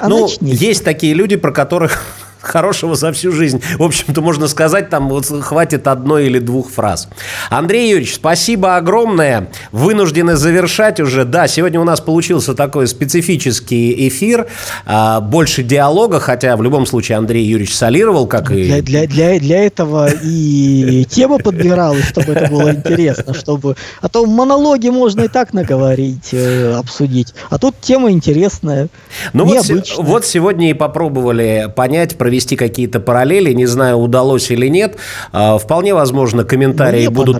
а 0.00 0.08
ну, 0.08 0.22
начни. 0.22 0.52
есть 0.52 0.84
такие 0.84 1.14
люди, 1.14 1.36
про 1.36 1.52
которых 1.52 2.02
хорошего 2.40 2.94
за 2.94 3.12
всю 3.12 3.32
жизнь. 3.32 3.62
В 3.78 3.82
общем-то, 3.82 4.20
можно 4.20 4.48
сказать, 4.48 4.90
там 4.90 5.08
вот 5.08 5.26
хватит 5.26 5.86
одной 5.86 6.26
или 6.26 6.38
двух 6.38 6.70
фраз. 6.70 7.08
Андрей 7.50 7.90
Юрьевич, 7.90 8.14
спасибо 8.14 8.76
огромное. 8.76 9.50
Вынуждены 9.72 10.36
завершать 10.36 11.00
уже. 11.00 11.24
Да, 11.24 11.48
сегодня 11.48 11.80
у 11.80 11.84
нас 11.84 12.00
получился 12.00 12.54
такой 12.54 12.86
специфический 12.86 14.08
эфир. 14.08 14.46
А, 14.86 15.20
больше 15.20 15.62
диалога, 15.62 16.20
хотя 16.20 16.56
в 16.56 16.62
любом 16.62 16.86
случае 16.86 17.18
Андрей 17.18 17.44
Юрьевич 17.44 17.74
солировал, 17.74 18.26
как 18.26 18.50
и... 18.50 18.64
Для, 18.64 18.82
для, 18.82 19.06
для, 19.06 19.38
для 19.38 19.64
этого 19.64 20.08
и 20.22 21.04
тема 21.10 21.38
подбиралась, 21.38 22.06
чтобы 22.08 22.32
это 22.32 22.50
было 22.50 22.70
интересно, 22.72 23.34
чтобы... 23.34 23.76
А 24.00 24.08
то 24.08 24.24
монологи 24.26 24.88
можно 24.88 25.22
и 25.22 25.28
так 25.28 25.52
наговорить, 25.52 26.30
э, 26.32 26.74
обсудить. 26.74 27.34
А 27.50 27.58
тут 27.58 27.74
тема 27.80 28.10
интересная, 28.10 28.88
ну. 29.32 29.44
Вот, 29.44 29.66
вот 29.98 30.24
сегодня 30.24 30.70
и 30.70 30.74
попробовали 30.74 31.72
понять, 31.74 32.16
провести 32.30 32.54
какие-то 32.54 33.00
параллели. 33.00 33.52
Не 33.52 33.66
знаю, 33.66 33.96
удалось 33.96 34.52
или 34.52 34.68
нет. 34.68 34.96
А, 35.32 35.58
вполне 35.58 35.94
возможно, 35.94 36.44
комментарии 36.44 37.08
будут, 37.08 37.38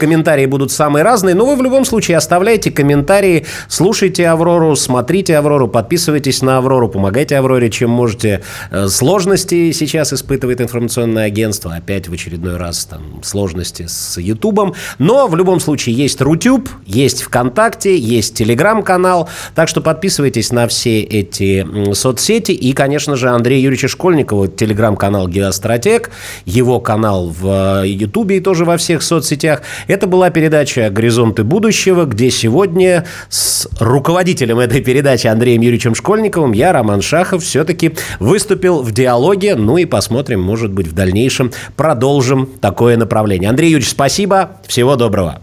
комментарии 0.00 0.46
будут 0.46 0.72
самые 0.72 1.02
разные. 1.02 1.34
Но 1.34 1.44
вы 1.44 1.54
в 1.54 1.62
любом 1.62 1.84
случае 1.84 2.16
оставляйте 2.16 2.70
комментарии, 2.70 3.44
слушайте 3.68 4.26
Аврору, 4.26 4.74
смотрите 4.74 5.36
Аврору, 5.36 5.68
подписывайтесь 5.68 6.40
на 6.40 6.56
Аврору, 6.56 6.88
помогайте 6.88 7.36
Авроре, 7.36 7.68
чем 7.68 7.90
можете. 7.90 8.40
Э, 8.70 8.88
сложности 8.88 9.72
сейчас 9.72 10.14
испытывает 10.14 10.62
информационное 10.62 11.26
агентство. 11.26 11.74
Опять 11.74 12.08
в 12.08 12.14
очередной 12.14 12.56
раз 12.56 12.86
там 12.86 13.22
сложности 13.22 13.84
с 13.86 14.18
Ютубом. 14.18 14.72
Но 14.98 15.26
в 15.28 15.36
любом 15.36 15.60
случае 15.60 15.94
есть 15.94 16.22
Рутюб, 16.22 16.70
есть 16.86 17.20
ВКонтакте, 17.20 17.98
есть 17.98 18.34
Телеграм-канал. 18.34 19.28
Так 19.54 19.68
что 19.68 19.82
подписывайтесь 19.82 20.52
на 20.52 20.66
все 20.68 21.02
эти 21.02 21.66
соцсети. 21.92 22.52
И, 22.52 22.72
конечно 22.72 23.16
же, 23.16 23.28
Андрей 23.28 23.60
Юрьевич 23.60 23.90
Школьников 23.90 24.05
Школьникова, 24.06 24.46
телеграм-канал 24.46 25.26
«Геостратег», 25.26 26.10
его 26.44 26.78
канал 26.78 27.28
в 27.28 27.82
э, 27.82 27.88
Ютубе 27.88 28.36
и 28.36 28.40
тоже 28.40 28.64
во 28.64 28.76
всех 28.76 29.02
соцсетях. 29.02 29.62
Это 29.88 30.06
была 30.06 30.30
передача 30.30 30.90
«Горизонты 30.90 31.42
будущего», 31.42 32.04
где 32.04 32.30
сегодня 32.30 33.04
с 33.28 33.66
руководителем 33.80 34.60
этой 34.60 34.80
передачи 34.80 35.26
Андреем 35.26 35.60
Юрьевичем 35.60 35.96
Школьниковым 35.96 36.52
я, 36.52 36.72
Роман 36.72 37.02
Шахов, 37.02 37.42
все-таки 37.42 37.96
выступил 38.20 38.82
в 38.82 38.92
диалоге. 38.92 39.56
Ну 39.56 39.76
и 39.76 39.86
посмотрим, 39.86 40.40
может 40.40 40.70
быть, 40.70 40.86
в 40.86 40.92
дальнейшем 40.92 41.50
продолжим 41.74 42.46
такое 42.60 42.96
направление. 42.96 43.50
Андрей 43.50 43.70
Юрьевич, 43.70 43.90
спасибо. 43.90 44.52
Всего 44.68 44.94
доброго. 44.94 45.40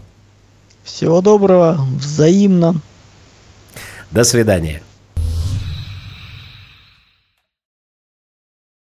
Всего 0.86 1.20
доброго. 1.20 1.86
Взаимно. 2.00 2.76
До 4.12 4.24
свидания. 4.24 4.82